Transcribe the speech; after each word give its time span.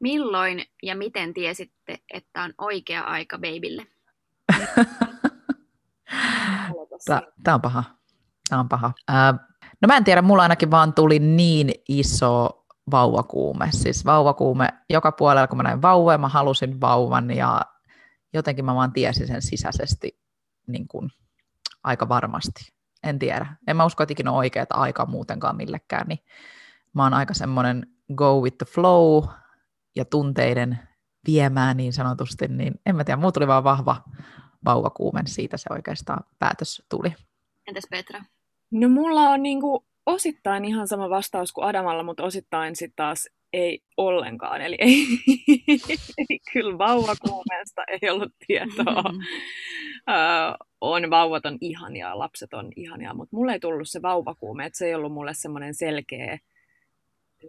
Milloin 0.00 0.64
ja 0.82 0.96
miten 0.96 1.34
tiesitte, 1.34 1.98
että 2.14 2.42
on 2.42 2.54
oikea 2.58 3.02
aika 3.02 3.38
babylle? 3.38 3.86
Tämä 7.44 7.54
on 7.54 7.60
paha. 7.60 7.84
Tämä 8.48 8.60
on 8.60 8.68
paha. 8.68 8.92
Ää, 9.08 9.32
no 9.80 9.86
mä 9.86 9.96
en 9.96 10.04
tiedä, 10.04 10.22
mulla 10.22 10.42
ainakin 10.42 10.70
vaan 10.70 10.94
tuli 10.94 11.18
niin 11.18 11.70
iso 11.88 12.64
vauvakuume. 12.90 13.68
Siis 13.70 14.04
vauvakuume 14.04 14.68
joka 14.90 15.12
puolella, 15.12 15.46
kun 15.46 15.56
mä 15.56 15.62
näin 15.62 15.82
vauvoja, 15.82 16.18
mä 16.18 16.28
halusin 16.28 16.80
vauvan 16.80 17.30
ja 17.30 17.60
jotenkin 18.32 18.64
mä 18.64 18.74
vaan 18.74 18.92
tiesin 18.92 19.26
sen 19.26 19.42
sisäisesti 19.42 20.20
niin 20.66 20.88
kuin, 20.88 21.10
aika 21.84 22.08
varmasti. 22.08 22.72
En 23.02 23.18
tiedä. 23.18 23.56
En 23.66 23.76
mä 23.76 23.84
usko, 23.84 24.02
että 24.02 24.12
ikinä 24.12 24.30
on 24.30 24.36
oikeaa 24.36 24.66
aikaa 24.70 25.06
muutenkaan 25.06 25.56
millekään, 25.56 26.08
niin 26.08 26.18
mä 26.94 27.02
oon 27.02 27.14
aika 27.14 27.34
semmoinen 27.34 27.86
go 28.14 28.40
with 28.40 28.56
the 28.58 28.66
flow 28.66 29.24
ja 29.98 30.04
tunteiden 30.04 30.78
viemään 31.26 31.76
niin 31.76 31.92
sanotusti, 31.92 32.48
niin 32.48 32.74
en 32.86 32.96
mä 32.96 33.04
tiedä, 33.04 33.20
muu 33.20 33.32
tuli 33.32 33.46
vaan 33.46 33.64
vahva 33.64 33.96
vauvakuumen, 34.64 35.26
siitä 35.26 35.56
se 35.56 35.66
oikeastaan 35.70 36.24
päätös 36.38 36.82
tuli. 36.90 37.14
Entäs 37.68 37.84
Petra? 37.90 38.20
No 38.70 38.88
mulla 38.88 39.20
on 39.20 39.42
niinku 39.42 39.86
osittain 40.06 40.64
ihan 40.64 40.88
sama 40.88 41.10
vastaus 41.10 41.52
kuin 41.52 41.64
Adamalla, 41.64 42.02
mutta 42.02 42.24
osittain 42.24 42.76
sitten 42.76 42.96
taas 42.96 43.28
ei 43.52 43.80
ollenkaan. 43.96 44.60
Eli 44.60 44.76
ei, 44.78 45.06
ei 46.18 46.38
kyllä 46.52 46.78
vauvakuumeesta 46.78 47.82
ei 48.02 48.10
ollut 48.10 48.32
tietoa. 48.46 49.02
Mm-hmm. 50.08 50.54
on 50.80 51.10
vauvat 51.10 51.46
on 51.46 51.58
ihania, 51.60 52.18
lapset 52.18 52.54
on 52.54 52.72
ihania, 52.76 53.14
mutta 53.14 53.36
mulle 53.36 53.52
ei 53.52 53.60
tullut 53.60 53.88
se 53.88 54.02
vauvakuume, 54.02 54.66
että 54.66 54.78
se 54.78 54.86
ei 54.86 54.94
ollut 54.94 55.12
mulle 55.12 55.34
semmoinen 55.34 55.74
selkeä 55.74 56.38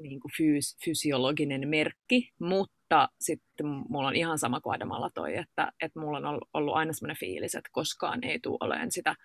niin 0.01 0.19
kuin 0.19 0.31
fyys, 0.37 0.77
fysiologinen 0.85 1.69
merkki, 1.69 2.31
mutta 2.39 3.09
sitten 3.19 3.65
mulla 3.65 4.07
on 4.07 4.15
ihan 4.15 4.39
sama 4.39 4.61
kuin 4.61 4.75
Adamalla 4.75 5.09
toi, 5.13 5.37
että, 5.37 5.71
että 5.81 5.99
mulla 5.99 6.17
on 6.17 6.39
ollut, 6.53 6.75
aina 6.75 6.93
semmoinen 6.93 7.19
fiilis, 7.19 7.55
että 7.55 7.69
koskaan 7.71 8.23
ei 8.23 8.39
tule 8.39 8.57
olemaan 8.61 8.91
sitä 8.91 9.15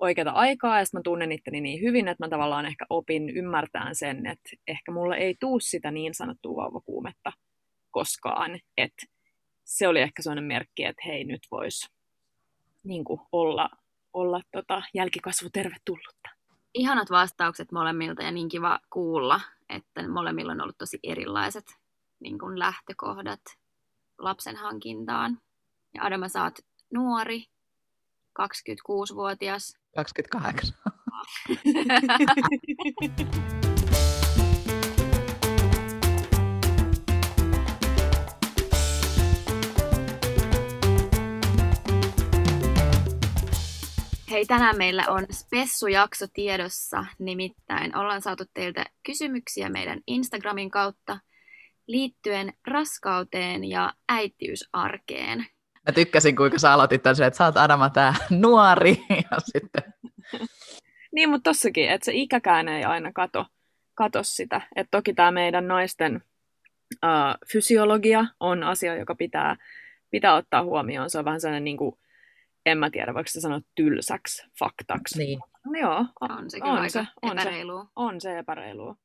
oikeata 0.00 0.30
aikaa, 0.30 0.78
ja 0.78 0.84
sitten 0.84 0.98
mä 0.98 1.02
tunnen 1.02 1.32
itteni 1.32 1.60
niin 1.60 1.82
hyvin, 1.82 2.08
että 2.08 2.24
mä 2.24 2.28
tavallaan 2.28 2.66
ehkä 2.66 2.86
opin 2.90 3.30
ymmärtämään 3.30 3.94
sen, 3.94 4.26
että 4.26 4.50
ehkä 4.66 4.92
mulle 4.92 5.16
ei 5.16 5.36
tuu 5.40 5.60
sitä 5.60 5.90
niin 5.90 6.14
sanottua 6.14 6.56
vauvakuumetta 6.56 7.32
koskaan, 7.90 8.60
että 8.76 9.06
se 9.64 9.88
oli 9.88 10.00
ehkä 10.00 10.22
sellainen 10.22 10.44
merkki, 10.44 10.84
että 10.84 11.02
hei, 11.06 11.24
nyt 11.24 11.46
voisi 11.50 11.88
niin 12.84 13.04
olla, 13.32 13.70
olla 14.12 14.40
tota, 14.52 14.82
jälkikasvu 14.94 15.48
tervetullutta. 15.52 16.30
Ihanat 16.74 17.10
vastaukset 17.10 17.72
molemmilta 17.72 18.22
ja 18.22 18.30
niin 18.30 18.48
kiva 18.48 18.78
kuulla, 18.92 19.40
että 19.68 20.08
molemmilla 20.08 20.52
on 20.52 20.60
ollut 20.60 20.78
tosi 20.78 20.98
erilaiset 21.02 21.64
niin 22.20 22.38
kuin 22.38 22.58
lähtökohdat 22.58 23.40
lapsen 24.18 24.56
hankintaan. 24.56 25.40
Ja 25.94 26.02
Adama, 26.02 26.28
sä 26.28 26.44
oot 26.44 26.58
nuori, 26.94 27.44
26-vuotias. 28.40 29.76
28. 29.94 30.74
Hei, 44.36 44.46
tänään 44.46 44.76
meillä 44.76 45.04
on 45.08 45.26
spessujakso 45.32 46.26
tiedossa, 46.32 47.04
nimittäin 47.18 47.96
ollaan 47.96 48.22
saatu 48.22 48.44
teiltä 48.54 48.84
kysymyksiä 49.06 49.68
meidän 49.68 50.00
Instagramin 50.06 50.70
kautta 50.70 51.18
liittyen 51.86 52.52
raskauteen 52.66 53.64
ja 53.64 53.92
äitiysarkeen. 54.08 55.38
Mä 55.86 55.92
tykkäsin, 55.94 56.36
kuinka 56.36 56.58
sä 56.58 56.72
aloitit 56.72 57.02
tämän, 57.02 57.22
että 57.22 57.36
sä 57.36 57.44
oot 57.44 57.56
Adama 57.56 57.90
tää 57.90 58.14
nuori. 58.30 58.98
Ja 59.10 59.38
sitten... 59.40 59.82
niin, 61.14 61.30
mutta 61.30 61.50
tossakin, 61.50 61.90
että 61.90 62.04
se 62.04 62.12
ikäkään 62.14 62.68
ei 62.68 62.84
aina 62.84 63.12
kato, 63.12 63.46
kato 63.94 64.22
sitä. 64.22 64.60
Että 64.76 64.90
toki 64.90 65.14
tämä 65.14 65.30
meidän 65.30 65.68
naisten 65.68 66.22
uh, 66.94 67.50
fysiologia 67.52 68.26
on 68.40 68.62
asia, 68.62 68.96
joka 68.96 69.14
pitää, 69.14 69.56
pitää 70.10 70.34
ottaa 70.34 70.64
huomioon. 70.64 71.10
Se 71.10 71.18
on 71.18 71.24
vähän 71.24 71.40
sellainen, 71.40 71.64
niin 71.64 71.76
kuin, 71.76 71.98
en 72.66 72.78
mä 72.78 72.90
tiedä, 72.90 73.14
voiko 73.14 73.28
se 73.28 73.40
sanoa 73.40 73.60
tylsäksi 73.74 74.46
faktaksi. 74.58 75.18
Niin. 75.18 75.40
No 75.64 75.80
joo, 75.80 76.06
on, 76.20 76.30
on 76.30 76.50
se 76.50 76.60
kyllä 76.60 76.72
on 76.72 76.78
aika 76.78 76.90
se, 76.90 77.06
on 77.22 77.38
epäreilua. 77.38 77.82
Se, 77.82 77.90
on 77.96 78.20
se 78.20 78.38
epäreilua. 78.38 78.96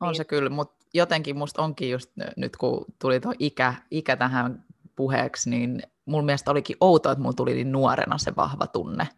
On 0.00 0.08
niin. 0.08 0.16
se 0.16 0.24
kyllä, 0.24 0.50
mutta 0.50 0.86
jotenkin 0.94 1.36
musta 1.36 1.62
onkin 1.62 1.90
just 1.90 2.10
nyt, 2.36 2.56
kun 2.56 2.84
tuli 3.00 3.20
tuo 3.20 3.32
ikä, 3.38 3.74
ikä 3.90 4.16
tähän 4.16 4.64
puheeksi, 4.96 5.50
niin 5.50 5.82
mulla 6.04 6.24
mielestä 6.24 6.50
olikin 6.50 6.76
outoa, 6.80 7.12
että 7.12 7.22
mulla 7.22 7.34
tuli 7.34 7.54
niin 7.54 7.72
nuorena 7.72 8.18
se 8.18 8.36
vahva 8.36 8.66
tunne. 8.66 9.08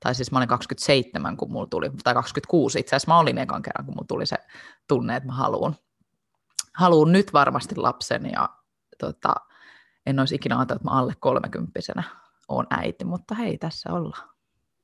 Tai 0.00 0.14
siis 0.14 0.32
mä 0.32 0.38
olin 0.38 0.48
27, 0.48 1.36
kun 1.36 1.52
mulla 1.52 1.66
tuli, 1.66 1.90
tai 2.04 2.14
26 2.14 2.80
itse 2.80 2.96
asiassa 2.96 3.12
mä 3.12 3.18
olin 3.18 3.38
ekan 3.38 3.62
kerran, 3.62 3.84
kun 3.84 3.94
mulla 3.94 4.06
tuli 4.08 4.26
se 4.26 4.36
tunne, 4.88 5.16
että 5.16 5.26
mä 5.26 5.32
haluan, 5.32 5.76
haluan 6.74 7.12
nyt 7.12 7.32
varmasti 7.32 7.76
lapsen 7.76 8.30
ja 8.32 8.48
tota, 8.98 9.34
en 10.06 10.18
olisi 10.18 10.34
ikinä 10.34 10.58
ajatellut, 10.58 10.80
että 10.80 10.90
mä 10.90 10.98
alle 10.98 11.14
kolmekymppisenä 11.20 12.02
on 12.56 12.66
äiti, 12.70 13.04
mutta 13.04 13.34
hei, 13.34 13.58
tässä 13.58 13.92
ollaan. 13.92 14.32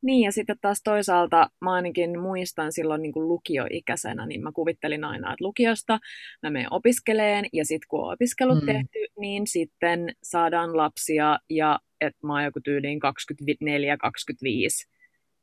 Niin, 0.03 0.25
ja 0.25 0.33
sitten 0.33 0.57
taas 0.61 0.81
toisaalta 0.85 1.51
mä 1.61 1.73
ainakin 1.73 2.21
muistan 2.21 2.73
silloin 2.73 3.03
niin 3.03 3.13
kuin 3.13 3.29
lukioikäisenä, 3.29 4.27
niin 4.27 4.43
mä 4.43 4.53
kuvittelin 4.53 5.05
aina, 5.05 5.33
että 5.33 5.45
lukiosta 5.45 5.99
mä 6.43 6.51
menen 6.51 6.73
opiskeleen, 6.73 7.45
ja 7.53 7.65
sitten 7.65 7.87
kun 7.89 8.05
on 8.05 8.13
opiskelut 8.13 8.61
mm. 8.61 8.67
tehty, 8.67 8.99
niin 9.21 9.47
sitten 9.47 10.15
saadaan 10.23 10.77
lapsia, 10.77 11.39
ja 11.51 11.79
että 12.01 12.27
mä 12.27 12.33
oon 12.33 12.45
joku 12.45 12.61
tyyliin 12.65 13.01
24-25, 13.03 14.91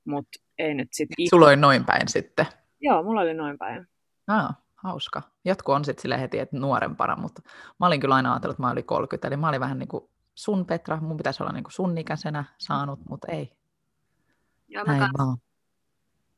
mutta 0.05 0.39
ei 0.57 0.73
nyt 0.73 0.87
sitten... 0.91 1.27
Sulla 1.29 1.45
oli 1.45 1.55
noin 1.55 1.85
päin 1.85 2.07
sitten? 2.07 2.45
Joo, 2.81 3.03
mulla 3.03 3.21
oli 3.21 3.33
noin 3.33 3.57
päin. 3.57 3.87
Ah, 4.27 4.55
hauska. 4.75 5.21
Jotkut 5.45 5.75
on 5.75 5.85
sitten 5.85 6.01
sille 6.01 6.21
heti, 6.21 6.39
että 6.39 6.57
nuorempana, 6.57 7.15
mutta 7.15 7.41
mä 7.79 7.87
olin 7.87 7.99
kyllä 7.99 8.15
aina 8.15 8.33
ajatellut, 8.33 8.53
että 8.53 8.63
mä 8.63 8.71
olin 8.71 8.85
30, 8.85 9.27
eli 9.27 9.37
mä 9.37 9.49
olin 9.49 9.59
vähän 9.59 9.79
niin 9.79 9.87
kuin 9.87 10.09
sun 10.35 10.65
Petra, 10.65 11.01
mun 11.01 11.17
pitäisi 11.17 11.43
olla 11.43 11.51
niin 11.51 11.63
kuin 11.63 11.73
sun 11.73 11.97
ikäisenä 11.97 12.43
saanut, 12.57 12.99
mutta 13.09 13.31
ei, 13.31 13.51
Joo, 14.67 14.85
mä 14.85 15.09
vaan. 15.17 15.37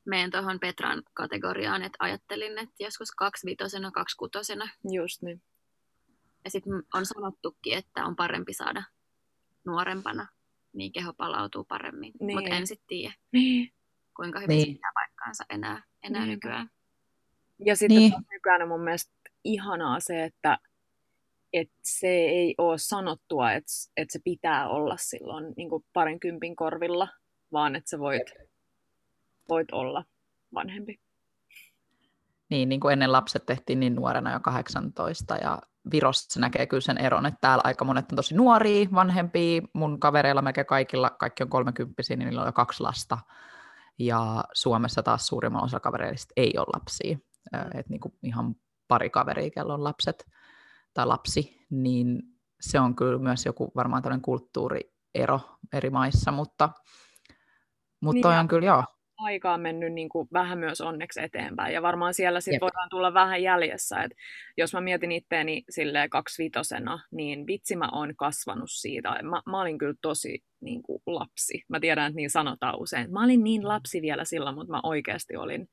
menen 0.06 0.32
tuohon 0.32 0.60
Petran 0.60 1.04
kategoriaan, 1.14 1.84
että 1.84 1.98
ajattelin, 2.00 2.58
että 2.58 2.76
joskus 2.80 3.12
kaksivitosena, 3.12 3.92
kaksikutosena. 3.92 4.70
Just 4.92 5.22
niin. 5.22 5.42
Ja 6.44 6.52
sitten 6.52 6.74
on 6.94 7.06
sanottukin, 7.06 7.78
että 7.78 8.06
on 8.06 8.16
parempi 8.16 8.54
saada 8.54 8.84
nuorempana, 9.66 10.28
niin 10.74 10.92
keho 10.92 11.14
palautuu 11.14 11.64
paremmin. 11.64 12.14
Niin. 12.20 12.40
Mutta 12.40 12.56
en 12.56 12.68
sitten 12.68 12.88
tiedä, 12.88 13.14
niin. 13.32 13.74
kuinka 14.16 14.40
hyvin 14.40 14.56
niin. 14.56 14.68
se 14.68 14.74
pitää 14.74 14.92
paikkaansa 14.94 15.44
enää, 15.50 15.84
enää 16.04 16.22
niin. 16.22 16.32
nykyään. 16.32 16.70
Ja 17.66 17.76
sitten 17.76 17.98
niin. 17.98 18.14
nykyään 18.32 18.62
on 18.62 18.68
mun 18.68 18.84
mielestä 18.84 19.12
ihanaa 19.44 20.00
se, 20.00 20.24
että 20.24 20.58
et 21.54 21.70
se 21.84 22.08
ei 22.08 22.56
ole 22.58 22.78
sanottua, 22.78 23.52
että 23.52 23.72
et 23.98 24.10
se 24.10 24.20
pitää 24.24 24.70
olla 24.70 24.98
silloin 24.98 25.54
niin 25.58 25.70
parinkympin 25.94 26.56
korvilla, 26.56 27.08
vaan 27.52 27.76
että 27.76 27.90
sä 27.90 28.00
voit, 28.00 28.34
voit 29.50 29.72
olla 29.72 30.06
vanhempi. 30.54 31.00
Niin, 32.50 32.70
niin 32.70 32.80
kuin 32.80 32.94
ennen 32.94 33.12
lapset 33.12 33.46
tehtiin 33.46 33.80
niin 33.80 33.96
nuorena 33.96 34.34
jo 34.34 34.40
18 34.40 35.36
ja 35.36 35.62
Virossa 35.92 36.34
se 36.34 36.40
näkee 36.40 36.68
kyllä 36.68 36.82
sen 36.82 36.98
eron, 36.98 37.26
että 37.26 37.38
täällä 37.42 37.62
aika 37.64 37.86
monet 37.86 38.12
on 38.12 38.16
tosi 38.16 38.36
nuoria, 38.36 38.88
vanhempia. 38.94 39.62
Mun 39.74 40.00
kavereilla 40.00 40.42
melkein 40.42 40.68
kaikilla, 40.68 41.10
kaikki 41.10 41.44
on 41.44 41.50
30 41.50 41.94
niin 42.10 42.20
niillä 42.20 42.42
on 42.42 42.48
jo 42.48 42.54
kaksi 42.54 42.84
lasta. 42.84 43.18
Ja 44.00 44.44
Suomessa 44.54 45.04
taas 45.04 45.28
suurimman 45.28 45.64
osa 45.64 45.80
kavereista 45.80 46.34
ei 46.38 46.54
ole 46.58 46.68
lapsia. 46.74 47.18
Et 47.74 47.90
niin 47.90 48.00
kuin 48.00 48.14
ihan 48.24 48.56
pari 48.88 49.10
kaveria, 49.10 49.50
kello 49.50 49.74
on 49.74 49.84
lapset 49.84 50.26
tai 50.98 51.06
lapsi, 51.06 51.58
niin 51.70 52.24
se 52.62 52.80
on 52.80 52.96
kyllä 52.96 53.20
myös 53.20 53.46
joku 53.46 53.72
varmaan 53.76 54.04
tällainen 54.04 54.22
kulttuuriero 54.22 55.40
eri 55.74 55.90
maissa, 55.90 56.32
mutta 56.32 56.70
mutta 58.02 58.14
niin 58.14 58.22
toi 58.22 58.38
on 58.38 58.48
kyllä 58.48 58.66
joo. 58.66 58.84
Aika 59.18 59.54
on 59.54 59.62
mennyt 59.62 59.94
niin 59.94 60.10
kuin 60.10 60.28
vähän 60.34 60.60
myös 60.60 60.82
onneksi 60.82 61.22
eteenpäin 61.22 61.74
ja 61.74 61.82
varmaan 61.82 62.14
siellä 62.14 62.42
sitten 62.42 62.62
voidaan 62.62 62.90
tulla 62.90 63.14
vähän 63.14 63.44
jäljessä. 63.44 64.04
Et 64.04 64.12
jos 64.58 64.74
mä 64.74 64.82
mietin 64.82 65.12
itteeni 65.12 65.64
sille 65.70 66.10
kaksivitosena, 66.10 67.00
niin 67.12 67.48
vitsi 67.48 67.76
mä 67.76 67.90
oon 67.92 68.16
kasvanut 68.16 68.72
siitä. 68.72 69.24
Mä, 69.24 69.42
mä 69.46 69.62
olin 69.62 69.78
kyllä 69.78 69.96
tosi 70.02 70.44
niin 70.62 70.84
kuin 70.84 71.02
lapsi. 71.06 71.64
Mä 71.70 71.80
tiedän, 71.80 72.08
että 72.08 72.16
niin 72.16 72.30
sanotaan 72.30 72.80
usein. 72.80 73.12
Mä 73.12 73.24
olin 73.24 73.44
niin 73.44 73.68
lapsi 73.68 74.02
vielä 74.02 74.26
silloin, 74.26 74.56
mutta 74.56 74.74
mä 74.74 74.80
oikeasti 74.84 75.36
olin, 75.36 75.70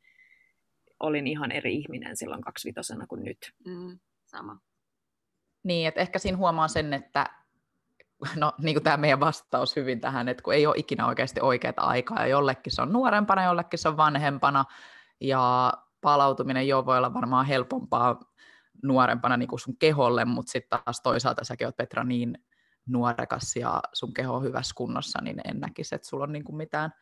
olin 1.00 1.26
ihan 1.26 1.52
eri 1.52 1.74
ihminen 1.74 2.16
silloin 2.16 2.42
kaksivitosena 2.42 3.06
kuin 3.06 3.24
nyt. 3.24 3.38
Mm, 3.66 3.98
sama. 4.26 4.58
Niin, 5.64 5.88
että 5.88 6.00
ehkä 6.00 6.18
siinä 6.18 6.38
huomaa 6.38 6.68
sen, 6.68 6.92
että 6.92 7.26
no 8.36 8.52
niin 8.58 8.74
kuin 8.74 8.84
tämä 8.84 8.96
meidän 8.96 9.20
vastaus 9.20 9.76
hyvin 9.76 10.00
tähän, 10.00 10.28
että 10.28 10.42
kun 10.42 10.54
ei 10.54 10.66
ole 10.66 10.74
ikinä 10.78 11.06
oikeasti 11.06 11.40
oikeaa 11.40 11.74
aikaa, 11.76 12.20
ja 12.20 12.26
jollekin 12.26 12.72
se 12.72 12.82
on 12.82 12.92
nuorempana, 12.92 13.44
jollekin 13.44 13.78
se 13.78 13.88
on 13.88 13.96
vanhempana, 13.96 14.64
ja 15.20 15.72
palautuminen 16.00 16.68
jo 16.68 16.86
voi 16.86 16.98
olla 16.98 17.14
varmaan 17.14 17.46
helpompaa 17.46 18.20
nuorempana 18.82 19.36
niin 19.36 19.48
kuin 19.48 19.60
sun 19.60 19.76
keholle, 19.76 20.24
mutta 20.24 20.52
sitten 20.52 20.80
taas 20.84 21.00
toisaalta 21.00 21.44
säkin 21.44 21.66
oot 21.66 21.76
Petra 21.76 22.04
niin 22.04 22.38
nuorekas 22.86 23.56
ja 23.56 23.82
sun 23.92 24.14
keho 24.14 24.34
on 24.36 24.42
hyvässä 24.42 24.74
kunnossa, 24.74 25.20
niin 25.22 25.40
en 25.44 25.60
näkisi, 25.60 25.94
että 25.94 26.08
sulla 26.08 26.24
on 26.24 26.32
niin 26.32 26.44
kuin 26.44 26.56
mitään 26.56 26.92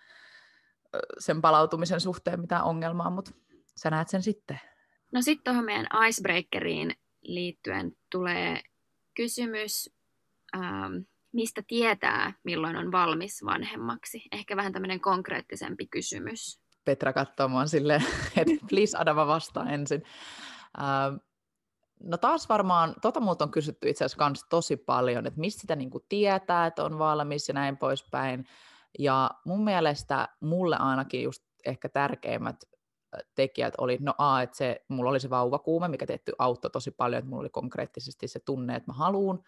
sen 1.18 1.42
palautumisen 1.42 2.00
suhteen 2.00 2.40
mitään 2.40 2.64
ongelmaa, 2.64 3.10
mutta 3.10 3.30
sä 3.76 3.90
näet 3.90 4.08
sen 4.08 4.22
sitten. 4.22 4.60
No 5.12 5.22
sitten 5.22 5.44
tuohon 5.44 5.64
meidän 5.64 5.86
icebreakeriin 6.08 6.94
liittyen 7.22 7.92
tulee 8.10 8.62
kysymys, 9.16 9.90
ähm, 10.56 10.94
mistä 11.32 11.62
tietää, 11.66 12.32
milloin 12.44 12.76
on 12.76 12.92
valmis 12.92 13.44
vanhemmaksi? 13.44 14.22
Ehkä 14.32 14.56
vähän 14.56 14.72
tämmöinen 14.72 15.00
konkreettisempi 15.00 15.86
kysymys. 15.86 16.60
Petra 16.84 17.12
katsoo 17.12 17.48
mua 17.48 17.66
silleen, 17.66 18.04
että 18.36 18.66
please 18.68 18.98
Adama 18.98 19.26
vastaa 19.26 19.70
ensin. 19.70 20.02
Ähm, 20.78 21.16
no 22.02 22.16
taas 22.16 22.48
varmaan, 22.48 22.94
tota 23.02 23.20
multa 23.20 23.44
on 23.44 23.50
kysytty 23.50 23.88
itse 23.88 24.04
asiassa 24.04 24.46
tosi 24.50 24.76
paljon, 24.76 25.26
että 25.26 25.40
mistä 25.40 25.60
sitä 25.60 25.76
niinku 25.76 26.04
tietää, 26.08 26.66
että 26.66 26.84
on 26.84 26.98
valmis 26.98 27.48
ja 27.48 27.54
näin 27.54 27.76
poispäin. 27.76 28.44
Ja 28.98 29.30
mun 29.44 29.64
mielestä 29.64 30.28
mulle 30.40 30.76
ainakin 30.76 31.22
just 31.22 31.42
ehkä 31.64 31.88
tärkeimmät 31.88 32.56
tekijät 33.34 33.74
oli, 33.78 33.98
no 34.00 34.14
a, 34.18 34.42
että 34.42 34.56
se, 34.56 34.84
mulla 34.88 35.10
oli 35.10 35.20
se 35.20 35.30
vauvakuume, 35.30 35.88
mikä 35.88 36.06
tietty 36.06 36.32
auttoi 36.38 36.70
tosi 36.70 36.90
paljon, 36.90 37.18
että 37.18 37.28
mulla 37.28 37.40
oli 37.40 37.50
konkreettisesti 37.50 38.28
se 38.28 38.40
tunne, 38.40 38.76
että 38.76 38.90
mä 38.90 38.94
haluan 38.94 39.42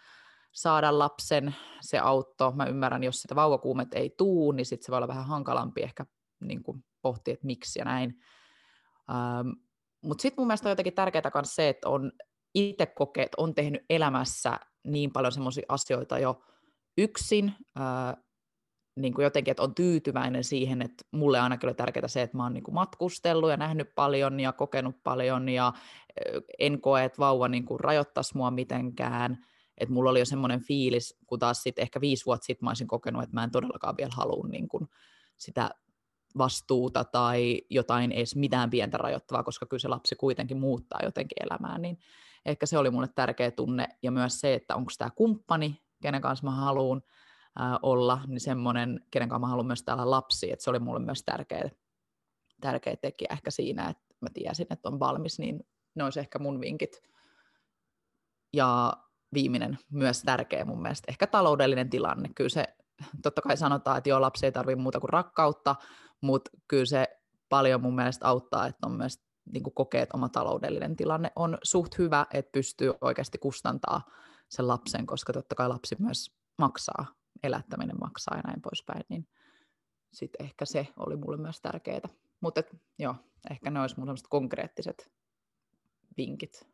saada 0.53 0.99
lapsen, 0.99 1.55
se 1.81 1.99
auttoi. 1.99 2.55
Mä 2.55 2.67
ymmärrän, 2.67 3.05
jos 3.05 3.23
sitä 3.23 3.35
vauvakuumet 3.35 3.95
ei 3.95 4.15
tuu, 4.19 4.53
niin 4.53 4.67
sitten 4.67 4.87
se 4.87 4.91
voi 4.91 4.97
olla 4.97 5.09
vähän 5.09 5.27
hankalampi 5.27 5.83
ehkä 5.83 6.07
niin 6.41 6.63
kuin 6.63 6.85
pohtia, 7.03 7.35
että 7.35 7.47
miksi 7.47 7.79
ja 7.79 7.85
näin. 7.85 8.21
Ähm, 9.11 9.49
Mutta 10.03 10.23
sitten 10.23 10.43
mun 10.43 10.47
mielestä 10.47 10.69
on 10.69 10.71
jotenkin 10.71 10.95
tärkeää 10.95 11.31
myös 11.35 11.55
se, 11.55 11.69
että 11.69 11.89
on 11.89 12.13
itse 12.55 12.87
kokeet, 12.87 13.33
on 13.37 13.55
tehnyt 13.55 13.85
elämässä 13.91 14.59
niin 14.85 15.13
paljon 15.13 15.33
semmoisia 15.33 15.65
asioita 15.69 16.19
jo 16.19 16.43
yksin, 16.99 17.55
äh, 17.81 18.25
niin 18.96 19.14
kuin 19.14 19.25
jotenkin, 19.25 19.50
että 19.50 19.62
on 19.62 19.75
tyytyväinen 19.75 20.44
siihen, 20.44 20.82
että 20.82 21.05
mulle 21.11 21.41
ainakin 21.41 21.69
oli 21.69 21.75
tärkeää 21.75 22.08
se, 22.08 22.23
että 22.23 22.37
mä 22.37 22.43
oon 22.43 22.55
niin 22.55 22.64
kuin 22.64 22.75
matkustellut 22.75 23.50
ja 23.50 23.56
nähnyt 23.56 23.94
paljon 23.94 24.41
ja 24.41 24.52
kokenut 24.52 24.96
paljon 25.05 25.49
ja 25.49 25.73
en 26.58 26.81
koe, 26.81 27.05
että 27.05 27.19
vauva 27.19 27.49
niin 27.49 27.64
kuin 27.64 27.81
rajoittaisi 27.81 28.37
mua 28.37 28.50
mitenkään. 28.50 29.46
Että 29.79 29.94
mulla 29.94 30.11
oli 30.11 30.19
jo 30.19 30.25
semmoinen 30.25 30.61
fiilis, 30.61 31.17
kun 31.26 31.38
taas 31.38 31.62
sitten 31.62 31.82
ehkä 31.82 32.00
viisi 32.00 32.26
vuotta 32.26 32.44
sitten 32.44 32.67
mä 32.67 32.70
olisin 32.70 32.87
kokenut, 32.87 33.23
että 33.23 33.35
mä 33.35 33.44
en 33.44 33.50
todellakaan 33.50 33.96
vielä 33.96 34.12
halua 34.14 34.49
niin 34.49 34.69
kuin 34.69 34.88
sitä 35.37 35.70
vastuuta 36.38 37.05
tai 37.05 37.62
jotain 37.70 38.12
edes 38.12 38.37
mitään 38.37 38.70
pientä 38.70 38.96
rajoittavaa, 38.96 39.43
koska 39.43 39.67
kyllä 39.67 39.81
se 39.81 39.88
lapsi 39.88 40.17
kuitenkin 40.17 40.58
muuttaa 40.58 41.00
jotenkin 41.02 41.44
elämää, 41.44 41.79
niin 41.79 41.99
ehkä 42.46 42.67
se 42.67 42.79
oli 42.79 42.91
mulle 42.91 43.08
tärkeä 43.14 43.50
tunne 43.50 43.88
ja 44.02 44.11
myös 44.11 44.41
se, 44.41 44.55
että 44.55 44.76
onko 44.76 44.93
tämä 44.99 45.11
kumppani, 45.11 45.81
kenen 46.02 46.20
kanssa 46.20 46.44
mä 46.44 46.50
haluan, 46.50 47.02
olla, 47.83 48.21
niin 48.27 48.41
semmoinen, 48.41 49.01
kenen 49.11 49.29
kanssa 49.29 49.41
mä 49.41 49.47
haluan 49.47 49.67
myös 49.67 49.83
täällä 49.83 50.11
lapsi, 50.11 50.53
että 50.53 50.62
se 50.65 50.71
oli 50.71 50.79
mulle 50.79 51.01
myös 51.01 51.23
tärkeä, 51.23 51.71
tärkeä 52.61 52.97
tekijä 52.97 53.29
ehkä 53.33 53.51
siinä, 53.51 53.89
että 53.89 54.05
mä 54.21 54.29
tiesin, 54.35 54.67
että 54.71 54.89
on 54.89 55.01
valmis, 55.01 55.39
niin 55.39 55.67
ne 55.95 56.05
olisi 56.05 56.21
ehkä 56.21 56.39
mun 56.39 56.61
vinkit. 56.61 57.03
Ja 58.53 58.93
viimeinen 59.35 59.79
myös 59.91 60.23
tärkeä 60.23 60.65
mun 60.65 60.83
mielestä, 60.83 61.06
ehkä 61.09 61.27
taloudellinen 61.27 61.91
tilanne. 61.91 62.31
Kyllä 62.35 62.51
se, 62.51 62.65
totta 63.23 63.43
kai 63.43 63.56
sanotaan, 63.56 63.99
että 63.99 64.11
joo, 64.11 64.21
lapsi 64.21 64.47
ei 64.47 64.53
tarvitse 64.53 64.83
muuta 64.83 65.01
kuin 65.01 65.11
rakkautta, 65.11 65.77
mutta 66.21 66.51
kyllä 66.69 66.87
se 66.87 67.06
paljon 67.49 67.83
mun 67.83 67.95
mielestä 67.95 68.29
auttaa, 68.29 68.67
että 68.67 68.87
on 68.87 68.93
myös 68.93 69.25
niin 69.53 69.62
kokee, 69.75 70.03
että 70.03 70.17
oma 70.17 70.29
taloudellinen 70.29 70.97
tilanne 70.97 71.33
on 71.37 71.59
suht 71.62 71.99
hyvä, 71.99 72.27
että 72.33 72.53
pystyy 72.53 72.93
oikeasti 73.01 73.39
kustantaa 73.39 74.11
sen 74.49 74.69
lapsen, 74.69 75.06
koska 75.06 75.33
totta 75.33 75.55
kai 75.55 75.69
lapsi 75.69 75.97
myös 75.99 76.37
maksaa 76.59 77.06
elättäminen 77.44 77.96
maksaa 78.00 78.37
ja 78.37 78.43
näin 78.46 78.62
poispäin, 78.62 79.02
niin 79.08 79.29
sitten 80.12 80.46
ehkä 80.46 80.64
se 80.64 80.88
oli 80.96 81.17
mulle 81.17 81.37
myös 81.37 81.61
tärkeää. 81.61 82.08
Mutta 82.41 82.62
joo, 82.99 83.14
ehkä 83.50 83.70
ne 83.70 83.81
olisi 83.81 84.00
mun 84.00 84.17
konkreettiset 84.29 85.11
vinkit. 86.17 86.69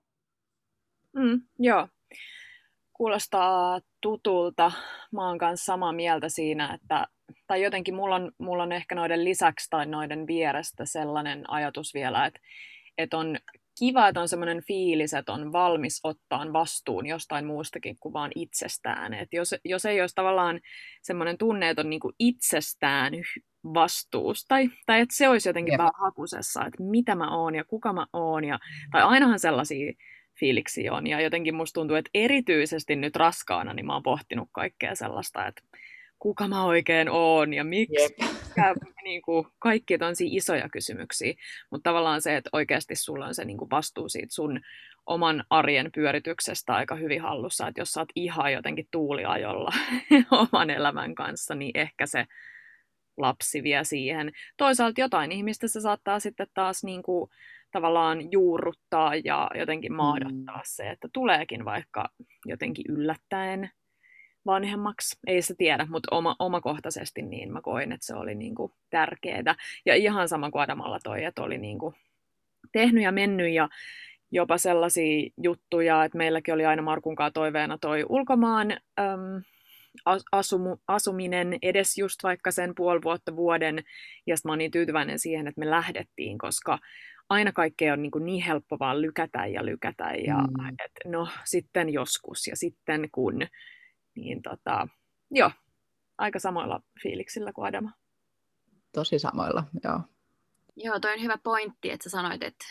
Mm, 1.12 1.42
joo, 1.58 1.88
kuulostaa 2.92 3.80
tutulta. 4.00 4.72
Mä 5.12 5.28
oon 5.28 5.38
kanssa 5.38 5.64
samaa 5.64 5.92
mieltä 5.92 6.28
siinä, 6.28 6.74
että 6.74 7.06
tai 7.46 7.62
jotenkin 7.62 7.94
mulla 7.94 8.14
on, 8.14 8.32
mulla 8.38 8.62
on 8.62 8.72
ehkä 8.72 8.94
noiden 8.94 9.24
lisäksi 9.24 9.66
tai 9.70 9.86
noiden 9.86 10.26
vierestä 10.26 10.84
sellainen 10.84 11.50
ajatus 11.50 11.94
vielä, 11.94 12.26
että, 12.26 12.40
että 12.98 13.18
on 13.18 13.38
kiva, 13.80 14.08
että 14.08 14.20
on 14.20 14.28
semmoinen 14.28 14.62
fiilis, 14.66 15.14
että 15.14 15.32
on 15.32 15.52
valmis 15.52 16.00
ottaa 16.04 16.52
vastuun 16.52 17.06
jostain 17.06 17.46
muustakin 17.46 17.96
kuin 18.00 18.12
vaan 18.12 18.30
itsestään. 18.34 19.14
Et 19.14 19.28
jos, 19.32 19.54
jos 19.64 19.84
ei 19.84 20.00
olisi 20.00 20.14
tavallaan 20.14 20.60
semmoinen 21.02 21.38
tunne, 21.38 21.70
että 21.70 21.82
on 21.82 21.90
niinku 21.90 22.12
itsestään 22.18 23.12
vastuus, 23.64 24.44
tai, 24.44 24.68
tai 24.86 25.00
että 25.00 25.16
se 25.16 25.28
olisi 25.28 25.48
jotenkin 25.48 25.78
vähän 25.78 25.92
hakusessa, 26.00 26.64
että 26.66 26.82
mitä 26.82 27.14
mä 27.14 27.36
oon 27.36 27.54
ja 27.54 27.64
kuka 27.64 27.92
mä 27.92 28.06
oon, 28.12 28.44
ja, 28.44 28.58
tai 28.90 29.02
ainahan 29.02 29.38
sellaisia 29.38 29.92
fiiliksi 30.40 30.90
on, 30.90 31.06
ja 31.06 31.20
jotenkin 31.20 31.54
musta 31.54 31.80
tuntuu, 31.80 31.96
että 31.96 32.10
erityisesti 32.14 32.96
nyt 32.96 33.16
raskaana, 33.16 33.74
niin 33.74 33.86
mä 33.86 33.92
oon 33.92 34.02
pohtinut 34.02 34.48
kaikkea 34.52 34.94
sellaista, 34.94 35.46
että 35.46 35.62
kuka 36.20 36.48
mä 36.48 36.64
oikein 36.64 37.08
oon 37.08 37.54
ja 37.54 37.64
miksi. 37.64 38.02
Yep. 38.02 38.32
Ja, 38.56 38.74
niin 39.04 39.22
kuin, 39.22 39.46
kaikki 39.58 39.94
on 39.94 40.14
isoja 40.20 40.68
kysymyksiä, 40.68 41.34
mutta 41.70 41.90
tavallaan 41.90 42.22
se, 42.22 42.36
että 42.36 42.50
oikeasti 42.52 42.94
sulla 42.94 43.26
on 43.26 43.34
se 43.34 43.44
niin 43.44 43.58
kuin 43.58 43.70
vastuu 43.70 44.08
siitä 44.08 44.34
sun 44.34 44.60
oman 45.06 45.44
arjen 45.50 45.90
pyörityksestä 45.94 46.74
aika 46.74 46.94
hyvin 46.94 47.22
hallussa, 47.22 47.68
että 47.68 47.80
jos 47.80 47.90
sä 47.92 48.00
oot 48.00 48.08
ihan 48.14 48.52
jotenkin 48.52 48.88
tuuliajolla 48.90 49.70
oman 50.52 50.70
elämän 50.70 51.14
kanssa, 51.14 51.54
niin 51.54 51.70
ehkä 51.74 52.06
se 52.06 52.26
lapsi 53.16 53.62
vie 53.62 53.84
siihen. 53.84 54.32
Toisaalta 54.56 55.00
jotain 55.00 55.32
ihmistä 55.32 55.68
se 55.68 55.80
saattaa 55.80 56.20
sitten 56.20 56.46
taas 56.54 56.84
niin 56.84 57.02
kuin, 57.02 57.30
tavallaan 57.70 58.32
juurruttaa 58.32 59.12
ja 59.24 59.50
jotenkin 59.54 59.92
maadottaa 59.92 60.56
mm. 60.56 60.62
se, 60.64 60.90
että 60.90 61.08
tuleekin 61.12 61.64
vaikka 61.64 62.08
jotenkin 62.46 62.84
yllättäen 62.88 63.70
vanhemmaksi. 64.46 65.18
Ei 65.26 65.42
se 65.42 65.54
tiedä, 65.58 65.86
mutta 65.90 66.16
oma, 66.16 66.36
omakohtaisesti 66.38 67.22
niin 67.22 67.52
mä 67.52 67.60
koin, 67.60 67.92
että 67.92 68.06
se 68.06 68.14
oli 68.14 68.34
niin 68.34 68.54
kuin 68.54 68.72
tärkeää. 68.90 69.54
Ja 69.86 69.94
ihan 69.94 70.28
sama 70.28 70.50
kuin 70.50 70.62
Adamalla 70.62 70.98
toi, 71.04 71.24
että 71.24 71.42
oli 71.42 71.58
niin 71.58 71.78
kuin 71.78 71.94
tehnyt 72.72 73.04
ja 73.04 73.12
mennyt 73.12 73.52
ja 73.52 73.68
jopa 74.32 74.58
sellaisia 74.58 75.30
juttuja, 75.42 76.04
että 76.04 76.18
meilläkin 76.18 76.54
oli 76.54 76.66
aina 76.66 76.82
Markunkaan 76.82 77.32
toiveena 77.32 77.78
toi 77.78 78.04
ulkomaan 78.08 78.70
äm, 78.72 79.42
asumu, 80.32 80.76
asuminen 80.88 81.58
edes 81.62 81.98
just 81.98 82.22
vaikka 82.22 82.50
sen 82.50 82.74
puoli 82.74 83.00
vuotta 83.04 83.36
vuoden, 83.36 83.82
ja 84.26 84.36
sitten 84.36 84.48
mä 84.48 84.52
oon 84.52 84.58
niin 84.58 84.70
tyytyväinen 84.70 85.18
siihen, 85.18 85.46
että 85.46 85.58
me 85.58 85.70
lähdettiin, 85.70 86.38
koska 86.38 86.78
aina 87.28 87.52
kaikkea 87.52 87.92
on 87.92 88.02
niin, 88.02 88.10
kuin 88.10 88.24
niin 88.24 88.44
helppo 88.44 88.78
vaan 88.78 89.02
lykätä 89.02 89.46
ja 89.46 89.64
lykätä, 89.64 90.12
ja 90.26 90.36
mm. 90.36 90.68
et, 90.68 90.92
no 91.06 91.28
sitten 91.44 91.92
joskus, 91.92 92.46
ja 92.46 92.56
sitten 92.56 93.08
kun, 93.12 93.40
niin 94.20 94.42
tota, 94.42 94.88
joo, 95.30 95.50
aika 96.18 96.38
samoilla 96.38 96.82
fiiliksillä 97.02 97.52
kuin 97.52 97.66
Adama. 97.66 97.92
Tosi 98.92 99.18
samoilla, 99.18 99.64
joo. 99.84 100.00
Joo, 100.76 101.00
toi 101.00 101.12
on 101.12 101.22
hyvä 101.22 101.38
pointti, 101.38 101.90
että 101.90 102.04
sä 102.04 102.10
sanoit, 102.10 102.42
että, 102.42 102.64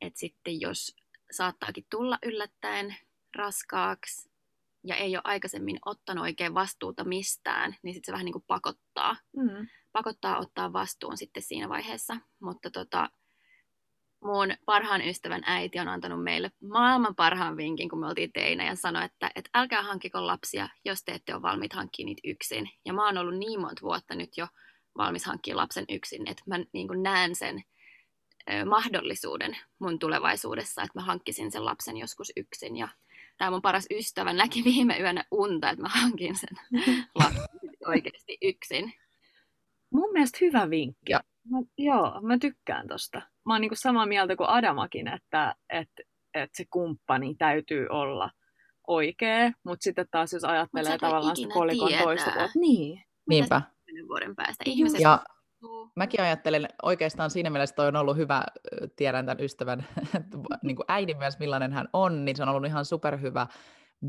että 0.00 0.20
sitten 0.20 0.60
jos 0.60 0.96
saattaakin 1.30 1.86
tulla 1.90 2.18
yllättäen 2.22 2.96
raskaaksi 3.36 4.30
ja 4.84 4.96
ei 4.96 5.16
ole 5.16 5.22
aikaisemmin 5.24 5.78
ottanut 5.84 6.22
oikein 6.22 6.54
vastuuta 6.54 7.04
mistään, 7.04 7.76
niin 7.82 7.94
sitten 7.94 8.06
se 8.06 8.12
vähän 8.12 8.24
niin 8.24 8.32
kuin 8.32 8.44
pakottaa. 8.46 9.16
Mm. 9.36 9.66
Pakottaa 9.92 10.38
ottaa 10.38 10.72
vastuun 10.72 11.16
sitten 11.16 11.42
siinä 11.42 11.68
vaiheessa. 11.68 12.16
Mutta 12.40 12.70
tota, 12.70 13.10
mun 14.24 14.48
parhaan 14.66 15.02
ystävän 15.08 15.42
äiti 15.46 15.78
on 15.78 15.88
antanut 15.88 16.24
meille 16.24 16.50
maailman 16.68 17.14
parhaan 17.14 17.56
vinkin, 17.56 17.88
kun 17.88 18.00
me 18.00 18.06
oltiin 18.06 18.32
teinä, 18.32 18.66
ja 18.66 18.76
sanoi, 18.76 19.04
että, 19.04 19.30
että 19.34 19.50
älkää 19.54 19.82
hankkiko 19.82 20.26
lapsia, 20.26 20.68
jos 20.84 21.04
te 21.04 21.12
ette 21.12 21.34
ole 21.34 21.42
valmiit 21.42 21.72
hankkimaan 21.72 22.06
niitä 22.06 22.20
yksin. 22.24 22.70
Ja 22.84 22.92
mä 22.92 23.06
oon 23.06 23.18
ollut 23.18 23.38
niin 23.38 23.60
monta 23.60 23.82
vuotta 23.82 24.14
nyt 24.14 24.36
jo 24.36 24.46
valmis 24.98 25.24
hankkia 25.24 25.56
lapsen 25.56 25.84
yksin, 25.88 26.30
että 26.30 26.42
mä 26.46 26.58
niin 26.72 27.02
näen 27.02 27.34
sen 27.34 27.62
ö, 28.50 28.64
mahdollisuuden 28.64 29.56
mun 29.78 29.98
tulevaisuudessa, 29.98 30.82
että 30.82 30.98
mä 30.98 31.04
hankkisin 31.04 31.52
sen 31.52 31.64
lapsen 31.64 31.96
joskus 31.96 32.32
yksin. 32.36 32.76
Ja 32.76 32.88
tämä 33.38 33.50
mun 33.50 33.62
paras 33.62 33.86
ystävä 33.90 34.32
näki 34.32 34.64
viime 34.74 34.98
yönä 34.98 35.24
unta, 35.30 35.70
että 35.70 35.82
mä 35.82 35.88
hankin 35.88 36.36
sen 36.36 36.58
lapsen 37.14 37.70
oikeasti 37.86 38.38
yksin. 38.42 38.92
Mun 39.90 40.12
mielestä 40.12 40.38
hyvä 40.40 40.70
vinkki. 40.70 41.12
Ja. 41.12 41.20
Mä, 41.50 41.58
joo, 41.78 42.20
mä 42.22 42.38
tykkään 42.38 42.88
tosta. 42.88 43.22
Mä 43.46 43.54
oon 43.54 43.60
niinku 43.60 43.76
samaa 43.76 44.06
mieltä 44.06 44.36
kuin 44.36 44.48
Adamakin, 44.48 45.08
että, 45.08 45.54
että, 45.70 46.02
että 46.34 46.56
se 46.56 46.64
kumppani 46.70 47.34
täytyy 47.34 47.86
olla 47.90 48.30
oikea, 48.86 49.52
mutta 49.64 49.84
sitten 49.84 50.06
taas 50.10 50.32
jos 50.32 50.44
ajattelee 50.44 50.98
tavallaan 50.98 51.36
sitä 51.36 51.54
kolikon 51.54 51.92
toista 52.02 52.30
puolta, 52.30 52.52
niin. 52.54 53.02
Niinpä. 53.28 53.62
vuoden 54.08 54.36
päästä 54.36 54.64
ihmiset 54.66 55.00
ja... 55.00 55.24
mäkin 55.96 56.20
ajattelen 56.20 56.68
oikeastaan 56.82 57.30
siinä 57.30 57.50
mielessä, 57.50 57.76
toi 57.76 57.88
on 57.88 57.96
ollut 57.96 58.16
hyvä, 58.16 58.44
tiedän 58.96 59.26
tämän 59.26 59.44
ystävän 59.44 59.86
niin 60.62 60.76
kuin 60.76 60.86
äidin 60.88 61.18
myös, 61.18 61.38
millainen 61.38 61.72
hän 61.72 61.88
on, 61.92 62.24
niin 62.24 62.36
se 62.36 62.42
on 62.42 62.48
ollut 62.48 62.66
ihan 62.66 62.84
superhyvä 62.84 63.46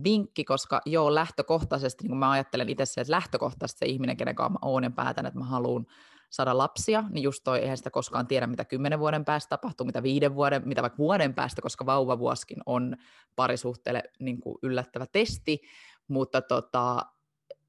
vinkki, 0.03 0.43
koska 0.43 0.81
joo, 0.85 1.15
lähtökohtaisesti, 1.15 2.03
niin 2.03 2.09
kuin 2.09 2.19
mä 2.19 2.31
ajattelen 2.31 2.69
itse 2.69 2.85
se, 2.85 3.01
että 3.01 3.11
lähtökohtaisesti 3.11 3.79
se 3.79 3.85
ihminen, 3.85 4.17
kenen 4.17 4.35
kanssa 4.35 4.53
mä 4.53 4.59
oon 4.61 4.83
ja 4.83 4.91
päätän, 4.91 5.25
että 5.25 5.39
mä 5.39 5.45
haluan 5.45 5.85
saada 6.29 6.57
lapsia, 6.57 7.03
niin 7.09 7.23
just 7.23 7.43
toi, 7.43 7.59
eihän 7.59 7.77
sitä 7.77 7.89
koskaan 7.89 8.27
tiedä, 8.27 8.47
mitä 8.47 8.65
kymmenen 8.65 8.99
vuoden 8.99 9.25
päästä 9.25 9.49
tapahtuu, 9.49 9.85
mitä 9.85 10.03
viiden 10.03 10.35
vuoden, 10.35 10.61
mitä 10.65 10.81
vaikka 10.81 10.97
vuoden 10.97 11.33
päästä, 11.33 11.61
koska 11.61 11.85
vauvavuoskin 11.85 12.57
on 12.65 12.97
parisuhteelle 13.35 14.03
niin 14.19 14.39
kuin 14.41 14.57
yllättävä 14.63 15.05
testi, 15.11 15.61
mutta 16.07 16.41
tota, 16.41 17.05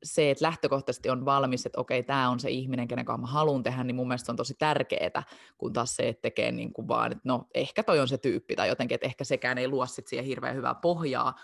se, 0.02 0.30
että 0.30 0.44
lähtökohtaisesti 0.44 1.10
on 1.10 1.24
valmis, 1.24 1.66
että 1.66 1.80
okei, 1.80 2.02
tämä 2.02 2.30
on 2.30 2.40
se 2.40 2.50
ihminen, 2.50 2.88
kenen 2.88 3.04
kanssa 3.04 3.20
mä 3.20 3.32
haluan 3.32 3.62
tehdä, 3.62 3.84
niin 3.84 3.96
mun 3.96 4.08
mielestä 4.08 4.32
on 4.32 4.36
tosi 4.36 4.54
tärkeää, 4.58 5.22
kun 5.58 5.72
taas 5.72 5.96
se, 5.96 6.08
että 6.08 6.22
tekee 6.22 6.52
niin 6.52 6.72
kuin 6.72 6.88
vaan, 6.88 7.12
että 7.12 7.22
no 7.24 7.46
ehkä 7.54 7.82
toi 7.82 8.00
on 8.00 8.08
se 8.08 8.18
tyyppi, 8.18 8.56
tai 8.56 8.68
jotenkin, 8.68 8.94
että 8.94 9.06
ehkä 9.06 9.24
sekään 9.24 9.58
ei 9.58 9.68
luo 9.68 9.86
sit 9.86 10.06
siihen 10.06 10.26
hirveän 10.26 10.56
hyvää 10.56 10.74
pohjaa, 10.74 11.34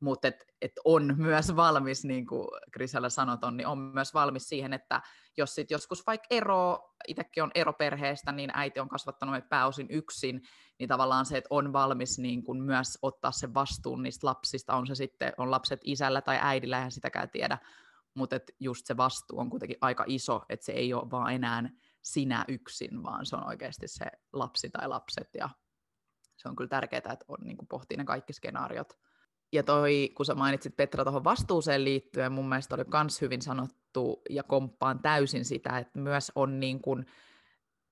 mutta 0.00 0.28
et, 0.28 0.44
et 0.60 0.72
on 0.84 1.14
myös 1.16 1.56
valmis, 1.56 2.04
niin 2.04 2.26
kuin 2.26 2.48
Krisellä 2.72 3.08
sanoton, 3.08 3.56
niin 3.56 3.66
on 3.66 3.78
myös 3.78 4.14
valmis 4.14 4.48
siihen, 4.48 4.72
että 4.72 5.02
jos 5.36 5.54
sit 5.54 5.70
joskus 5.70 6.06
vaikka 6.06 6.26
ero, 6.30 6.94
itsekin 7.08 7.42
on 7.42 7.50
eroperheestä, 7.54 8.32
niin 8.32 8.50
äiti 8.54 8.80
on 8.80 8.88
kasvattanut 8.88 9.32
meitä 9.32 9.48
pääosin 9.48 9.86
yksin, 9.90 10.42
niin 10.78 10.88
tavallaan 10.88 11.26
se, 11.26 11.38
että 11.38 11.48
on 11.50 11.72
valmis 11.72 12.18
niin 12.18 12.44
kuin 12.44 12.62
myös 12.62 12.98
ottaa 13.02 13.32
sen 13.32 13.54
vastuun 13.54 14.02
niistä 14.02 14.26
lapsista, 14.26 14.76
on 14.76 14.86
se 14.86 14.94
sitten, 14.94 15.32
on 15.38 15.50
lapset 15.50 15.80
isällä 15.84 16.20
tai 16.20 16.38
äidillä, 16.40 16.76
eihän 16.76 16.92
sitäkään 16.92 17.30
tiedä, 17.30 17.58
mutta 18.14 18.36
et 18.36 18.54
just 18.60 18.86
se 18.86 18.96
vastuu 18.96 19.38
on 19.38 19.50
kuitenkin 19.50 19.78
aika 19.80 20.04
iso, 20.06 20.42
että 20.48 20.66
se 20.66 20.72
ei 20.72 20.94
ole 20.94 21.10
vaan 21.10 21.32
enää 21.32 21.70
sinä 22.02 22.44
yksin, 22.48 23.02
vaan 23.02 23.26
se 23.26 23.36
on 23.36 23.46
oikeasti 23.46 23.88
se 23.88 24.04
lapsi 24.32 24.70
tai 24.70 24.88
lapset, 24.88 25.28
ja 25.34 25.48
se 26.36 26.48
on 26.48 26.56
kyllä 26.56 26.68
tärkeää, 26.68 26.98
että 26.98 27.24
on, 27.28 27.38
niin 27.44 27.56
pohtii 27.68 27.96
ne 27.96 28.04
kaikki 28.04 28.32
skenaariot, 28.32 28.98
ja 29.54 29.62
toi, 29.62 30.10
kun 30.14 30.26
sä 30.26 30.34
mainitsit 30.34 30.76
Petra 30.76 31.04
tuohon 31.04 31.24
vastuuseen 31.24 31.84
liittyen, 31.84 32.32
mun 32.32 32.48
mielestä 32.48 32.74
oli 32.74 32.84
myös 32.92 33.20
hyvin 33.20 33.42
sanottu 33.42 34.22
ja 34.30 34.42
komppaan 34.42 34.98
täysin 34.98 35.44
sitä, 35.44 35.78
että 35.78 35.98
myös 35.98 36.32
on 36.34 36.60
niin 36.60 36.80
kuin 36.80 37.06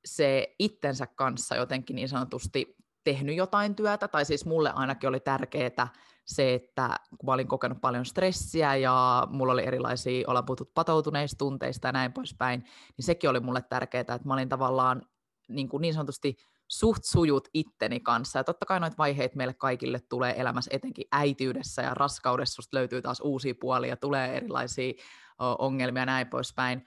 se 0.05 0.55
itsensä 0.59 1.07
kanssa 1.07 1.57
jotenkin 1.57 1.97
niin 1.97 2.09
sanotusti 2.09 2.77
tehnyt 3.05 3.37
jotain 3.37 3.75
työtä, 3.75 4.09
tai 4.09 4.25
siis 4.25 4.47
mulle 4.47 4.73
ainakin 4.75 5.09
oli 5.09 5.21
tärkeää 5.21 5.89
se, 6.25 6.55
että 6.55 6.97
kun 7.19 7.27
mä 7.27 7.33
olin 7.33 7.49
kokenut 7.49 7.81
paljon 7.81 8.07
stressiä 8.07 8.77
ja 8.77 9.27
mulla 9.31 9.53
oli 9.53 9.67
erilaisia, 9.67 10.25
ollaan 10.29 10.47
puhuttu 10.47 10.71
patoutuneista 10.75 11.39
tunteista 11.39 11.89
ja 11.89 11.93
näin 11.93 12.13
poispäin, 12.13 12.61
niin 12.97 13.05
sekin 13.05 13.31
oli 13.31 13.41
mulle 13.41 13.63
tärkeää, 13.63 14.01
että 14.01 14.21
mä 14.25 14.35
olin 14.35 14.49
tavallaan 14.49 15.03
niin, 15.49 15.69
kuin 15.69 15.81
niin 15.81 15.95
sanotusti 15.95 16.37
suht 16.73 17.05
sujut 17.05 17.49
itteni 17.55 18.01
kanssa. 18.01 18.39
Ja 18.39 18.45
totta 18.45 18.67
kai 18.67 18.81
noita 18.81 18.97
vaiheita 18.99 19.37
meille 19.37 19.55
kaikille 19.55 20.01
tulee 20.09 20.41
elämässä, 20.41 20.71
etenkin 20.75 21.05
äityydessä 21.13 21.83
ja 21.83 21.95
raskaudessa 21.95 22.55
susta 22.55 22.77
löytyy 22.77 23.03
taas 23.03 23.21
uusia 23.21 23.55
puolia, 23.61 23.97
tulee 23.97 24.37
erilaisia 24.37 24.93
ongelmia 25.39 26.03
ja 26.03 26.07
näin 26.07 26.27
poispäin. 26.27 26.85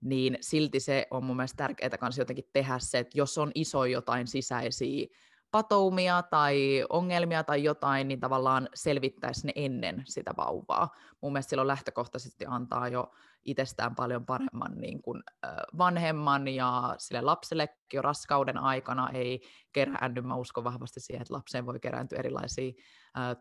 Niin 0.00 0.38
silti 0.40 0.80
se 0.80 1.06
on 1.10 1.24
mun 1.24 1.36
mielestä 1.36 1.56
tärkeää 1.56 1.98
kanssa 1.98 2.20
jotenkin 2.20 2.50
tehdä 2.52 2.78
se, 2.78 2.98
että 2.98 3.18
jos 3.18 3.38
on 3.38 3.52
iso 3.54 3.84
jotain 3.84 4.26
sisäisiä 4.26 5.06
patoumia 5.50 6.22
tai 6.22 6.84
ongelmia 6.88 7.44
tai 7.44 7.64
jotain, 7.64 8.08
niin 8.08 8.20
tavallaan 8.20 8.68
selvittäisi 8.74 9.46
ne 9.46 9.52
ennen 9.56 10.02
sitä 10.06 10.30
vauvaa. 10.36 10.88
Mun 11.20 11.32
mielestä 11.32 11.50
silloin 11.50 11.68
lähtökohtaisesti 11.68 12.44
antaa 12.48 12.88
jo 12.88 13.10
itsestään 13.44 13.94
paljon 13.94 14.26
paremman 14.26 14.78
niin 14.80 15.02
kuin, 15.02 15.22
vanhemman 15.78 16.48
ja 16.48 16.94
sille 16.98 17.20
lapsellekin 17.20 17.76
jo 17.92 18.02
raskauden 18.02 18.58
aikana 18.58 19.10
ei 19.10 19.40
keräänny. 19.72 20.20
Mä 20.20 20.36
uskon 20.36 20.64
vahvasti 20.64 21.00
siihen, 21.00 21.22
että 21.22 21.34
lapseen 21.34 21.66
voi 21.66 21.80
kerääntyä 21.80 22.18
erilaisia 22.18 22.72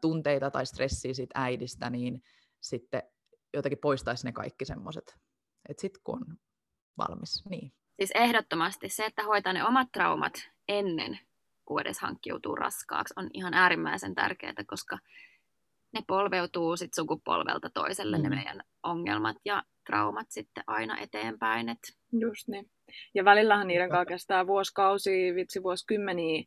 tunteita 0.02 0.52
tai 0.52 0.66
stressiä 0.66 1.14
siitä 1.14 1.40
äidistä, 1.40 1.90
niin 1.90 2.22
sitten 2.62 3.04
jotenkin 3.54 3.80
poistaisi 3.82 4.26
ne 4.26 4.32
kaikki 4.32 4.66
semmoiset. 4.66 5.16
Että 5.70 5.82
sitten 5.82 6.02
kun 6.04 6.16
on 6.16 6.38
valmis, 6.98 7.46
niin. 7.50 7.74
Siis 7.96 8.12
ehdottomasti 8.16 8.90
se, 8.90 9.06
että 9.06 9.24
hoitaa 9.24 9.54
ne 9.54 9.64
omat 9.64 9.88
traumat 9.94 10.34
ennen 10.68 11.20
kuin 11.68 11.82
edes 11.82 12.00
hankkiutuu 12.00 12.56
raskaaksi, 12.56 13.14
on 13.18 13.30
ihan 13.34 13.54
äärimmäisen 13.54 14.16
tärkeää, 14.16 14.54
koska 14.68 14.98
ne 15.94 16.02
polveutuu 16.08 16.78
sit 16.78 16.94
sukupolvelta 16.94 17.70
toiselle 17.70 18.18
mm. 18.18 18.24
ne 18.24 18.30
meidän 18.30 18.62
ongelmat 18.84 19.38
ja 19.46 19.64
traumat 19.86 20.28
sitten 20.30 20.64
aina 20.68 20.98
eteenpäin. 20.98 21.70
Et... 21.70 21.80
Just 22.20 22.48
niin. 22.48 22.70
Ja 23.14 23.26
välillähän 23.26 23.68
niiden 23.68 23.90
kanssa 23.90 24.06
kestää 24.06 24.48
vuosikausia, 24.48 25.36
vitsi 25.36 25.64
vuosikymmeniä 25.64 26.44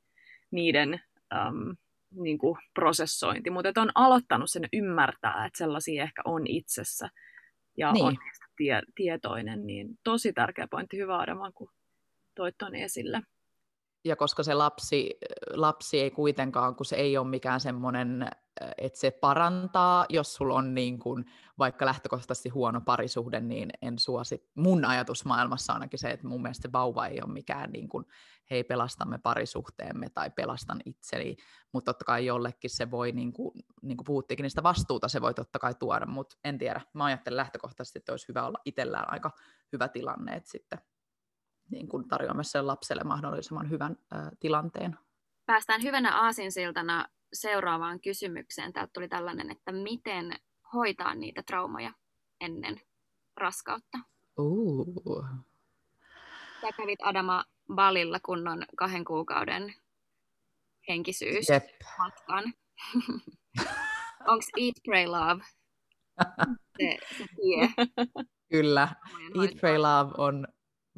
niiden 0.50 1.00
um, 1.48 1.76
niin 2.10 2.38
kuin 2.38 2.58
prosessointi, 2.74 3.50
mutta 3.50 3.80
on 3.80 3.90
aloittanut 3.94 4.50
sen 4.50 4.68
ymmärtää, 4.72 5.46
että 5.46 5.58
sellaisia 5.58 6.02
ehkä 6.02 6.22
on 6.24 6.46
itsessä 6.46 7.08
ja 7.76 7.92
niin. 7.92 8.04
on 8.04 8.16
tie- 8.56 8.82
tietoinen, 8.94 9.66
niin 9.66 9.88
tosi 10.04 10.32
tärkeä 10.32 10.68
pointti, 10.70 10.96
hyvä 10.96 11.18
Adama, 11.18 11.52
kun 11.52 11.70
toit 12.34 12.54
ton 12.58 12.74
esille 12.74 13.22
ja 14.04 14.16
koska 14.16 14.42
se 14.42 14.54
lapsi, 14.54 15.18
lapsi 15.54 16.00
ei 16.00 16.10
kuitenkaan, 16.10 16.76
kun 16.76 16.86
se 16.86 16.96
ei 16.96 17.16
ole 17.16 17.28
mikään 17.28 17.60
semmoinen, 17.60 18.30
että 18.78 18.98
se 18.98 19.10
parantaa, 19.10 20.06
jos 20.08 20.34
sulla 20.34 20.54
on 20.54 20.74
niin 20.74 20.98
kuin, 20.98 21.24
vaikka 21.58 21.86
lähtökohtaisesti 21.86 22.48
huono 22.48 22.80
parisuhde, 22.80 23.40
niin 23.40 23.70
en 23.82 23.98
suosi. 23.98 24.50
Mun 24.54 24.84
ajatusmaailmassa 24.84 25.72
ainakin 25.72 25.98
se, 25.98 26.10
että 26.10 26.26
mun 26.26 26.42
mielestä 26.42 26.62
se 26.62 26.72
vauva 26.72 27.06
ei 27.06 27.20
ole 27.22 27.32
mikään, 27.32 27.70
niin 27.72 27.88
kuin, 27.88 28.04
hei 28.50 28.64
pelastamme 28.64 29.18
parisuhteemme 29.18 30.08
tai 30.14 30.30
pelastan 30.30 30.80
itseni, 30.84 31.36
mutta 31.72 31.92
totta 31.92 32.04
kai 32.04 32.26
jollekin 32.26 32.70
se 32.70 32.90
voi, 32.90 33.12
niin 33.12 33.32
kuin, 33.32 33.52
niin 33.82 33.96
kuin 33.96 34.04
puhuttiinkin, 34.04 34.50
sitä 34.50 34.62
vastuuta 34.62 35.08
se 35.08 35.20
voi 35.20 35.34
totta 35.34 35.58
kai 35.58 35.74
tuoda, 35.74 36.06
mutta 36.06 36.36
en 36.44 36.58
tiedä. 36.58 36.80
Mä 36.94 37.04
ajattelen 37.04 37.36
lähtökohtaisesti, 37.36 37.98
että 37.98 38.12
olisi 38.12 38.28
hyvä 38.28 38.46
olla 38.46 38.58
itsellään 38.64 39.12
aika 39.12 39.30
hyvä 39.72 39.88
tilanne, 39.88 40.32
että 40.32 40.50
sitten 40.50 40.78
niin 41.70 41.88
kuin 41.88 42.08
tarjoamassa 42.08 42.66
lapselle 42.66 43.04
mahdollisimman 43.04 43.70
hyvän 43.70 43.96
ö, 44.12 44.16
tilanteen. 44.40 44.98
Päästään 45.46 45.82
hyvänä 45.82 46.16
aasinsiltana 46.16 47.06
seuraavaan 47.32 48.00
kysymykseen. 48.00 48.72
Täältä 48.72 48.90
tuli 48.94 49.08
tällainen, 49.08 49.50
että 49.50 49.72
miten 49.72 50.36
hoitaa 50.74 51.14
niitä 51.14 51.42
traumaja 51.42 51.92
ennen 52.40 52.80
raskautta? 53.36 53.98
Uh. 54.38 55.24
Sä 56.60 56.68
kävit 56.76 56.98
Adama 57.02 57.44
Balilla 57.74 58.20
kunnon 58.20 58.64
kahden 58.76 59.04
kuukauden 59.04 59.74
henkisyys 60.88 61.48
Jep. 61.48 61.64
matkan. 61.98 62.44
Onko 64.28 64.44
Eat, 64.56 64.74
Pray, 64.84 65.06
Love 65.06 65.44
se, 66.80 66.96
se 67.18 67.24
tie? 67.36 67.86
Kyllä. 68.52 68.88
Eat, 69.42 69.60
Pray, 69.60 69.78
Love 69.78 70.12
on 70.18 70.48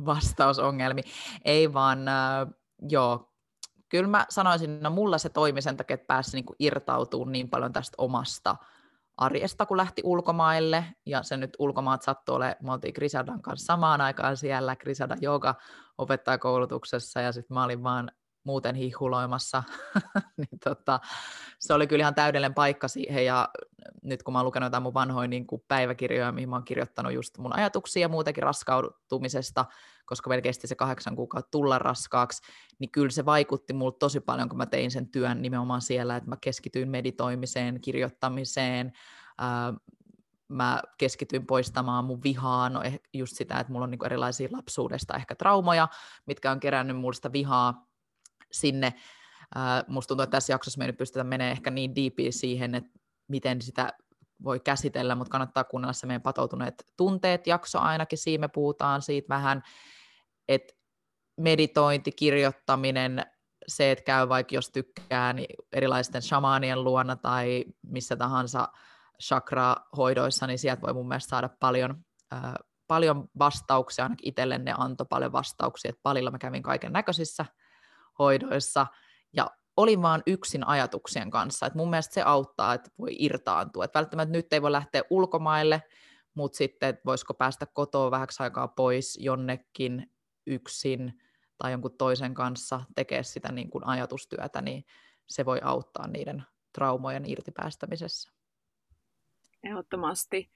vastaus 0.04 0.58
ongelmiin. 0.58 1.04
Ei 1.44 1.72
vaan, 1.72 2.08
äh, 2.08 2.46
joo, 2.88 3.32
kyllä 3.88 4.08
mä 4.08 4.26
sanoisin, 4.28 4.82
no 4.82 4.90
mulla 4.90 5.18
se 5.18 5.28
toimi 5.28 5.62
sen 5.62 5.76
takia, 5.76 5.94
että 5.94 6.06
pääsi 6.06 6.36
niinku 6.36 6.54
irtautumaan 6.58 7.32
niin 7.32 7.50
paljon 7.50 7.72
tästä 7.72 7.94
omasta 7.98 8.56
arjesta, 9.16 9.66
kun 9.66 9.76
lähti 9.76 10.02
ulkomaille, 10.04 10.84
ja 11.06 11.22
se 11.22 11.36
nyt 11.36 11.56
ulkomaat 11.58 12.02
sattui 12.02 12.36
olemaan, 12.36 12.56
me 12.62 12.72
oltiin 12.72 12.94
Grisadan 12.94 13.42
kanssa 13.42 13.66
samaan 13.66 14.00
aikaan 14.00 14.36
siellä, 14.36 14.76
Grisada 14.76 15.16
joka 15.20 15.54
opettajakoulutuksessa, 15.98 17.20
ja 17.20 17.32
sitten 17.32 17.54
mä 17.54 17.64
olin 17.64 17.82
vaan 17.82 18.10
muuten 18.44 18.74
hihuloimassa, 18.74 19.62
niin 20.36 20.58
tota, 20.64 21.00
se 21.58 21.74
oli 21.74 21.86
kyllä 21.86 22.02
ihan 22.02 22.14
täydellinen 22.14 22.54
paikka 22.54 22.88
siihen, 22.88 23.24
ja 23.24 23.48
nyt 24.02 24.22
kun 24.22 24.32
mä 24.32 24.38
oon 24.38 24.46
lukenut 24.46 24.66
jotain 24.66 24.82
mun 24.82 24.94
vanhoja 24.94 25.28
niin 25.28 25.46
kuin 25.46 25.64
päiväkirjoja, 25.68 26.32
mihin 26.32 26.48
mä 26.48 26.56
oon 26.56 26.64
kirjoittanut 26.64 27.12
just 27.12 27.38
mun 27.38 27.54
ajatuksia 27.56 28.08
muutenkin 28.08 28.42
raskautumisesta, 28.42 29.64
koska 30.06 30.40
kesti 30.42 30.66
se 30.66 30.74
kahdeksan 30.74 31.16
kuukautta 31.16 31.50
tulla 31.50 31.78
raskaaksi, 31.78 32.42
niin 32.78 32.90
kyllä 32.90 33.10
se 33.10 33.24
vaikutti 33.24 33.72
mulle 33.72 33.94
tosi 33.98 34.20
paljon, 34.20 34.48
kun 34.48 34.58
mä 34.58 34.66
tein 34.66 34.90
sen 34.90 35.08
työn 35.08 35.42
nimenomaan 35.42 35.80
siellä, 35.80 36.16
että 36.16 36.30
mä 36.30 36.36
keskityin 36.40 36.88
meditoimiseen, 36.88 37.80
kirjoittamiseen, 37.80 38.92
ää, 39.38 39.74
mä 40.48 40.82
keskityin 40.98 41.46
poistamaan 41.46 42.04
mun 42.04 42.22
vihaa, 42.22 42.68
no 42.68 42.82
eh, 42.82 43.00
just 43.14 43.36
sitä, 43.36 43.60
että 43.60 43.72
mulla 43.72 43.84
on 43.84 43.90
niin 43.90 44.06
erilaisia 44.06 44.48
lapsuudesta 44.52 45.16
ehkä 45.16 45.34
traumoja, 45.34 45.88
mitkä 46.26 46.50
on 46.50 46.60
kerännyt 46.60 46.96
mulle 46.96 47.14
sitä 47.14 47.32
vihaa 47.32 47.86
sinne. 48.52 48.94
Ää, 49.54 49.84
musta 49.88 50.08
tuntuu, 50.08 50.22
että 50.22 50.36
tässä 50.36 50.52
jaksossa 50.52 50.78
me 50.78 50.84
ei 50.84 50.88
nyt 50.88 50.98
pystytä 50.98 51.24
menemään 51.24 51.52
ehkä 51.52 51.70
niin 51.70 51.96
deepiin 51.96 52.32
siihen, 52.32 52.74
että 52.74 52.90
miten 53.32 53.62
sitä 53.62 53.92
voi 54.44 54.60
käsitellä, 54.60 55.14
mutta 55.14 55.30
kannattaa 55.30 55.64
kuunnella 55.64 55.92
se 55.92 56.06
meidän 56.06 56.22
patoutuneet 56.22 56.84
tunteet 56.96 57.46
jakso 57.46 57.78
ainakin, 57.78 58.18
siinä 58.18 58.40
me 58.40 58.48
puhutaan 58.48 59.02
siitä 59.02 59.28
vähän, 59.28 59.62
että 60.48 60.74
meditointi, 61.40 62.12
kirjoittaminen, 62.12 63.26
se, 63.66 63.90
että 63.90 64.04
käy 64.04 64.28
vaikka 64.28 64.54
jos 64.54 64.70
tykkää 64.70 65.32
niin 65.32 65.56
erilaisten 65.72 66.22
shamaanien 66.22 66.84
luona 66.84 67.16
tai 67.16 67.64
missä 67.82 68.16
tahansa 68.16 68.68
chakra-hoidoissa, 69.22 70.46
niin 70.46 70.58
sieltä 70.58 70.82
voi 70.82 70.92
mun 70.92 71.08
mielestä 71.08 71.28
saada 71.28 71.50
paljon, 71.60 72.04
äh, 72.32 72.54
paljon 72.86 73.28
vastauksia, 73.38 74.04
ainakin 74.04 74.28
itselle 74.28 74.58
ne 74.58 74.74
antoi 74.78 75.06
paljon 75.10 75.32
vastauksia, 75.32 75.88
että 75.88 76.00
palilla 76.02 76.30
mä 76.30 76.38
kävin 76.38 76.62
kaiken 76.62 76.92
näköisissä 76.92 77.46
hoidoissa, 78.18 78.86
olin 79.76 80.02
vaan 80.02 80.22
yksin 80.26 80.66
ajatuksien 80.66 81.30
kanssa, 81.30 81.66
että 81.66 81.78
mun 81.78 81.90
mielestä 81.90 82.14
se 82.14 82.22
auttaa, 82.22 82.74
että 82.74 82.90
voi 82.98 83.16
irtaantua, 83.18 83.84
että 83.84 83.98
välttämättä 83.98 84.32
nyt 84.32 84.52
ei 84.52 84.62
voi 84.62 84.72
lähteä 84.72 85.02
ulkomaille, 85.10 85.82
mutta 86.34 86.56
sitten, 86.56 86.88
että 86.88 87.02
voisiko 87.06 87.34
päästä 87.34 87.66
kotoa 87.66 88.10
vähäksi 88.10 88.42
aikaa 88.42 88.68
pois 88.68 89.18
jonnekin 89.20 90.12
yksin 90.46 91.20
tai 91.58 91.72
jonkun 91.72 91.96
toisen 91.98 92.34
kanssa 92.34 92.80
tekee 92.94 93.22
sitä 93.22 93.52
niin 93.52 93.70
kuin 93.70 93.86
ajatustyötä, 93.86 94.62
niin 94.62 94.84
se 95.28 95.44
voi 95.44 95.60
auttaa 95.62 96.06
niiden 96.06 96.42
traumojen 96.72 97.30
irtipäästämisessä. 97.30 98.32
Ehdottomasti. 99.64 100.50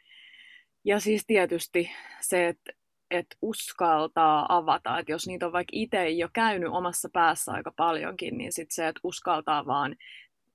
Ja 0.84 1.00
siis 1.00 1.26
tietysti 1.26 1.90
se, 2.20 2.48
että 2.48 2.72
että 3.10 3.36
uskaltaa 3.42 4.56
avata, 4.56 4.98
että 4.98 5.12
jos 5.12 5.26
niitä 5.26 5.46
on 5.46 5.52
vaikka 5.52 5.70
itse 5.72 6.10
jo 6.10 6.28
käynyt 6.32 6.68
omassa 6.72 7.08
päässä 7.12 7.52
aika 7.52 7.72
paljonkin, 7.76 8.38
niin 8.38 8.52
sitten 8.52 8.74
se, 8.74 8.88
että 8.88 9.00
uskaltaa 9.02 9.66
vaan 9.66 9.96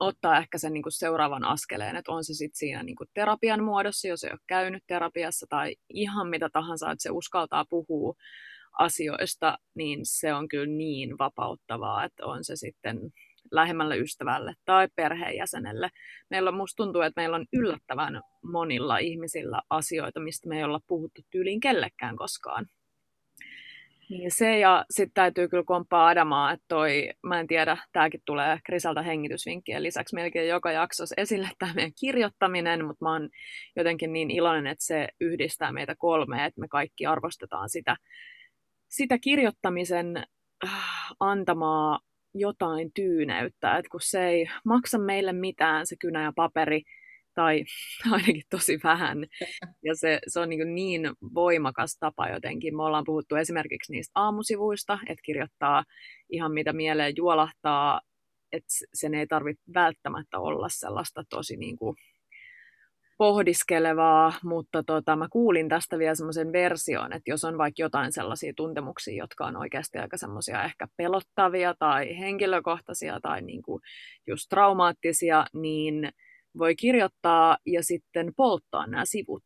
ottaa 0.00 0.38
ehkä 0.38 0.58
sen 0.58 0.72
niin 0.72 0.82
kuin 0.82 0.92
seuraavan 0.92 1.44
askeleen, 1.44 1.96
että 1.96 2.12
on 2.12 2.24
se 2.24 2.34
sitten 2.34 2.58
siinä 2.58 2.82
niin 2.82 2.96
kuin 2.96 3.08
terapian 3.14 3.64
muodossa, 3.64 4.08
jos 4.08 4.24
ei 4.24 4.30
ole 4.32 4.40
käynyt 4.46 4.82
terapiassa 4.86 5.46
tai 5.48 5.76
ihan 5.90 6.28
mitä 6.28 6.48
tahansa, 6.52 6.90
että 6.90 7.02
se 7.02 7.10
uskaltaa 7.10 7.64
puhua 7.70 8.14
asioista, 8.78 9.58
niin 9.74 10.00
se 10.02 10.34
on 10.34 10.48
kyllä 10.48 10.76
niin 10.76 11.18
vapauttavaa, 11.18 12.04
että 12.04 12.26
on 12.26 12.44
se 12.44 12.56
sitten 12.56 13.00
lähemmälle 13.50 13.96
ystävälle 13.96 14.54
tai 14.64 14.88
perheenjäsenelle. 14.96 15.90
Meillä 16.30 16.50
on, 16.50 16.56
musta 16.56 16.82
tuntuu, 16.82 17.02
että 17.02 17.20
meillä 17.20 17.36
on 17.36 17.46
yllättävän 17.52 18.22
monilla 18.42 18.98
ihmisillä 18.98 19.62
asioita, 19.70 20.20
mistä 20.20 20.48
me 20.48 20.58
ei 20.58 20.64
olla 20.64 20.80
puhuttu 20.86 21.22
tyyliin 21.30 21.60
kellekään 21.60 22.16
koskaan. 22.16 22.66
Niin 24.10 24.30
se 24.30 24.58
ja 24.58 24.84
sitten 24.90 25.14
täytyy 25.14 25.48
kyllä 25.48 25.64
komppaa 25.64 26.08
Adamaa, 26.08 26.52
että 26.52 26.64
toi, 26.68 27.10
mä 27.22 27.40
en 27.40 27.46
tiedä, 27.46 27.76
tämäkin 27.92 28.22
tulee 28.24 28.58
Krisalta 28.64 29.02
hengitysvinkkien 29.02 29.82
lisäksi 29.82 30.14
melkein 30.14 30.48
joka 30.48 30.72
jaksossa 30.72 31.14
esille 31.18 31.48
tämä 31.58 31.74
meidän 31.74 31.92
kirjoittaminen, 32.00 32.84
mutta 32.84 33.04
mä 33.04 33.12
oon 33.12 33.28
jotenkin 33.76 34.12
niin 34.12 34.30
iloinen, 34.30 34.66
että 34.66 34.84
se 34.84 35.08
yhdistää 35.20 35.72
meitä 35.72 35.94
kolme, 35.98 36.44
että 36.44 36.60
me 36.60 36.68
kaikki 36.68 37.06
arvostetaan 37.06 37.68
sitä, 37.68 37.96
sitä 38.88 39.18
kirjoittamisen 39.18 40.16
äh, 40.64 40.70
antamaa 41.20 41.98
jotain 42.34 42.90
tyyneyttä, 42.94 43.76
että 43.78 43.88
kun 43.90 44.00
se 44.02 44.26
ei 44.28 44.46
maksa 44.64 44.98
meille 44.98 45.32
mitään, 45.32 45.86
se 45.86 45.96
kynä 45.96 46.22
ja 46.22 46.32
paperi, 46.36 46.82
tai 47.34 47.64
ainakin 48.12 48.42
tosi 48.50 48.78
vähän. 48.84 49.18
Ja 49.84 49.96
se, 49.96 50.20
se 50.26 50.40
on 50.40 50.48
niin, 50.48 50.74
niin 50.74 51.12
voimakas 51.34 51.96
tapa 52.00 52.28
jotenkin. 52.28 52.76
Me 52.76 52.82
ollaan 52.82 53.04
puhuttu 53.04 53.36
esimerkiksi 53.36 53.92
niistä 53.92 54.12
aamusivuista, 54.14 54.98
että 55.08 55.22
kirjoittaa 55.22 55.84
ihan 56.30 56.52
mitä 56.52 56.72
mieleen 56.72 57.12
juolahtaa, 57.16 58.00
että 58.52 58.68
sen 58.94 59.14
ei 59.14 59.26
tarvitse 59.26 59.62
välttämättä 59.74 60.38
olla 60.38 60.68
sellaista 60.68 61.24
tosi 61.30 61.56
niin 61.56 61.76
kuin 61.76 61.96
pohdiskelevaa, 63.18 64.32
mutta 64.44 64.82
tota, 64.82 65.16
mä 65.16 65.26
kuulin 65.30 65.68
tästä 65.68 65.98
vielä 65.98 66.14
semmoisen 66.14 66.52
version, 66.52 67.12
että 67.12 67.30
jos 67.30 67.44
on 67.44 67.58
vaikka 67.58 67.82
jotain 67.82 68.12
sellaisia 68.12 68.52
tuntemuksia, 68.56 69.22
jotka 69.22 69.46
on 69.46 69.56
oikeasti 69.56 69.98
aika 69.98 70.16
semmoisia 70.16 70.64
ehkä 70.64 70.88
pelottavia 70.96 71.74
tai 71.78 72.18
henkilökohtaisia 72.18 73.20
tai 73.22 73.42
niin 73.42 73.62
kuin 73.62 73.82
just 74.26 74.46
traumaattisia, 74.48 75.46
niin 75.52 76.12
voi 76.58 76.76
kirjoittaa 76.76 77.56
ja 77.66 77.82
sitten 77.82 78.32
polttaa 78.36 78.86
nämä 78.86 79.04
sivut. 79.04 79.42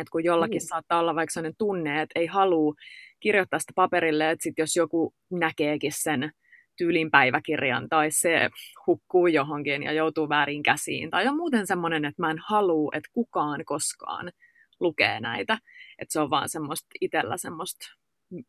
Et 0.00 0.08
kun 0.10 0.24
jollakin 0.24 0.62
mm. 0.62 0.66
saattaa 0.66 1.00
olla 1.00 1.14
vaikka 1.14 1.32
sellainen 1.32 1.56
tunne, 1.58 2.02
että 2.02 2.20
ei 2.20 2.26
halua 2.26 2.74
kirjoittaa 3.20 3.58
sitä 3.58 3.72
paperille, 3.74 4.30
että 4.30 4.42
sit 4.42 4.54
jos 4.58 4.76
joku 4.76 5.14
näkeekin 5.30 5.92
sen 5.94 6.32
tyylin 6.78 7.10
päiväkirjan 7.10 7.88
tai 7.88 8.10
se 8.10 8.50
hukkuu 8.86 9.26
johonkin 9.26 9.82
ja 9.82 9.92
joutuu 9.92 10.28
väärin 10.28 10.62
käsiin. 10.62 11.10
Tai 11.10 11.28
on 11.28 11.36
muuten 11.36 11.66
semmoinen, 11.66 12.04
että 12.04 12.22
mä 12.22 12.30
en 12.30 12.38
halua, 12.48 12.90
että 12.94 13.10
kukaan 13.12 13.64
koskaan 13.64 14.32
lukee 14.80 15.20
näitä. 15.20 15.58
Että 15.98 16.12
se 16.12 16.20
on 16.20 16.30
vaan 16.30 16.48
semmoista 16.48 16.86
itsellä 17.00 17.36
semmoista 17.36 17.86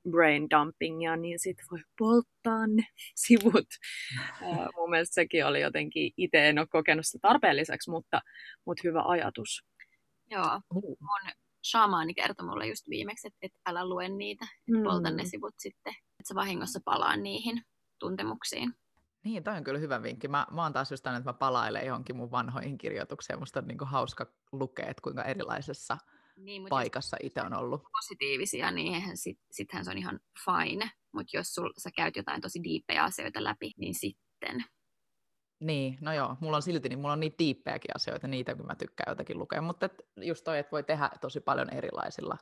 brain 0.10 0.48
dumpingia, 0.50 1.16
niin 1.16 1.40
sitten 1.40 1.66
voi 1.72 1.80
polttaa 2.00 2.68
ne 2.68 2.84
sivut. 3.26 3.68
Mun 4.76 4.90
mielestä 4.90 5.14
sekin 5.14 5.46
oli 5.46 5.62
jotenkin, 5.62 6.12
itse 6.18 6.50
en 6.50 6.60
ole 6.60 6.68
kokenut 6.68 7.06
sitä 7.06 7.20
tarpeelliseksi, 7.22 7.90
mutta, 7.90 8.22
mutta 8.66 8.82
hyvä 8.84 9.04
ajatus. 9.06 9.64
Joo, 10.32 10.62
mun 10.74 10.98
shamaani 11.70 12.14
kertoi 12.14 12.48
mulle 12.48 12.68
just 12.68 12.90
viimeksi, 12.90 13.28
että, 13.28 13.38
että 13.42 13.60
älä 13.66 13.90
lue 13.90 14.10
niitä, 14.10 14.46
että 14.46 14.78
mm. 14.78 14.84
polta 14.84 15.12
ne 15.12 15.26
sivut 15.26 15.54
sitten, 15.58 15.94
että 15.94 16.28
sä 16.28 16.36
vahingossa 16.36 16.80
palaa 16.86 17.18
niihin 17.18 17.62
tuntemuksiin. 18.00 18.74
Niin, 19.24 19.44
toi 19.44 19.58
on 19.58 19.64
kyllä 19.64 19.80
hyvä 19.80 20.04
vinkki. 20.04 20.28
Mä, 20.28 20.48
mä 20.52 20.64
oon 20.64 20.74
taas 20.74 20.92
just 20.92 21.08
aina, 21.08 21.18
että 21.18 21.30
mä 21.30 21.34
palailen 21.34 21.86
johonkin 21.86 22.16
mun 22.16 22.32
vanhoihin 22.32 22.78
kirjoituksiin. 22.78 23.40
Musta 23.40 23.60
on 23.60 23.68
niin 23.68 23.78
hauska 23.82 24.26
lukea, 24.52 24.86
että 24.88 25.02
kuinka 25.02 25.24
erilaisessa 25.24 25.98
niin, 26.38 26.66
paikassa 26.70 27.18
itse 27.24 27.42
on 27.42 27.54
ollut. 27.54 27.84
Positiivisia, 27.92 28.72
niin 28.72 28.94
eihän 28.94 29.18
sit, 29.18 29.40
sittenhän 29.52 29.86
se 29.86 29.92
on 29.92 29.98
ihan 29.98 30.20
fine. 30.46 30.92
Mutta 31.12 31.38
jos 31.38 31.54
sul, 31.54 31.70
sä 31.78 31.90
käyt 31.96 32.16
jotain 32.16 32.42
tosi 32.42 32.64
diippejä 32.64 33.04
asioita 33.04 33.44
läpi, 33.44 33.72
niin 33.78 33.96
sitten. 33.96 34.64
Niin, 35.60 35.98
no 36.02 36.14
joo, 36.14 36.38
mulla 36.40 36.58
on 36.58 36.64
silti, 36.64 36.90
niin 36.90 37.00
mulla 37.00 37.14
on 37.14 37.20
niitä 37.20 37.36
diippejäkin 37.40 37.96
asioita, 37.96 38.28
niitä 38.28 38.56
kun 38.56 38.66
mä 38.66 38.76
tykkään 38.76 39.12
jotakin 39.12 39.40
lukea. 39.40 39.62
Mutta 39.62 39.90
just 40.18 40.44
toi, 40.44 40.60
että 40.60 40.72
voi 40.72 40.84
tehdä 40.84 41.10
tosi 41.22 41.40
paljon 41.40 41.70
erilaisilla 41.70 42.38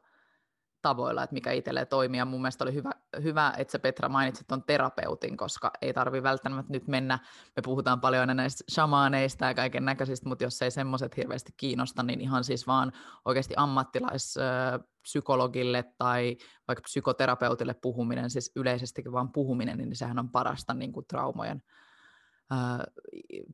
tavoilla, 0.82 1.24
että 1.24 1.34
mikä 1.34 1.52
itselleen 1.52 1.88
toimii. 1.88 2.18
Ja 2.18 2.26
mun 2.26 2.42
mielestä 2.42 2.64
oli 2.64 2.74
hyvä, 2.74 2.92
hyvä 3.24 3.54
että 3.58 3.72
sä 3.72 3.80
Petra 3.80 4.10
mainitsit 4.10 4.48
tuon 4.48 4.64
terapeutin, 4.64 5.38
koska 5.38 5.72
ei 5.82 5.94
tarvi 5.94 6.24
välttämättä 6.24 6.74
nyt 6.74 6.88
mennä, 6.88 7.20
me 7.56 7.62
puhutaan 7.62 8.02
paljon 8.02 8.22
aina 8.22 8.34
näistä 8.34 8.64
shamaaneista 8.72 9.46
ja 9.46 9.54
kaiken 9.54 9.86
näköisistä, 9.86 10.30
mutta 10.30 10.44
jos 10.44 10.62
ei 10.62 10.72
semmoiset 10.72 11.18
hirveästi 11.18 11.54
kiinnosta, 11.58 12.04
niin 12.04 12.22
ihan 12.22 12.44
siis 12.44 12.68
vaan 12.68 12.92
oikeasti 13.26 13.54
ammattilaispsykologille 13.58 15.84
tai 15.98 16.38
vaikka 16.68 16.84
psykoterapeutille 16.84 17.74
puhuminen, 17.74 18.30
siis 18.30 18.52
yleisestikin 18.56 19.12
vaan 19.12 19.32
puhuminen, 19.32 19.78
niin 19.78 19.96
sehän 19.96 20.20
on 20.20 20.30
parasta 20.30 20.74
niin 20.74 20.92
kuin 20.92 21.08
traumojen 21.08 21.64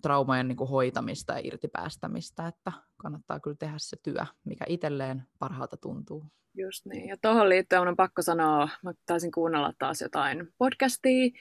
traumojen 0.02 0.48
niin 0.48 0.58
kuin 0.58 0.70
hoitamista 0.70 1.34
ja 1.34 1.42
irtipäästämistä, 1.44 2.48
että 2.48 2.72
kannattaa 2.98 3.40
kyllä 3.40 3.58
tehdä 3.60 3.76
se 3.78 3.98
työ, 4.04 4.26
mikä 4.46 4.66
itselleen 4.68 5.24
parhaalta 5.40 5.78
tuntuu. 5.78 6.26
Just 6.60 6.86
niin. 6.86 7.08
Ja 7.08 7.18
tuohon 7.22 7.50
liittyen 7.50 7.88
on 7.88 7.96
pakko 7.96 8.22
sanoa, 8.22 8.70
mä 8.84 8.92
taisin 9.06 9.32
kuunnella 9.32 9.74
taas 9.80 10.02
jotain 10.02 10.54
podcastia 10.58 11.32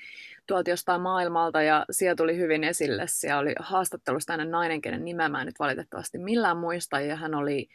tuolta 0.47 0.71
jostain 0.71 1.01
maailmalta 1.01 1.63
ja 1.63 1.85
siellä 1.91 2.17
tuli 2.17 2.37
hyvin 2.37 2.65
esille. 2.65 3.05
Siellä 3.07 3.41
oli 3.41 3.55
haastattelusta 3.59 4.33
aina 4.33 4.45
nainen, 4.45 4.81
kenen 4.81 5.05
nimeä 5.05 5.29
mä 5.29 5.41
en 5.41 5.47
nyt 5.47 5.59
valitettavasti 5.59 6.19
millään 6.19 6.57
muista 6.57 7.01
ja 7.01 7.17
hän 7.17 7.35
oli 7.35 7.69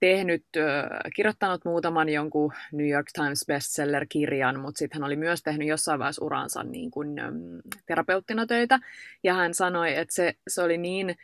tehnyt, 0.00 0.44
kirjoittanut 1.16 1.64
muutaman 1.64 2.08
jonkun 2.08 2.52
New 2.72 2.88
York 2.88 3.06
Times 3.12 3.44
bestseller-kirjan, 3.46 4.60
mutta 4.60 4.78
sitten 4.78 5.00
hän 5.00 5.06
oli 5.06 5.16
myös 5.16 5.42
tehnyt 5.42 5.68
jossain 5.68 5.98
vaiheessa 5.98 6.24
uransa 6.24 6.62
niin 6.62 6.90
kuin, 6.90 7.08
terapeuttina 7.86 8.46
töitä. 8.46 8.78
Ja 9.22 9.34
hän 9.34 9.54
sanoi, 9.54 9.96
että 9.96 10.14
se, 10.14 10.34
se 10.48 10.62
oli 10.62 10.78
niin 10.78 11.16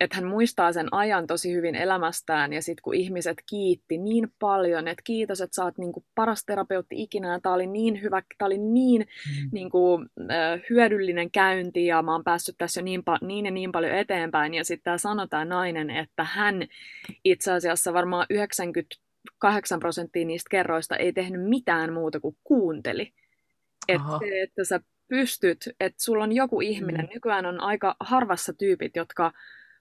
että 0.00 0.16
hän 0.16 0.26
muistaa 0.26 0.72
sen 0.72 0.88
ajan 0.90 1.26
tosi 1.26 1.52
hyvin 1.52 1.74
elämästään 1.74 2.52
ja 2.52 2.62
sitten 2.62 2.82
kun 2.82 2.94
ihmiset 2.94 3.42
kiitti 3.50 3.98
niin 3.98 4.32
paljon, 4.38 4.88
että 4.88 5.02
kiitos, 5.04 5.40
että 5.40 5.54
sä 5.54 5.64
oot 5.64 5.78
niinku 5.78 6.04
paras 6.14 6.44
terapeutti 6.44 7.02
ikinä, 7.02 7.40
tämä 7.40 7.54
oli 7.54 7.66
niin 7.66 8.02
hyvä, 8.02 8.22
tämä 8.38 8.46
oli 8.46 8.58
niin 8.58 9.00
mm. 9.00 9.48
niinku, 9.52 10.04
hyödyllinen 10.70 11.30
käynti 11.30 11.86
ja 11.86 12.02
mä 12.02 12.12
oon 12.12 12.24
päässyt 12.24 12.54
tässä 12.58 12.80
jo 12.80 12.84
niin, 12.84 13.02
niin 13.22 13.44
ja 13.44 13.50
niin 13.50 13.72
paljon 13.72 13.94
eteenpäin 13.94 14.54
ja 14.54 14.64
sitten 14.64 14.84
tämä 14.84 14.98
sanoo 14.98 15.26
tämä 15.26 15.44
nainen, 15.44 15.90
että 15.90 16.24
hän 16.24 16.62
itse 17.24 17.52
asiassa 17.52 17.92
varmaan 17.92 18.26
98 18.30 19.80
prosenttia 19.80 20.26
niistä 20.26 20.50
kerroista 20.50 20.96
ei 20.96 21.12
tehnyt 21.12 21.48
mitään 21.48 21.92
muuta 21.92 22.20
kuin 22.20 22.36
kuunteli. 22.44 23.12
Että, 23.88 24.18
että 24.42 24.64
sä 24.64 24.80
pystyt, 25.08 25.68
että 25.80 26.02
sulla 26.02 26.24
on 26.24 26.32
joku 26.32 26.60
ihminen, 26.60 27.04
mm. 27.06 27.14
nykyään 27.14 27.46
on 27.46 27.60
aika 27.60 27.96
harvassa 28.00 28.52
tyypit, 28.52 28.96
jotka 28.96 29.32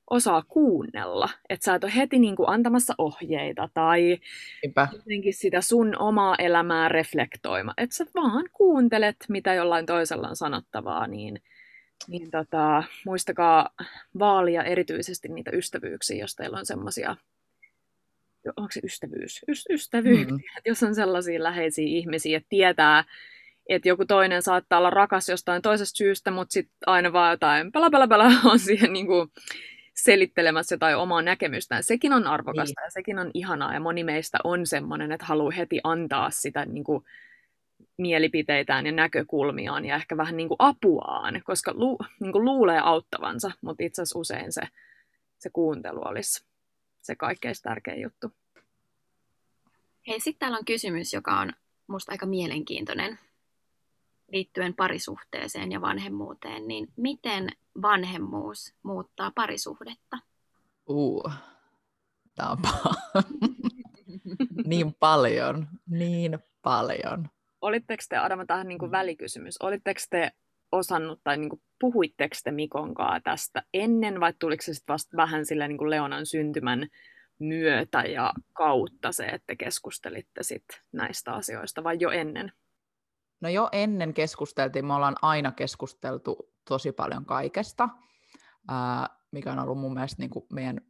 osaa 0.09 0.43
kuunnella, 0.47 1.29
että 1.49 1.65
sä 1.65 1.75
et 1.75 1.83
ole 1.83 1.95
heti 1.95 2.19
niin 2.19 2.35
kuin 2.35 2.49
antamassa 2.49 2.93
ohjeita 2.97 3.69
tai 3.73 4.19
Ipä. 4.63 4.87
jotenkin 4.93 5.33
sitä 5.33 5.61
sun 5.61 5.97
omaa 5.99 6.35
elämää 6.39 6.89
reflektoima, 6.89 7.73
että 7.77 7.95
sä 7.95 8.05
vaan 8.15 8.45
kuuntelet, 8.53 9.15
mitä 9.29 9.53
jollain 9.53 9.85
toisella 9.85 10.29
on 10.29 10.35
sanottavaa, 10.35 11.07
niin, 11.07 11.41
niin 12.07 12.31
tota, 12.31 12.83
muistakaa 13.05 13.69
vaalia 14.19 14.63
erityisesti 14.63 15.27
niitä 15.27 15.51
ystävyyksiä, 15.51 16.17
jos 16.17 16.35
teillä 16.35 16.57
on 16.57 16.65
semmoisia 16.65 17.15
onko 18.55 18.71
se 18.71 18.79
ystävyys? 18.83 19.41
Ys- 19.51 19.73
ystävyyksiä, 19.73 20.35
mm. 20.55 20.61
jos 20.65 20.83
on 20.83 20.95
sellaisia 20.95 21.43
läheisiä 21.43 21.85
ihmisiä, 21.87 22.37
että 22.37 22.49
tietää, 22.49 23.03
että 23.69 23.89
joku 23.89 24.05
toinen 24.05 24.41
saattaa 24.41 24.79
olla 24.79 24.89
rakas 24.89 25.29
jostain 25.29 25.61
toisesta 25.61 25.97
syystä, 25.97 26.31
mutta 26.31 26.53
sitten 26.53 26.77
aina 26.85 27.13
vaan 27.13 27.31
jotain 27.31 27.71
pala 27.71 27.89
pala 27.89 28.07
pala 28.07 28.31
on 28.51 28.59
siihen 28.59 28.93
niin 28.93 29.07
kuin 29.07 29.31
selittelemässä 29.93 30.75
jotain 30.75 30.97
omaa 30.97 31.21
näkemystään. 31.21 31.83
Sekin 31.83 32.13
on 32.13 32.27
arvokasta 32.27 32.81
niin. 32.81 32.85
ja 32.85 32.91
sekin 32.91 33.19
on 33.19 33.31
ihanaa 33.33 33.73
ja 33.73 33.79
moni 33.79 34.03
meistä 34.03 34.37
on 34.43 34.65
semmoinen, 34.65 35.11
että 35.11 35.25
haluaa 35.25 35.51
heti 35.51 35.79
antaa 35.83 36.29
sitä 36.29 36.65
niin 36.65 36.83
kuin, 36.83 37.03
mielipiteitään 37.97 38.85
ja 38.85 38.91
näkökulmiaan 38.91 39.85
ja 39.85 39.95
ehkä 39.95 40.17
vähän 40.17 40.37
niin 40.37 40.47
kuin 40.47 40.55
apuaan, 40.59 41.41
koska 41.43 41.73
lu, 41.75 41.97
niin 42.19 42.31
kuin 42.31 42.45
luulee 42.45 42.79
auttavansa, 42.79 43.51
mutta 43.61 43.83
itse 43.83 44.01
asiassa 44.01 44.19
usein 44.19 44.53
se, 44.53 44.61
se 45.37 45.49
kuuntelu 45.49 46.01
olisi 46.05 46.45
se 47.01 47.15
kaikkein 47.15 47.55
tärkein 47.63 48.01
juttu. 48.01 48.31
Hei, 50.07 50.19
sitten 50.19 50.39
täällä 50.39 50.57
on 50.57 50.65
kysymys, 50.65 51.13
joka 51.13 51.39
on 51.39 51.53
musta 51.87 52.11
aika 52.11 52.25
mielenkiintoinen 52.25 53.19
liittyen 54.31 54.73
parisuhteeseen 54.75 55.71
ja 55.71 55.81
vanhemmuuteen, 55.81 56.67
niin 56.67 56.87
miten 56.95 57.49
vanhemmuus 57.81 58.73
muuttaa 58.83 59.31
parisuhdetta? 59.35 60.17
Uh, 60.89 61.31
tämä 62.35 62.49
on 62.49 62.57
niin 64.65 64.93
paljon, 64.93 65.67
niin 65.89 66.39
paljon. 66.61 67.29
Olitteko 67.61 68.03
te, 68.09 68.17
Adama, 68.17 68.45
tähän 68.45 68.67
niin 68.67 68.79
kuin 68.79 68.91
välikysymys, 68.91 69.61
olitteko 69.61 69.99
te 70.09 70.31
osannut 70.71 71.19
tai 71.23 71.37
niin 71.37 71.49
kuin, 71.49 71.61
puhuitteko 71.79 72.35
te 72.43 72.51
Mikon 72.51 72.93
kanssa 72.93 73.19
tästä 73.23 73.63
ennen 73.73 74.19
vai 74.19 74.33
tuliko 74.39 74.61
se 74.61 74.73
sitten 74.73 74.93
vasta 74.93 75.17
vähän 75.17 75.45
sillä 75.45 75.67
niin 75.67 75.77
kuin 75.77 75.89
Leonan 75.89 76.25
syntymän 76.25 76.87
myötä 77.39 78.01
ja 78.01 78.33
kautta 78.53 79.11
se, 79.11 79.25
että 79.25 79.55
keskustelitte 79.55 80.43
sit 80.43 80.65
näistä 80.91 81.33
asioista 81.33 81.83
vai 81.83 81.97
jo 81.99 82.09
ennen? 82.09 82.51
No 83.41 83.49
jo 83.49 83.69
ennen 83.71 84.13
keskusteltiin, 84.13 84.85
me 84.85 84.93
ollaan 84.93 85.15
aina 85.21 85.51
keskusteltu 85.51 86.53
tosi 86.67 86.91
paljon 86.91 87.25
kaikesta, 87.25 87.89
mikä 89.31 89.51
on 89.51 89.59
ollut 89.59 89.77
mun 89.77 89.93
mielestä 89.93 90.21
niin 90.21 90.29
kuin 90.29 90.45
meidän 90.53 90.81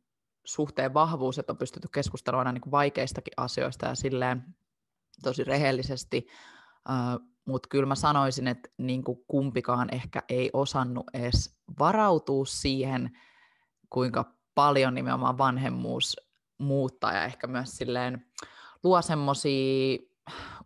suhteen 0.45 0.93
vahvuus, 0.93 1.39
että 1.39 1.53
on 1.53 1.57
pystytty 1.57 1.87
keskustelemaan 1.93 2.47
aina 2.47 2.59
niin 2.59 2.71
vaikeistakin 2.71 3.33
asioista 3.37 3.85
ja 3.85 3.95
silleen 3.95 4.43
tosi 5.23 5.43
rehellisesti, 5.43 6.27
mutta 7.45 7.69
kyllä 7.69 7.85
mä 7.85 7.95
sanoisin, 7.95 8.47
että 8.47 8.69
niin 8.77 9.03
kuin 9.03 9.19
kumpikaan 9.27 9.93
ehkä 9.93 10.23
ei 10.29 10.49
osannut 10.53 11.05
edes 11.13 11.59
varautua 11.79 12.45
siihen, 12.45 13.17
kuinka 13.89 14.33
paljon 14.55 14.93
nimenomaan 14.93 15.37
vanhemmuus 15.37 16.15
muuttaa 16.57 17.13
ja 17.13 17.25
ehkä 17.25 17.47
myös 17.47 17.77
silleen 17.77 18.25
luo 18.83 19.01
semmoisia 19.01 19.97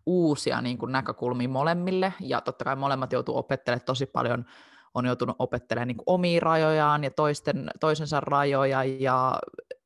uusia 0.05 0.61
niin 0.61 0.77
kuin 0.77 0.91
näkökulmia 0.91 1.49
molemmille, 1.49 2.13
ja 2.19 2.41
totta 2.41 2.65
kai 2.65 2.75
molemmat 2.75 3.13
joutuu 3.13 3.37
opettelemaan 3.37 3.85
tosi 3.85 4.05
paljon, 4.05 4.45
on 4.93 5.05
joutunut 5.05 5.35
opettelemaan 5.39 5.87
niin 5.87 5.97
kuin 5.97 6.05
omia 6.07 6.39
rajojaan 6.39 7.03
ja 7.03 7.11
toisten, 7.11 7.71
toisensa 7.79 8.19
rajoja, 8.19 8.83
ja 8.83 9.39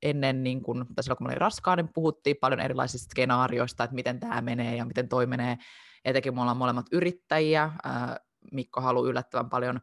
ennen, 0.03 0.43
niin 0.43 0.61
kuin, 0.61 0.85
tai 0.95 1.03
silloin 1.03 1.17
kun 1.17 1.27
olin 1.27 1.37
raskaan, 1.37 1.77
niin 1.77 1.93
puhuttiin 1.93 2.35
paljon 2.41 2.59
erilaisista 2.59 3.11
skenaarioista, 3.11 3.83
että 3.83 3.95
miten 3.95 4.19
tämä 4.19 4.41
menee 4.41 4.75
ja 4.75 4.85
miten 4.85 5.09
toi 5.09 5.25
menee, 5.25 5.57
etenkin 6.05 6.35
me 6.35 6.41
ollaan 6.41 6.57
molemmat 6.57 6.85
yrittäjiä, 6.91 7.71
Mikko 8.51 8.81
haluaa 8.81 9.09
yllättävän 9.09 9.49
paljon 9.49 9.79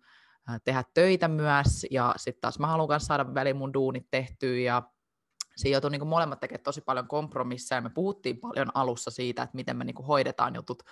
tehdä 0.64 0.84
töitä 0.94 1.28
myös, 1.28 1.86
ja 1.90 2.14
sitten 2.16 2.40
taas 2.40 2.58
mä 2.58 2.66
haluan 2.66 3.00
saada 3.00 3.34
väliin 3.34 3.56
mun 3.56 3.74
duunit 3.74 4.06
tehtyä, 4.10 4.58
ja 4.58 4.82
siinä 5.56 5.74
joutui 5.74 5.90
niin 5.90 6.06
molemmat 6.06 6.40
tekemään 6.40 6.62
tosi 6.62 6.80
paljon 6.80 7.08
kompromisseja, 7.08 7.76
ja 7.76 7.82
me 7.82 7.90
puhuttiin 7.90 8.38
paljon 8.38 8.70
alussa 8.74 9.10
siitä, 9.10 9.42
että 9.42 9.56
miten 9.56 9.76
me 9.76 9.84
niin 9.84 10.04
hoidetaan 10.06 10.54
jutut, 10.54 10.82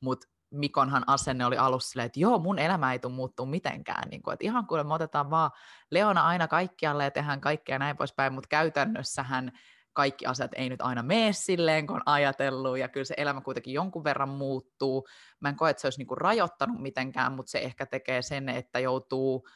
mutta 0.00 0.28
Mikonhan 0.50 1.04
asenne 1.06 1.46
oli 1.46 1.56
alussa 1.56 1.90
silleen, 1.90 2.06
että 2.06 2.20
joo, 2.20 2.38
mun 2.38 2.58
elämä 2.58 2.92
ei 2.92 2.98
tule 2.98 3.12
muuttua 3.12 3.46
mitenkään. 3.46 4.08
Niin 4.10 4.22
kuin, 4.22 4.32
että 4.32 4.44
ihan 4.44 4.66
kuin 4.66 4.86
me 4.86 4.94
otetaan 4.94 5.30
vaan 5.30 5.50
Leona 5.90 6.26
aina 6.26 6.48
kaikkialle 6.48 7.04
ja 7.04 7.10
tehdään 7.10 7.40
kaikkea 7.40 7.78
näin 7.78 7.96
poispäin, 7.96 8.32
mutta 8.32 8.48
käytännössähän 8.48 9.52
kaikki 9.92 10.26
asiat 10.26 10.50
ei 10.54 10.68
nyt 10.68 10.82
aina 10.82 11.02
mene 11.02 11.32
silleen, 11.32 11.86
kun 11.86 11.96
on 11.96 12.02
ajatellut, 12.06 12.78
ja 12.78 12.88
kyllä 12.88 13.04
se 13.04 13.14
elämä 13.16 13.40
kuitenkin 13.40 13.74
jonkun 13.74 14.04
verran 14.04 14.28
muuttuu. 14.28 15.08
Mä 15.40 15.48
en 15.48 15.56
koe, 15.56 15.70
että 15.70 15.80
se 15.80 15.86
olisi 15.86 15.98
niin 15.98 16.06
kuin 16.06 16.18
rajoittanut 16.18 16.80
mitenkään, 16.80 17.32
mutta 17.32 17.50
se 17.50 17.58
ehkä 17.58 17.86
tekee 17.86 18.22
sen, 18.22 18.48
että 18.48 18.78
joutuu 18.78 19.48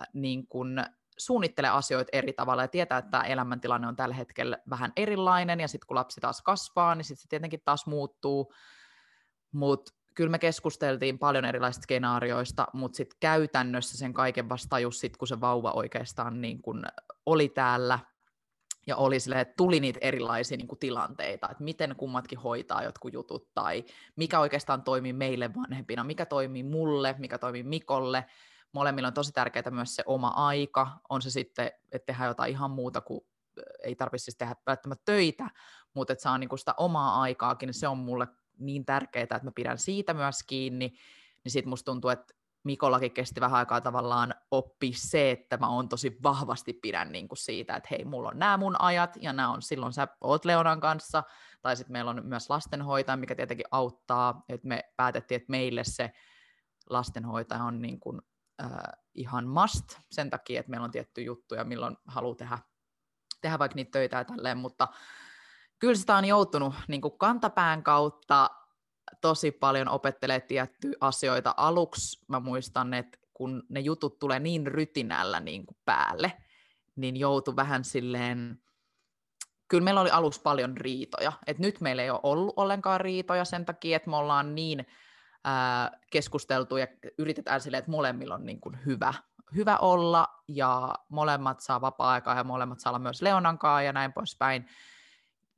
äh, 0.00 0.06
niin 0.12 0.46
kuin 0.46 0.84
suunnittele 1.18 1.68
asioita 1.68 2.10
eri 2.12 2.32
tavalla 2.32 2.62
ja 2.62 2.68
tietää, 2.68 2.98
että 2.98 3.10
tämä 3.10 3.24
elämäntilanne 3.24 3.88
on 3.88 3.96
tällä 3.96 4.14
hetkellä 4.14 4.58
vähän 4.70 4.92
erilainen 4.96 5.60
ja 5.60 5.68
sitten 5.68 5.86
kun 5.86 5.94
lapsi 5.94 6.20
taas 6.20 6.42
kasvaa, 6.42 6.94
niin 6.94 7.04
sitten 7.04 7.22
se 7.22 7.28
tietenkin 7.28 7.62
taas 7.64 7.86
muuttuu. 7.86 8.54
Mutta 9.52 9.92
kyllä 10.14 10.30
me 10.30 10.38
keskusteltiin 10.38 11.18
paljon 11.18 11.44
erilaisista 11.44 11.82
skenaarioista, 11.82 12.66
mutta 12.72 12.96
sitten 12.96 13.16
käytännössä 13.20 13.98
sen 13.98 14.14
kaiken 14.14 14.48
vasta 14.48 14.78
just 14.78 15.00
sit, 15.00 15.16
kun 15.16 15.28
se 15.28 15.40
vauva 15.40 15.70
oikeastaan 15.70 16.40
niin 16.40 16.62
kun 16.62 16.84
oli 17.26 17.48
täällä 17.48 17.98
ja 18.86 18.96
oli 18.96 19.20
sille, 19.20 19.40
että 19.40 19.54
tuli 19.56 19.80
niitä 19.80 19.98
erilaisia 20.02 20.56
niin 20.56 20.78
tilanteita, 20.80 21.48
että 21.50 21.64
miten 21.64 21.94
kummatkin 21.96 22.38
hoitaa 22.38 22.82
jotkut 22.82 23.12
jutut 23.12 23.48
tai 23.54 23.84
mikä 24.16 24.40
oikeastaan 24.40 24.82
toimii 24.82 25.12
meille 25.12 25.54
vanhempina, 25.54 26.04
mikä 26.04 26.26
toimii 26.26 26.62
mulle, 26.62 27.14
mikä 27.18 27.38
toimii 27.38 27.62
Mikolle, 27.62 28.24
molemmilla 28.72 29.08
on 29.08 29.14
tosi 29.14 29.32
tärkeää 29.32 29.70
myös 29.70 29.94
se 29.94 30.02
oma 30.06 30.28
aika, 30.28 30.88
on 31.08 31.22
se 31.22 31.30
sitten, 31.30 31.70
että 31.92 32.06
tehdään 32.06 32.28
jotain 32.28 32.50
ihan 32.50 32.70
muuta 32.70 33.00
kuin 33.00 33.20
ei 33.84 33.94
tarvitse 33.94 34.24
siis 34.24 34.36
tehdä 34.36 34.54
välttämättä 34.66 35.02
töitä, 35.04 35.50
mutta 35.94 36.12
että 36.12 36.22
saa 36.22 36.38
niinku 36.38 36.56
sitä 36.56 36.74
omaa 36.76 37.20
aikaakin, 37.20 37.66
niin 37.66 37.74
se 37.74 37.88
on 37.88 37.98
mulle 37.98 38.28
niin 38.58 38.84
tärkeää, 38.84 39.22
että 39.22 39.40
mä 39.44 39.52
pidän 39.54 39.78
siitä 39.78 40.14
myös 40.14 40.42
kiinni, 40.46 40.88
niin 41.44 41.52
sitten 41.52 41.68
musta 41.68 41.92
tuntuu, 41.92 42.10
että 42.10 42.34
Mikollakin 42.64 43.12
kesti 43.12 43.40
vähän 43.40 43.58
aikaa 43.58 43.80
tavallaan 43.80 44.34
oppi 44.50 44.92
se, 44.92 45.30
että 45.30 45.56
mä 45.56 45.68
oon 45.68 45.88
tosi 45.88 46.18
vahvasti 46.22 46.72
pidän 46.72 47.12
niin 47.12 47.28
kuin 47.28 47.38
siitä, 47.38 47.76
että 47.76 47.88
hei, 47.90 48.04
mulla 48.04 48.28
on 48.28 48.38
nämä 48.38 48.56
mun 48.56 48.80
ajat, 48.80 49.18
ja 49.20 49.32
nämä 49.32 49.52
on 49.52 49.62
silloin 49.62 49.92
sä 49.92 50.08
oot 50.20 50.44
Leonan 50.44 50.80
kanssa, 50.80 51.22
tai 51.62 51.76
sitten 51.76 51.92
meillä 51.92 52.10
on 52.10 52.26
myös 52.26 52.50
lastenhoitaja, 52.50 53.16
mikä 53.16 53.34
tietenkin 53.34 53.66
auttaa, 53.70 54.44
että 54.48 54.68
me 54.68 54.84
päätettiin, 54.96 55.36
että 55.36 55.50
meille 55.50 55.84
se 55.84 56.12
lastenhoitaja 56.90 57.64
on 57.64 57.82
niin 57.82 58.00
kuin 58.00 58.22
äh, 58.60 58.68
ihan 59.14 59.48
must 59.48 59.98
sen 60.10 60.30
takia, 60.30 60.60
että 60.60 60.70
meillä 60.70 60.84
on 60.84 60.90
tietty 60.90 61.22
juttuja, 61.22 61.64
milloin 61.64 61.96
haluaa 62.06 62.34
tehdä, 62.34 62.58
tehdä 63.40 63.58
vaikka 63.58 63.76
niitä 63.76 63.90
töitä 63.90 64.16
ja 64.16 64.24
tälleen, 64.24 64.58
mutta 64.58 64.88
kyllä 65.78 65.94
sitä 65.94 66.16
on 66.16 66.24
joutunut 66.24 66.74
niin 66.88 67.00
kuin 67.00 67.18
kantapään 67.18 67.82
kautta 67.82 68.50
tosi 69.20 69.50
paljon 69.50 69.88
opettelee 69.88 70.40
tiettyjä 70.40 70.94
asioita. 71.00 71.54
Aluksi 71.56 72.24
mä 72.28 72.40
muistan, 72.40 72.94
että 72.94 73.18
kun 73.34 73.62
ne 73.68 73.80
jutut 73.80 74.18
tulee 74.18 74.38
niin 74.38 74.66
rytinällä 74.66 75.40
niin 75.40 75.66
kuin 75.66 75.76
päälle, 75.84 76.32
niin 76.96 77.16
joutu 77.16 77.56
vähän 77.56 77.84
silleen, 77.84 78.62
kyllä 79.68 79.84
meillä 79.84 80.00
oli 80.00 80.10
aluksi 80.10 80.40
paljon 80.42 80.76
riitoja. 80.76 81.32
Et 81.46 81.58
nyt 81.58 81.80
meillä 81.80 82.02
ei 82.02 82.10
ole 82.10 82.20
ollut 82.22 82.54
ollenkaan 82.56 83.00
riitoja 83.00 83.44
sen 83.44 83.64
takia, 83.64 83.96
että 83.96 84.10
me 84.10 84.16
ollaan 84.16 84.54
niin 84.54 84.86
ää, 85.44 85.90
keskusteltu 86.10 86.76
ja 86.76 86.86
yritetään 87.18 87.60
silleen, 87.60 87.78
että 87.78 87.90
molemmilla 87.90 88.34
on 88.34 88.46
niin 88.46 88.60
kuin 88.60 88.78
hyvä, 88.86 89.14
hyvä 89.54 89.76
olla 89.76 90.28
ja 90.48 90.94
molemmat 91.08 91.60
saa 91.60 91.80
vapaa-aikaa 91.80 92.36
ja 92.36 92.44
molemmat 92.44 92.80
saa 92.80 92.90
olla 92.90 92.98
myös 92.98 93.22
Leonankaa 93.22 93.82
ja 93.82 93.92
näin 93.92 94.12
poispäin. 94.12 94.66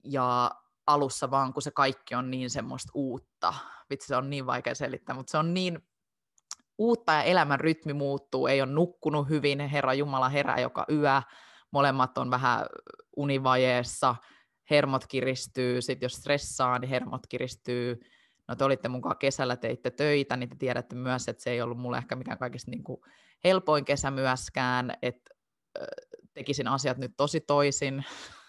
Ja 0.05 0.51
alussa 0.87 1.31
vaan, 1.31 1.53
kun 1.53 1.63
se 1.63 1.71
kaikki 1.71 2.15
on 2.15 2.31
niin 2.31 2.51
semmoista 2.51 2.93
uutta. 2.95 3.55
Vitsi, 3.91 4.07
se 4.07 4.17
on 4.17 4.31
niin 4.31 4.47
vaikea 4.47 4.75
selittää, 4.75 5.15
mutta 5.15 5.31
se 5.31 5.39
on 5.39 5.55
niin 5.55 5.79
uutta 6.79 7.13
ja 7.13 7.23
elämän 7.23 7.61
rytmi 7.61 7.93
muuttuu, 7.93 8.47
ei 8.47 8.63
ole 8.63 8.73
nukkunut 8.73 9.29
hyvin, 9.29 9.61
Herra 9.61 9.95
Jumala 9.95 10.29
herää 10.29 10.61
joka 10.61 10.87
yö, 10.91 11.23
molemmat 11.71 12.19
on 12.19 12.31
vähän 12.31 12.67
univajeessa, 13.17 14.17
hermot 14.71 15.07
kiristyy, 15.07 15.83
sitten 15.83 16.05
jos 16.05 16.13
stressaa, 16.13 16.79
niin 16.79 16.89
hermot 16.89 17.27
kiristyy, 17.29 18.01
no 18.49 18.57
te 18.57 18.65
olitte 18.65 18.89
mukaan 18.89 19.19
kesällä, 19.19 19.57
teitte 19.57 19.91
töitä, 19.91 20.37
niin 20.37 20.49
te 20.49 20.57
tiedätte 20.59 20.97
myös, 20.97 21.29
että 21.29 21.43
se 21.43 21.51
ei 21.51 21.63
ollut 21.63 21.79
mulle 21.79 21.99
ehkä 21.99 22.17
mikään 22.17 22.39
kaikista 22.39 22.71
niin 22.71 22.85
kuin 22.85 23.01
helpoin 23.45 23.85
kesä 23.85 24.11
myöskään, 24.11 24.93
että 25.03 25.35
tekisin 26.35 26.69
asiat 26.69 26.99
nyt 26.99 27.13
tosi 27.17 27.41
toisin, 27.41 28.05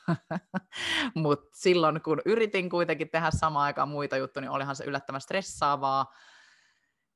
mutta 1.16 1.50
silloin 1.54 2.02
kun 2.02 2.22
yritin 2.26 2.70
kuitenkin 2.70 3.10
tehdä 3.10 3.32
samaan 3.32 3.66
aikaan 3.66 3.90
muita 3.90 4.18
juttuja, 4.18 4.42
niin 4.42 4.52
olihan 4.52 4.76
se 4.76 4.84
yllättävän 4.84 5.22
stressaavaa, 5.22 6.14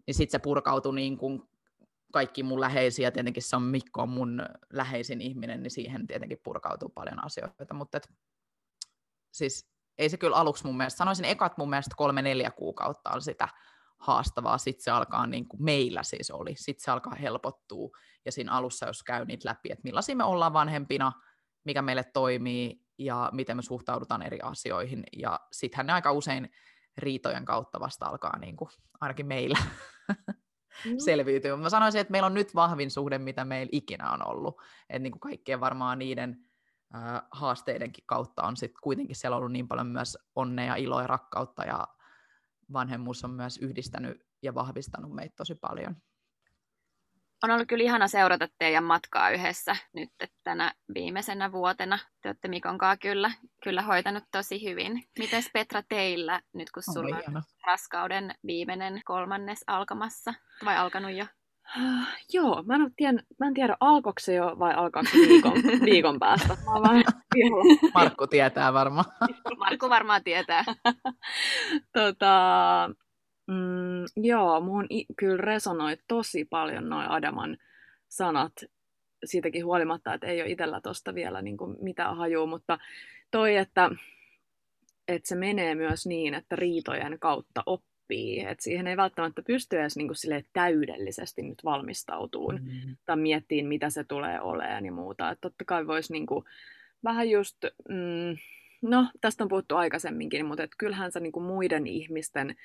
niin 0.07 0.15
sitten 0.15 0.39
se 0.39 0.43
purkautui 0.43 0.95
niin 0.95 1.17
kuin 1.17 1.41
kaikki 2.13 2.43
mun 2.43 2.61
läheisiä, 2.61 3.11
tietenkin 3.11 3.43
se 3.43 3.55
on 3.55 3.61
Mikko 3.61 4.01
on 4.01 4.09
mun 4.09 4.45
läheisin 4.73 5.21
ihminen, 5.21 5.63
niin 5.63 5.71
siihen 5.71 6.07
tietenkin 6.07 6.39
purkautuu 6.43 6.89
paljon 6.89 7.25
asioita, 7.25 7.73
mutta 7.73 8.01
siis 9.31 9.69
ei 9.99 10.09
se 10.09 10.17
kyllä 10.17 10.35
aluksi 10.35 10.65
mun 10.65 10.77
mielestä, 10.77 10.97
sanoisin 10.97 11.25
ekat 11.25 11.57
mun 11.57 11.69
mielestä 11.69 11.95
kolme-neljä 11.97 12.51
kuukautta 12.51 13.09
on 13.09 13.21
sitä 13.21 13.47
haastavaa, 13.97 14.57
sitten 14.57 14.83
se 14.83 14.91
alkaa 14.91 15.27
niin 15.27 15.47
kuin 15.47 15.63
meillä 15.63 16.03
siis 16.03 16.31
oli, 16.31 16.53
sitten 16.55 16.83
se 16.83 16.91
alkaa 16.91 17.15
helpottua, 17.15 17.89
ja 18.25 18.31
siinä 18.31 18.51
alussa 18.51 18.87
jos 18.87 19.03
käy 19.03 19.25
niitä 19.25 19.49
läpi, 19.49 19.71
että 19.71 19.83
millaisia 19.83 20.15
me 20.15 20.23
ollaan 20.23 20.53
vanhempina, 20.53 21.11
mikä 21.63 21.81
meille 21.81 22.03
toimii, 22.03 22.81
ja 22.97 23.29
miten 23.33 23.57
me 23.57 23.61
suhtaudutaan 23.61 24.21
eri 24.21 24.39
asioihin, 24.43 25.03
ja 25.17 25.39
sittenhän 25.51 25.87
ne 25.87 25.93
aika 25.93 26.11
usein 26.11 26.49
riitojen 26.97 27.45
kautta 27.45 27.79
vasta 27.79 28.05
alkaa, 28.05 28.39
niin 28.39 28.55
kuin, 28.55 28.69
ainakin 29.01 29.25
meillä. 29.25 29.59
mm. 30.85 30.95
selviytyy. 31.05 31.55
Mä 31.55 31.69
sanoisin, 31.69 32.01
että 32.01 32.11
meillä 32.11 32.25
on 32.25 32.33
nyt 32.33 32.55
vahvin 32.55 32.91
suhde, 32.91 33.17
mitä 33.17 33.45
meillä 33.45 33.69
ikinä 33.71 34.11
on 34.11 34.27
ollut. 34.27 34.61
Että 34.89 34.99
niin 34.99 35.11
kuin 35.11 35.19
kaikkien 35.19 35.59
varmaan 35.59 35.99
niiden 35.99 36.48
äh, 36.95 37.21
haasteidenkin 37.31 38.03
kautta 38.07 38.43
on 38.43 38.57
sitten 38.57 38.81
kuitenkin 38.83 39.15
siellä 39.15 39.37
ollut 39.37 39.51
niin 39.51 39.67
paljon 39.67 39.87
myös 39.87 40.17
onnea, 40.35 40.75
iloa 40.75 41.01
ja 41.01 41.07
rakkautta 41.07 41.65
ja 41.65 41.87
vanhemmuus 42.73 43.23
on 43.23 43.31
myös 43.31 43.57
yhdistänyt 43.57 44.25
ja 44.41 44.55
vahvistanut 44.55 45.15
meitä 45.15 45.33
tosi 45.37 45.55
paljon 45.55 45.95
on 47.43 47.51
ollut 47.51 47.67
kyllä 47.67 47.83
ihana 47.83 48.07
seurata 48.07 48.47
teidän 48.57 48.83
matkaa 48.83 49.29
yhdessä 49.29 49.75
nyt 49.93 50.09
tänä 50.43 50.73
viimeisenä 50.93 51.51
vuotena. 51.51 51.99
Te 52.21 52.29
olette 52.29 52.47
Mikon 52.47 52.77
kanssa 52.77 52.97
kyllä, 52.97 53.31
kyllä 53.63 53.81
hoitanut 53.81 54.23
tosi 54.31 54.63
hyvin. 54.63 55.03
Mites 55.19 55.49
Petra 55.53 55.83
teillä, 55.89 56.41
nyt 56.53 56.71
kun 56.71 56.83
sulla 56.83 57.15
on 57.15 57.43
raskauden 57.67 58.35
viimeinen 58.45 59.01
kolmannes 59.05 59.63
alkamassa, 59.67 60.33
vai 60.65 60.77
alkanut 60.77 61.11
jo? 61.11 61.25
Uh, 61.77 62.07
joo, 62.33 62.63
mä 62.63 62.75
en, 62.75 62.93
tiedä, 62.95 63.23
mä 63.39 63.47
en 63.47 63.53
tiedä, 63.53 63.77
alkoiko 63.79 64.19
se 64.19 64.33
jo 64.33 64.55
vai 64.59 64.73
alkaako 64.73 65.09
se 65.11 65.17
viikon, 65.17 65.53
viikon 65.91 66.19
päästä. 66.19 66.47
Mä 66.47 66.81
vaan 66.81 67.03
Markku 67.93 68.27
tietää 68.27 68.73
varmaan. 68.73 69.05
Markku 69.59 69.89
varmaan 69.89 70.23
tietää. 70.23 70.63
tota, 71.93 72.89
Mm, 73.49 74.05
joo, 74.15 74.61
muun 74.61 74.87
kyllä 75.17 75.37
resonoi 75.37 75.97
tosi 76.07 76.45
paljon 76.45 76.89
noin 76.89 77.09
Adaman 77.09 77.57
sanat 78.07 78.53
siitäkin 79.25 79.65
huolimatta, 79.65 80.13
että 80.13 80.27
ei 80.27 80.41
ole 80.41 80.49
itsellä 80.49 80.81
tuosta 80.81 81.15
vielä 81.15 81.41
niin 81.41 81.57
kuin 81.57 81.77
mitään 81.81 82.17
hajua, 82.17 82.45
mutta 82.45 82.77
toi, 83.31 83.55
että, 83.55 83.89
että 85.07 85.27
se 85.27 85.35
menee 85.35 85.75
myös 85.75 86.05
niin, 86.05 86.33
että 86.33 86.55
riitojen 86.55 87.19
kautta 87.19 87.63
oppii, 87.65 87.88
että 88.47 88.63
siihen 88.63 88.87
ei 88.87 88.97
välttämättä 88.97 89.41
pysty 89.41 89.79
edes 89.79 89.97
niin 89.97 90.07
kuin 90.07 90.45
täydellisesti 90.53 91.41
nyt 91.41 91.63
valmistautumaan 91.63 92.63
mm-hmm. 92.63 92.97
tai 93.05 93.17
miettiin, 93.17 93.67
mitä 93.67 93.89
se 93.89 94.03
tulee 94.03 94.41
olemaan 94.41 94.85
ja 94.85 94.91
muuta. 94.91 95.29
Että 95.29 95.41
totta 95.41 95.65
kai 95.65 95.87
voisi 95.87 96.13
niin 96.13 96.25
kuin, 96.25 96.45
vähän 97.03 97.29
just, 97.29 97.57
mm, 97.89 98.37
no 98.81 99.07
tästä 99.21 99.43
on 99.43 99.49
puhuttu 99.49 99.75
aikaisemminkin, 99.75 100.45
mutta 100.45 100.63
että 100.63 100.75
kyllähän 100.79 101.11
se 101.11 101.19
niin 101.19 101.31
kuin 101.31 101.45
muiden 101.45 101.87
ihmisten 101.87 102.55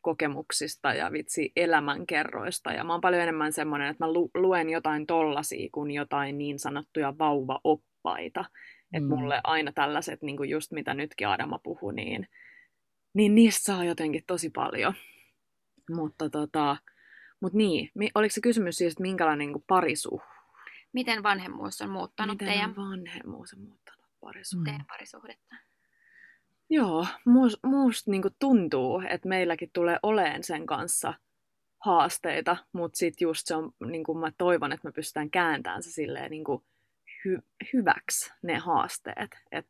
kokemuksista 0.00 0.94
ja 0.94 1.12
vitsi 1.12 1.52
elämänkerroista. 1.56 2.72
Ja 2.72 2.84
mä 2.84 2.92
oon 2.92 3.00
paljon 3.00 3.22
enemmän 3.22 3.52
semmoinen, 3.52 3.88
että 3.88 4.04
mä 4.04 4.12
lu- 4.12 4.30
luen 4.34 4.70
jotain 4.70 5.06
tollasia 5.06 5.68
kuin 5.72 5.90
jotain 5.90 6.38
niin 6.38 6.58
sanottuja 6.58 7.18
vauvaoppaita. 7.18 8.40
Mm. 8.42 8.96
Että 8.96 9.08
mulle 9.08 9.40
aina 9.44 9.72
tällaiset, 9.72 10.22
niin 10.22 10.36
kuin 10.36 10.50
just 10.50 10.72
mitä 10.72 10.94
nytkin 10.94 11.28
Adama 11.28 11.58
puhui, 11.62 11.94
niin, 11.94 12.28
niin 13.14 13.34
niistä 13.34 13.64
saa 13.64 13.84
jotenkin 13.84 14.24
tosi 14.26 14.50
paljon. 14.50 14.94
Mutta 15.90 16.30
tota, 16.30 16.76
mut 17.40 17.52
niin, 17.52 17.90
oliko 18.14 18.32
se 18.32 18.40
kysymys 18.40 18.76
siis, 18.76 18.92
että 18.92 19.02
minkälainen 19.02 19.52
niin 19.52 19.64
parisuh? 19.66 20.22
Miten 20.92 21.22
vanhemmuus 21.22 21.80
on 21.80 21.90
muuttanut 21.90 22.34
Miten 22.34 22.48
teidän... 22.48 22.76
vanhemmuus 22.76 23.54
on 23.54 23.60
muuttanut 23.60 24.06
parisuhdetta? 24.20 24.78
Mm. 24.78 24.86
parisuhdetta? 24.86 25.56
Joo, 26.70 27.06
musta 27.24 27.68
muust 27.68 28.06
niinku 28.06 28.28
tuntuu, 28.38 29.02
että 29.08 29.28
meilläkin 29.28 29.70
tulee 29.72 29.98
oleen 30.02 30.44
sen 30.44 30.66
kanssa 30.66 31.14
haasteita, 31.84 32.56
mutta 32.72 32.96
sitten 32.96 33.26
just 33.26 33.46
se 33.46 33.54
on, 33.54 33.72
niinku 33.86 34.14
mä 34.14 34.32
toivon, 34.38 34.72
että 34.72 34.88
me 34.88 34.92
pystytään 34.92 35.30
kääntämään 35.30 35.82
se 35.82 35.90
silleen 35.90 36.30
niinku 36.30 36.64
hy- 37.08 37.42
hyväksi 37.72 38.32
ne 38.42 38.58
haasteet. 38.58 39.30
Et, 39.52 39.66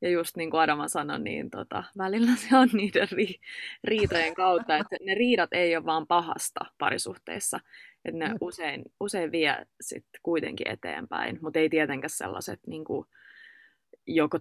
ja 0.00 0.10
just 0.10 0.36
niin 0.36 0.50
kuin 0.50 0.60
Adama 0.60 0.88
sanoi, 0.88 1.18
niin 1.18 1.50
tota, 1.50 1.84
välillä 1.98 2.30
se 2.36 2.56
on 2.56 2.68
niiden 2.72 3.08
ri- 3.08 3.40
riitojen 3.84 4.34
kautta, 4.34 4.76
että 4.76 4.96
ne 5.00 5.14
riidat 5.14 5.52
ei 5.52 5.76
ole 5.76 5.84
vaan 5.84 6.06
pahasta 6.06 6.60
parisuhteissa, 6.78 7.60
että 8.04 8.18
ne 8.18 8.34
usein, 8.40 8.84
usein 9.00 9.32
vie 9.32 9.66
sitten 9.80 10.20
kuitenkin 10.22 10.68
eteenpäin, 10.68 11.38
mutta 11.42 11.58
ei 11.58 11.68
tietenkään 11.68 12.10
sellaiset 12.10 12.60
niin 12.66 12.84
kuin, 12.84 13.06
joko 14.06 14.38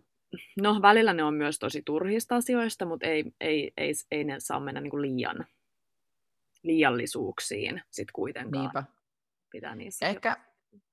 no 0.62 0.82
välillä 0.82 1.14
ne 1.14 1.24
on 1.24 1.34
myös 1.34 1.60
tosi 1.60 1.82
turhista 1.86 2.36
asioista, 2.36 2.86
mutta 2.86 3.08
ei, 3.08 3.26
ei, 3.42 3.72
ei, 3.78 3.94
ei 4.12 4.24
ne 4.24 4.40
saa 4.40 4.60
mennä 4.60 4.82
niin 4.82 4.92
kuin 4.92 5.02
liian 5.02 5.46
liiallisuuksiin 6.64 7.82
sit 7.90 8.12
kuitenkaan. 8.12 8.64
Niinpä. 8.64 8.84
Pitää 9.52 9.76
niissä 9.76 10.08
Ehkä 10.08 10.38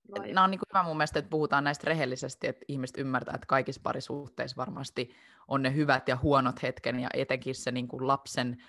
nämä 0.09 0.45
on 0.45 0.51
niin 0.51 0.59
kuin 0.59 0.69
hyvä 0.75 0.83
mun 0.83 0.97
mielestä, 0.97 1.19
että 1.19 1.31
puhutaan 1.31 1.65
näistä 1.65 1.85
rehellisesti, 1.87 2.47
että 2.47 2.65
ihmiset 2.69 2.99
ymmärtää, 2.99 3.35
että 3.35 3.47
kaikissa 3.47 3.81
parisuhteissa 3.85 4.57
varmasti 4.57 5.11
on 5.49 5.63
ne 5.63 5.75
hyvät 5.75 6.09
ja 6.09 6.19
huonot 6.23 6.63
hetken, 6.63 7.01
ja 7.01 7.09
etenkin 7.15 7.55
se 7.55 7.71
niin 7.71 7.89
kuin 7.89 8.07
lapsen 8.07 8.63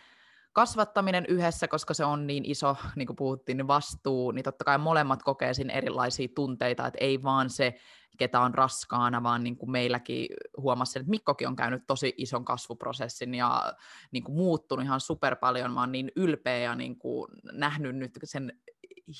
kasvattaminen 0.53 1.25
yhdessä, 1.27 1.67
koska 1.67 1.93
se 1.93 2.05
on 2.05 2.27
niin 2.27 2.45
iso, 2.45 2.77
niin 2.95 3.07
kuin 3.07 3.17
puhuttiin, 3.17 3.57
niin 3.57 3.67
vastuu, 3.67 4.31
niin 4.31 4.43
totta 4.43 4.65
kai 4.65 4.77
molemmat 4.77 5.23
kokee 5.23 5.53
siinä 5.53 5.73
erilaisia 5.73 6.27
tunteita, 6.35 6.87
että 6.87 6.97
ei 7.01 7.23
vaan 7.23 7.49
se, 7.49 7.75
ketä 8.17 8.39
on 8.39 8.53
raskaana, 8.53 9.23
vaan 9.23 9.43
niin 9.43 9.57
kuin 9.57 9.71
meilläkin 9.71 10.27
huomasin, 10.57 10.99
että 10.99 11.09
Mikkokin 11.09 11.47
on 11.47 11.55
käynyt 11.55 11.83
tosi 11.87 12.13
ison 12.17 12.45
kasvuprosessin 12.45 13.35
ja 13.35 13.73
niin 14.11 14.23
kuin 14.23 14.35
muuttunut 14.35 14.85
ihan 14.85 14.99
super 14.99 15.35
paljon. 15.35 15.71
Mä 15.71 15.79
oon 15.79 15.91
niin 15.91 16.11
ylpeä 16.15 16.57
ja 16.57 16.75
niin 16.75 16.99
kuin 16.99 17.27
nähnyt 17.51 17.95
nyt 17.95 18.19
sen 18.23 18.59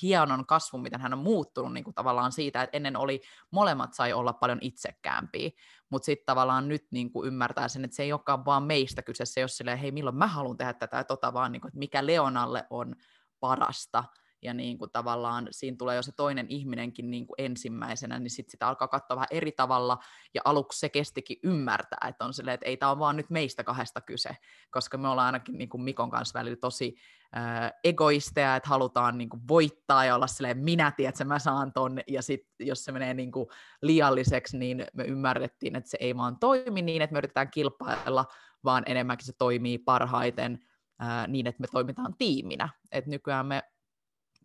hienon 0.02 0.46
kasvun, 0.46 0.82
miten 0.82 1.00
hän 1.00 1.12
on 1.12 1.18
muuttunut 1.18 1.72
niin 1.72 1.84
kuin 1.84 1.94
tavallaan 1.94 2.32
siitä, 2.32 2.62
että 2.62 2.76
ennen 2.76 2.96
oli, 2.96 3.20
molemmat 3.50 3.94
sai 3.94 4.12
olla 4.12 4.32
paljon 4.32 4.58
itsekkäämpiä, 4.60 5.50
mutta 5.90 6.06
sitten 6.06 6.26
tavallaan 6.26 6.68
nyt 6.68 6.86
niin 6.90 7.12
kuin 7.12 7.26
ymmärtää 7.26 7.68
sen, 7.68 7.84
että 7.84 7.96
se 7.96 8.02
ei 8.02 8.12
olekaan 8.12 8.44
vaan 8.44 8.62
meistä 8.62 9.02
kyse, 9.02 9.24
se 9.24 9.40
ei 9.40 9.42
ole 9.42 9.48
silleen, 9.48 9.78
hei 9.78 9.90
milloin 9.90 10.16
mä 10.16 10.26
haluan 10.26 10.56
tehdä 10.56 10.72
tätä 10.72 11.04
tota, 11.04 11.32
vaan 11.32 11.52
niin 11.52 11.60
kuin, 11.60 11.68
että 11.68 11.78
mikä 11.78 12.06
Leonalle 12.06 12.66
on 12.70 12.94
parasta, 13.40 14.04
ja 14.46 14.54
niin 14.54 14.78
kuin 14.78 14.90
tavallaan 14.90 15.48
siinä 15.50 15.76
tulee 15.76 15.96
jo 15.96 16.02
se 16.02 16.12
toinen 16.12 16.46
ihminenkin 16.48 17.10
niin 17.10 17.26
kuin 17.26 17.34
ensimmäisenä, 17.38 18.18
niin 18.18 18.30
sitten 18.30 18.50
sitä 18.50 18.68
alkaa 18.68 18.88
katsoa 18.88 19.16
vähän 19.16 19.28
eri 19.30 19.52
tavalla, 19.52 19.98
ja 20.34 20.42
aluksi 20.44 20.78
se 20.78 20.88
kestikin 20.88 21.38
ymmärtää, 21.42 22.08
että 22.08 22.24
on 22.24 22.34
silleen, 22.34 22.54
että 22.54 22.66
ei 22.66 22.76
tämä 22.76 22.90
ole 22.90 22.98
vaan 22.98 23.16
nyt 23.16 23.30
meistä 23.30 23.64
kahdesta 23.64 24.00
kyse, 24.00 24.36
koska 24.70 24.98
me 24.98 25.08
ollaan 25.08 25.26
ainakin 25.26 25.58
niin 25.58 25.68
kuin 25.68 25.82
Mikon 25.82 26.10
kanssa 26.10 26.38
välillä 26.38 26.56
tosi 26.56 26.96
äh, 27.36 27.72
egoisteja, 27.84 28.56
että 28.56 28.68
halutaan 28.68 29.18
niin 29.18 29.28
kuin 29.28 29.42
voittaa 29.48 30.04
ja 30.04 30.14
olla 30.14 30.26
silleen, 30.26 30.58
minä 30.58 30.90
tiedän, 30.90 31.08
että 31.08 31.24
mä 31.24 31.38
saan 31.38 31.72
ton, 31.72 32.00
ja 32.06 32.22
sitten 32.22 32.66
jos 32.66 32.84
se 32.84 32.92
menee 32.92 33.14
niin 33.14 33.32
kuin 33.32 33.46
liialliseksi, 33.82 34.58
niin 34.58 34.86
me 34.94 35.04
ymmärrettiin, 35.04 35.76
että 35.76 35.90
se 35.90 35.98
ei 36.00 36.16
vaan 36.16 36.38
toimi 36.38 36.82
niin, 36.82 37.02
että 37.02 37.12
me 37.14 37.18
yritetään 37.18 37.50
kilpailla, 37.50 38.24
vaan 38.64 38.82
enemmänkin 38.86 39.26
se 39.26 39.32
toimii 39.38 39.78
parhaiten 39.78 40.58
äh, 41.02 41.28
niin, 41.28 41.46
että 41.46 41.60
me 41.60 41.66
toimitaan 41.72 42.14
tiiminä. 42.18 42.68
Et 42.92 43.06
nykyään 43.06 43.46
me 43.46 43.62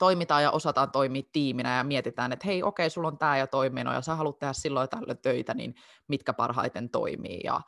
toimitaan 0.01 0.43
ja 0.43 0.51
osataan 0.51 0.91
toimia 0.91 1.21
tiiminä 1.31 1.77
ja 1.77 1.83
mietitään, 1.83 2.31
että 2.31 2.47
hei, 2.47 2.63
okei, 2.63 2.89
sulla 2.89 3.07
on 3.07 3.17
tämä 3.17 3.37
ja 3.37 3.47
toimeno 3.47 3.93
ja 3.93 4.01
sä 4.01 4.15
haluat 4.15 4.39
tehdä 4.39 4.53
silloin 4.53 4.89
tällöin 4.89 5.17
töitä, 5.17 5.53
niin 5.53 5.75
mitkä 6.07 6.33
parhaiten 6.33 6.89
toimii 6.89 7.39
ja 7.43 7.61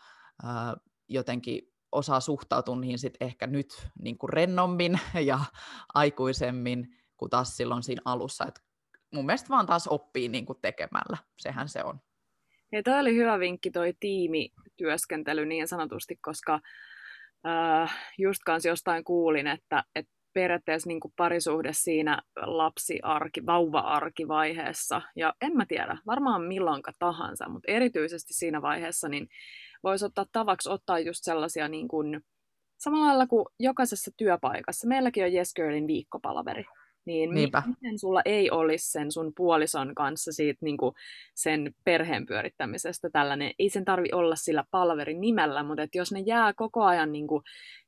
ää, 0.43 0.75
jotenkin 1.07 1.73
osaa 1.91 2.19
suhtautua 2.19 2.75
niihin 2.75 2.99
sitten 2.99 3.27
ehkä 3.27 3.47
nyt 3.47 3.87
niin 3.99 4.17
kuin 4.17 4.29
rennommin 4.29 4.99
ja 5.29 5.39
aikuisemmin 5.93 6.87
kuin 7.17 7.29
taas 7.29 7.57
silloin 7.57 7.83
siinä 7.83 8.01
alussa. 8.05 8.45
Et 8.47 8.59
mun 9.13 9.25
mielestä 9.25 9.49
vaan 9.49 9.65
taas 9.65 9.87
oppii 9.87 10.29
niin 10.29 10.45
kuin 10.45 10.59
tekemällä, 10.61 11.17
sehän 11.37 11.69
se 11.69 11.83
on. 11.83 11.99
Ja 12.71 12.83
toi 12.83 12.99
oli 12.99 13.15
hyvä 13.15 13.39
vinkki 13.39 13.71
toi 13.71 13.93
tiimityöskentely 13.99 15.45
niin 15.45 15.67
sanotusti, 15.67 16.15
koska 16.15 16.59
äh, 17.47 17.97
just 18.17 18.39
kanssa 18.45 18.69
jostain 18.69 19.03
kuulin, 19.03 19.47
että, 19.47 19.83
että 19.95 20.12
periaatteessa 20.33 20.87
niin 20.87 20.99
kuin 20.99 21.13
parisuhde 21.17 21.69
siinä 21.73 22.21
lapsiarki, 22.35 23.45
vauva-arkivaiheessa. 23.45 25.01
Ja 25.15 25.33
en 25.41 25.57
mä 25.57 25.65
tiedä, 25.65 25.97
varmaan 26.05 26.41
milloinka 26.41 26.91
tahansa, 26.99 27.49
mutta 27.49 27.71
erityisesti 27.71 28.33
siinä 28.33 28.61
vaiheessa 28.61 29.09
niin 29.09 29.27
voisi 29.83 30.05
ottaa 30.05 30.25
tavaksi 30.31 30.69
ottaa 30.69 30.99
just 30.99 31.19
sellaisia 31.23 31.67
niin 31.67 31.87
kuin, 31.87 32.21
samalla 32.77 33.07
lailla 33.07 33.27
kuin 33.27 33.45
jokaisessa 33.59 34.11
työpaikassa. 34.17 34.87
Meilläkin 34.87 35.25
on 35.25 35.33
Yes 35.33 35.53
Girlin 35.53 35.87
viikkopalaveri. 35.87 36.65
Niin 37.05 37.33
Niinpä. 37.33 37.63
miten 37.65 37.99
sulla 37.99 38.21
ei 38.25 38.51
olisi 38.51 38.91
sen 38.91 39.11
sun 39.11 39.31
puolison 39.35 39.95
kanssa 39.95 40.31
siitä 40.31 40.57
niin 40.61 40.77
kuin 40.77 40.95
sen 41.35 41.73
perheen 41.83 42.25
pyörittämisestä 42.25 43.09
tällainen, 43.09 43.51
ei 43.59 43.69
sen 43.69 43.85
tarvi 43.85 44.09
olla 44.11 44.35
sillä 44.35 44.63
palverin 44.71 45.21
nimellä, 45.21 45.63
mutta 45.63 45.83
että 45.83 45.97
jos 45.97 46.11
ne 46.11 46.19
jää 46.19 46.53
koko 46.53 46.83
ajan 46.83 47.11
niin 47.11 47.27
kuin 47.27 47.43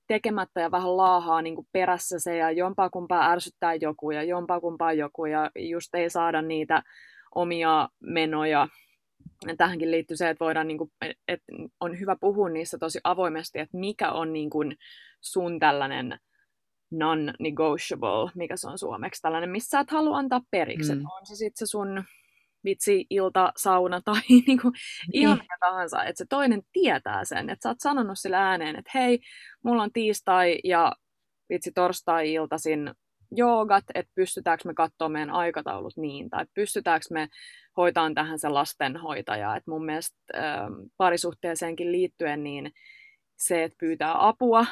tekemättä 0.08 0.62
ja 0.62 0.72
vähän 0.72 0.98
laahaa 0.98 1.42
niin 1.42 1.56
kuin 1.56 1.68
perässä 1.72 2.20
se 2.20 2.38
ja 2.38 2.52
jompaa 2.52 2.90
kumpaa 2.90 3.32
ärsyttää 3.32 3.74
joku 3.76 4.12
ja 4.12 4.24
jompaa 4.24 4.62
kumpaa 4.62 4.94
joku 4.94 5.26
ja 5.26 5.52
just 5.56 5.96
ei 5.96 6.10
saada 6.10 6.42
niitä 6.42 6.84
omia 7.36 7.90
menoja. 8.00 8.68
Ja 9.48 9.56
tähänkin 9.56 9.92
liittyy 9.92 10.18
se, 10.18 10.30
että 10.30 10.46
voidaan, 10.46 10.68
niin 10.68 10.78
kuin, 10.78 10.92
että 11.28 11.46
on 11.80 12.00
hyvä 12.00 12.16
puhua 12.16 12.50
niissä 12.50 12.78
tosi 12.78 13.00
avoimesti, 13.04 13.60
että 13.60 13.78
mikä 13.78 14.12
on 14.12 14.34
niin 14.34 14.50
kuin 14.50 14.76
sun 15.22 15.60
tällainen 15.60 16.20
non-negotiable, 16.92 18.32
mikä 18.36 18.58
se 18.58 18.68
on 18.68 18.78
suomeksi, 18.78 19.22
tällainen, 19.22 19.50
missä 19.50 19.80
et 19.80 19.92
halua 19.92 20.18
antaa 20.18 20.42
periksi. 20.52 20.96
Mm. 20.96 21.02
on 21.02 21.26
se 21.26 21.36
sitten 21.36 21.68
se 21.68 21.70
sun 21.70 22.04
vitsi, 22.66 23.06
ilta, 23.10 23.52
sauna 23.58 24.02
tai 24.02 24.22
niinku, 24.48 24.72
ihan 25.14 25.38
mikä 25.38 25.58
tahansa, 25.60 26.04
että 26.04 26.18
se 26.18 26.26
toinen 26.30 26.62
tietää 26.74 27.26
sen, 27.26 27.50
että 27.50 27.64
sä 27.64 27.70
oot 27.70 27.78
sanonut 27.80 28.20
sille 28.20 28.38
ääneen, 28.38 28.76
että 28.76 28.92
hei, 28.94 29.20
mulla 29.64 29.84
on 29.84 29.92
tiistai 29.94 30.60
ja 30.64 30.92
vitsi 31.50 31.72
torstai-iltaisin 31.72 32.92
joogat, 33.32 33.84
että 33.96 34.12
pystytäänkö 34.16 34.68
me 34.68 34.74
katsoa 34.74 35.10
meidän 35.10 35.30
aikataulut 35.30 35.98
niin, 35.98 36.30
tai 36.30 36.46
pystytäänkö 36.54 37.06
me 37.12 37.28
hoitaan 37.78 38.14
tähän 38.14 38.40
se 38.40 38.50
lastenhoitaja. 38.50 39.56
Et 39.56 39.68
mun 39.68 39.86
mielestä 39.86 40.18
äh, 40.36 40.44
parisuhteeseenkin 40.98 41.92
liittyen 41.92 42.44
niin 42.44 42.72
se, 43.38 43.64
että 43.64 43.76
pyytää 43.80 44.28
apua, 44.28 44.66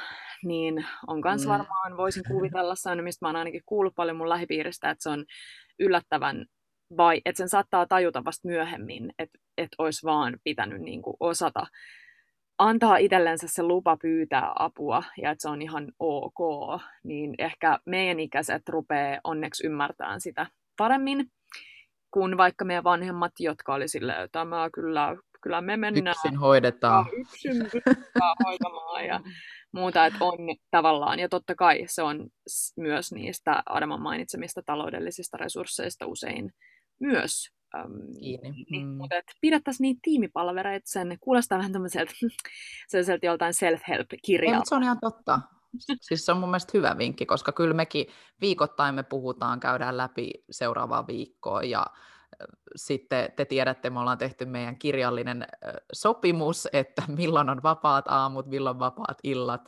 niin 0.43 0.86
on 1.08 1.21
myös 1.25 1.45
mm. 1.45 1.49
varmaan, 1.49 1.97
voisin 1.97 2.23
kuvitella, 2.27 2.75
se 2.75 2.89
on, 2.89 3.03
mistä 3.03 3.25
mä 3.25 3.29
oon 3.29 3.36
ainakin 3.36 3.62
kuullut 3.65 3.95
paljon 3.95 4.17
mun 4.17 4.29
lähipiiristä, 4.29 4.89
että 4.89 5.03
se 5.03 5.10
on 5.10 5.25
yllättävän 5.79 6.45
vai 6.98 7.22
että 7.26 7.38
sen 7.38 7.50
saattaa 7.50 7.86
tajuta 7.86 8.26
vasta 8.26 8.48
myöhemmin, 8.48 9.13
että, 9.19 9.39
että 9.58 9.76
olisi 9.78 10.06
vaan 10.06 10.38
pitänyt 10.43 10.82
niin 10.82 11.02
kuin 11.02 11.17
osata 11.19 11.65
antaa 12.58 12.98
itsellensä 12.98 13.48
se 13.50 13.63
lupa 13.63 13.98
pyytää 13.98 14.52
apua 14.60 15.04
ja 15.22 15.32
että 15.32 15.41
se 15.41 15.50
on 15.50 15.62
ihan 15.62 15.91
ok, 16.00 16.39
niin 17.04 17.36
ehkä 17.38 17.80
meidän 17.86 18.19
ikäiset 18.19 18.69
rupeaa 18.69 19.19
onneksi 19.24 19.67
ymmärtämään 19.67 20.22
sitä 20.22 20.46
paremmin 20.78 21.32
kuin 22.12 22.38
vaikka 22.38 22.65
meidän 22.65 22.84
vanhemmat, 22.84 23.32
jotka 23.39 23.74
oli 23.74 23.88
silleen, 23.88 24.24
että 24.24 24.39
tämä 24.39 24.69
kyllä, 24.74 25.15
kyllä 25.41 25.62
me 25.62 25.78
mennään. 25.78 26.15
Yksin 26.26 26.39
hoidetaan. 26.39 27.06
Yksin 27.19 27.69
hoitamaan 28.46 29.06
ja 29.06 29.22
muuta, 29.72 30.06
että 30.06 30.17
on 30.22 30.38
tavallaan, 30.72 31.19
ja 31.19 31.30
totta 31.30 31.56
kai 31.56 31.84
se 31.86 32.02
on 32.02 32.28
myös 32.78 33.12
niistä 33.12 33.63
Adaman 33.69 34.02
mainitsemista 34.02 34.62
taloudellisista 34.65 35.38
resursseista 35.38 36.06
usein 36.06 36.54
myös 37.08 37.50
äm, 37.76 37.92
Niin, 38.20 38.88
mm. 38.88 38.88
Mutta 38.88 39.16
pidettäisiin 39.42 39.84
niitä 39.84 40.00
tiimipalvereita 40.04 40.89
sen, 40.89 41.18
kuulostaa 41.22 41.58
vähän 41.58 41.72
tämmöiseltä, 41.72 42.13
sellaiselta 42.89 43.26
joltain 43.26 43.54
self-help-kirjalta. 43.54 44.70
se 44.70 44.76
on 44.76 44.84
ihan 44.84 45.00
totta. 45.02 45.39
Siis 46.02 46.26
se 46.26 46.32
on 46.32 46.38
mun 46.38 46.50
mielestä 46.50 46.72
hyvä 46.74 46.98
vinkki, 46.98 47.26
koska 47.26 47.52
kyllä 47.52 47.74
mekin 47.74 48.06
viikoittain 48.42 48.96
me 48.96 49.04
puhutaan, 49.04 49.60
käydään 49.60 49.98
läpi 49.98 50.32
seuraavaa 50.52 51.08
viikkoa 51.08 51.63
ja 51.63 51.86
sitten 52.76 53.32
te 53.36 53.46
tiedätte, 53.46 53.89
me 53.89 54.00
ollaan 54.00 54.18
tehty 54.18 54.46
meidän 54.46 54.80
kirjallinen 54.80 55.48
sopimus, 55.94 56.68
että 56.74 57.04
milloin 57.08 57.50
on 57.50 57.63
vapaat 57.63 58.08
aamut, 58.08 58.46
milloin 58.46 58.80
vapaat 58.80 59.18
illat, 59.24 59.62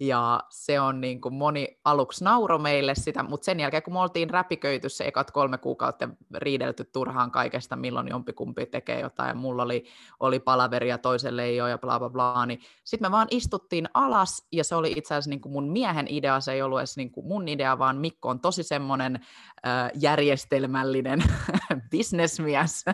ja 0.00 0.40
se 0.50 0.80
on 0.80 1.00
niin 1.00 1.20
kuin 1.20 1.34
moni 1.34 1.78
aluksi 1.84 2.24
nauro 2.24 2.58
meille 2.58 2.94
sitä, 2.94 3.22
mutta 3.22 3.44
sen 3.44 3.60
jälkeen 3.60 3.82
kun 3.82 3.92
me 3.92 4.00
oltiin 4.00 4.30
räpiköity 4.30 4.88
se 4.88 5.04
ekat 5.04 5.30
kolme 5.30 5.58
kuukautta 5.58 6.08
riidelty 6.34 6.84
turhaan 6.84 7.30
kaikesta, 7.30 7.76
milloin 7.76 8.08
jompikumpi 8.08 8.66
tekee 8.66 9.00
jotain, 9.00 9.36
mulla 9.36 9.62
oli, 9.62 9.84
oli 10.20 10.40
palaveri 10.40 10.88
ja 10.88 10.98
toiselle 10.98 11.44
ei 11.44 11.60
ole 11.60 11.70
ja 11.70 11.78
bla 11.78 11.98
bla 11.98 12.10
bla, 12.10 12.46
niin 12.46 12.60
sitten 12.84 13.10
me 13.10 13.12
vaan 13.12 13.28
istuttiin 13.30 13.88
alas, 13.94 14.46
ja 14.52 14.64
se 14.64 14.74
oli 14.74 14.92
itse 14.96 15.14
asiassa 15.14 15.30
niin 15.30 15.40
kuin 15.40 15.52
mun 15.52 15.68
miehen 15.68 16.06
idea, 16.08 16.40
se 16.40 16.52
ei 16.52 16.62
ollut 16.62 16.78
edes 16.78 16.96
niin 16.96 17.10
kuin 17.10 17.26
mun 17.26 17.48
idea, 17.48 17.78
vaan 17.78 17.96
Mikko 17.96 18.28
on 18.28 18.40
tosi 18.40 18.62
semmoinen 18.62 19.20
äh, 19.66 19.90
järjestelmällinen 19.94 21.22
bisnesmies, 21.90 22.84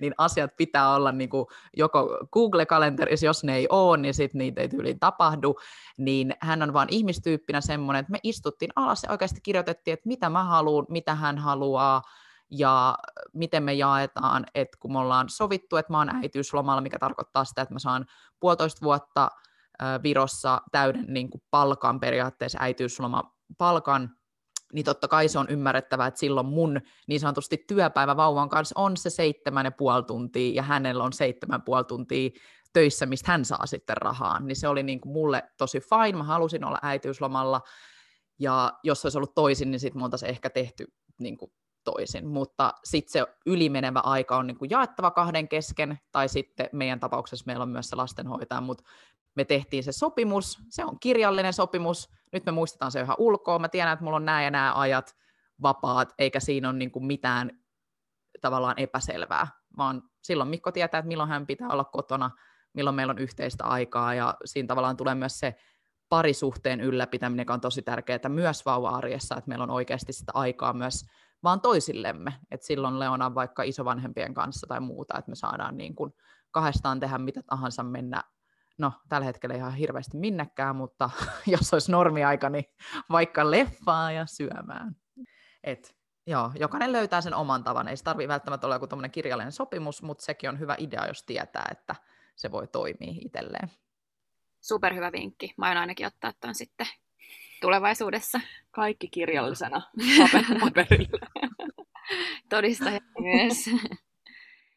niin 0.00 0.14
asiat 0.18 0.56
pitää 0.56 0.94
olla 0.94 1.12
niin 1.12 1.30
kuin 1.30 1.46
joko 1.76 2.18
Google-kalenterissa, 2.32 3.26
jos 3.26 3.44
ne 3.44 3.56
ei 3.56 3.66
ole, 3.70 3.96
niin 3.96 4.14
sitten 4.14 4.38
niitä 4.38 4.60
ei 4.60 4.68
tyyliin 4.68 5.00
tapahdu, 5.00 5.56
niin 5.96 6.34
hän 6.46 6.62
on 6.62 6.72
vaan 6.72 6.88
ihmistyyppinä 6.90 7.60
semmoinen, 7.60 8.00
että 8.00 8.12
me 8.12 8.18
istuttiin 8.22 8.70
alas 8.76 9.02
ja 9.02 9.10
oikeasti 9.10 9.40
kirjoitettiin, 9.40 9.92
että 9.92 10.08
mitä 10.08 10.30
mä 10.30 10.44
haluan, 10.44 10.86
mitä 10.88 11.14
hän 11.14 11.38
haluaa, 11.38 12.02
ja 12.50 12.98
miten 13.32 13.62
me 13.62 13.74
jaetaan, 13.74 14.46
että 14.54 14.78
kun 14.80 14.92
me 14.92 14.98
ollaan 14.98 15.28
sovittu, 15.28 15.76
että 15.76 15.92
mä 15.92 15.98
oon 15.98 16.16
äitiyslomalla, 16.16 16.80
mikä 16.80 16.98
tarkoittaa 16.98 17.44
sitä, 17.44 17.62
että 17.62 17.74
mä 17.74 17.78
saan 17.78 18.06
puolitoista 18.40 18.84
vuotta 18.84 19.30
Virossa 20.02 20.60
täyden 20.72 21.04
niin 21.08 21.30
kuin 21.30 21.42
palkan 21.50 22.00
periaatteessa 22.00 22.58
äitiysloma 22.60 23.36
palkan, 23.58 24.10
niin 24.72 24.84
totta 24.84 25.08
kai 25.08 25.28
se 25.28 25.38
on 25.38 25.46
ymmärrettävää, 25.48 26.06
että 26.06 26.20
silloin 26.20 26.46
mun 26.46 26.80
niin 27.08 27.20
sanotusti 27.20 27.64
työpäivä 27.68 28.16
vauvan 28.16 28.48
kanssa 28.48 28.80
on 28.80 28.96
se 28.96 29.10
seitsemän 29.10 29.66
ja 29.66 29.70
puoli 29.70 30.02
tuntia, 30.02 30.54
ja 30.54 30.62
hänellä 30.62 31.04
on 31.04 31.12
seitsemän 31.12 31.62
puoli 31.62 31.84
tuntia 31.84 32.30
töissä, 32.76 33.06
mistä 33.06 33.32
hän 33.32 33.44
saa 33.44 33.66
sitten 33.66 33.96
rahaa, 33.96 34.40
niin 34.40 34.56
se 34.56 34.68
oli 34.68 34.82
niin 34.82 35.00
kuin 35.00 35.12
mulle 35.12 35.42
tosi 35.56 35.80
fine, 35.80 36.18
mä 36.18 36.24
halusin 36.24 36.64
olla 36.64 36.78
äitiyslomalla, 36.82 37.60
ja 38.38 38.72
jos 38.82 39.04
olisi 39.04 39.18
ollut 39.18 39.34
toisin, 39.34 39.70
niin 39.70 39.80
sitten 39.80 40.02
me 40.02 40.28
ehkä 40.28 40.50
tehty 40.50 40.86
niin 41.18 41.36
kuin 41.36 41.52
toisin, 41.84 42.28
mutta 42.28 42.74
sitten 42.84 43.12
se 43.12 43.26
ylimenevä 43.46 44.00
aika 44.00 44.36
on 44.36 44.46
niin 44.46 44.58
kuin 44.58 44.70
jaettava 44.70 45.10
kahden 45.10 45.48
kesken, 45.48 45.98
tai 46.12 46.28
sitten 46.28 46.68
meidän 46.72 47.00
tapauksessa 47.00 47.46
meillä 47.46 47.62
on 47.62 47.68
myös 47.68 47.88
se 47.88 47.96
lastenhoitaja, 47.96 48.60
mutta 48.60 48.84
me 49.34 49.44
tehtiin 49.44 49.84
se 49.84 49.92
sopimus, 49.92 50.58
se 50.68 50.84
on 50.84 51.00
kirjallinen 51.00 51.52
sopimus, 51.52 52.10
nyt 52.32 52.46
me 52.46 52.52
muistetaan 52.52 52.92
se 52.92 53.00
ihan 53.00 53.16
ulkoa, 53.18 53.58
mä 53.58 53.68
tiedän, 53.68 53.92
että 53.92 54.04
mulla 54.04 54.16
on 54.16 54.24
nämä 54.24 54.42
ja 54.42 54.50
nämä 54.50 54.72
ajat 54.74 55.16
vapaat, 55.62 56.14
eikä 56.18 56.40
siinä 56.40 56.68
ole 56.68 56.78
niin 56.78 56.90
kuin 56.90 57.06
mitään 57.06 57.50
tavallaan 58.40 58.78
epäselvää, 58.78 59.46
vaan 59.76 60.02
silloin 60.22 60.50
Mikko 60.50 60.72
tietää, 60.72 60.98
että 60.98 61.08
milloin 61.08 61.28
hän 61.28 61.46
pitää 61.46 61.68
olla 61.68 61.84
kotona, 61.84 62.30
milloin 62.76 62.96
meillä 62.96 63.10
on 63.10 63.18
yhteistä 63.18 63.64
aikaa 63.64 64.14
ja 64.14 64.34
siinä 64.44 64.66
tavallaan 64.66 64.96
tulee 64.96 65.14
myös 65.14 65.38
se 65.38 65.54
parisuhteen 66.08 66.80
ylläpitäminen, 66.80 67.42
joka 67.42 67.54
on 67.54 67.60
tosi 67.60 67.82
tärkeää 67.82 68.28
myös 68.28 68.66
vauva-arjessa, 68.66 69.36
että 69.36 69.48
meillä 69.48 69.62
on 69.62 69.70
oikeasti 69.70 70.12
sitä 70.12 70.32
aikaa 70.34 70.72
myös 70.72 71.04
vaan 71.42 71.60
toisillemme, 71.60 72.32
että 72.50 72.66
silloin 72.66 72.98
Leona 72.98 73.34
vaikka 73.34 73.62
isovanhempien 73.62 74.34
kanssa 74.34 74.66
tai 74.66 74.80
muuta, 74.80 75.18
että 75.18 75.30
me 75.30 75.34
saadaan 75.34 75.76
niin 75.76 75.94
kuin 75.94 76.12
kahdestaan 76.50 77.00
tehdä 77.00 77.18
mitä 77.18 77.42
tahansa 77.42 77.82
mennä, 77.82 78.22
no 78.78 78.92
tällä 79.08 79.24
hetkellä 79.24 79.54
ihan 79.54 79.74
hirveästi 79.74 80.16
minnekään, 80.16 80.76
mutta 80.76 81.10
jos 81.46 81.72
olisi 81.72 81.92
normiaika, 81.92 82.50
niin 82.50 82.64
vaikka 83.10 83.50
leffaa 83.50 84.12
ja 84.12 84.26
syömään. 84.26 84.96
Et, 85.64 85.96
joo, 86.26 86.52
jokainen 86.60 86.92
löytää 86.92 87.20
sen 87.20 87.34
oman 87.34 87.64
tavan, 87.64 87.88
ei 87.88 87.96
se 87.96 88.04
tarvitse 88.04 88.28
välttämättä 88.28 88.66
olla 88.66 88.74
joku 88.74 88.88
kirjallinen 89.12 89.52
sopimus, 89.52 90.02
mutta 90.02 90.24
sekin 90.24 90.50
on 90.50 90.58
hyvä 90.58 90.74
idea, 90.78 91.06
jos 91.06 91.22
tietää, 91.22 91.68
että 91.70 91.94
se 92.36 92.50
voi 92.50 92.66
toimia 92.66 93.14
itselleen. 93.24 93.70
Superhyvä 94.60 95.12
vinkki. 95.12 95.54
Mä 95.56 95.68
oon 95.68 95.76
ainakin 95.76 96.06
ottaa 96.06 96.32
tämän 96.40 96.54
sitten 96.54 96.86
tulevaisuudessa. 97.60 98.40
Kaikki 98.70 99.08
kirjallisena 99.08 99.82
paperilla. 100.60 101.26
Todista 102.50 102.90
myös. 103.20 103.70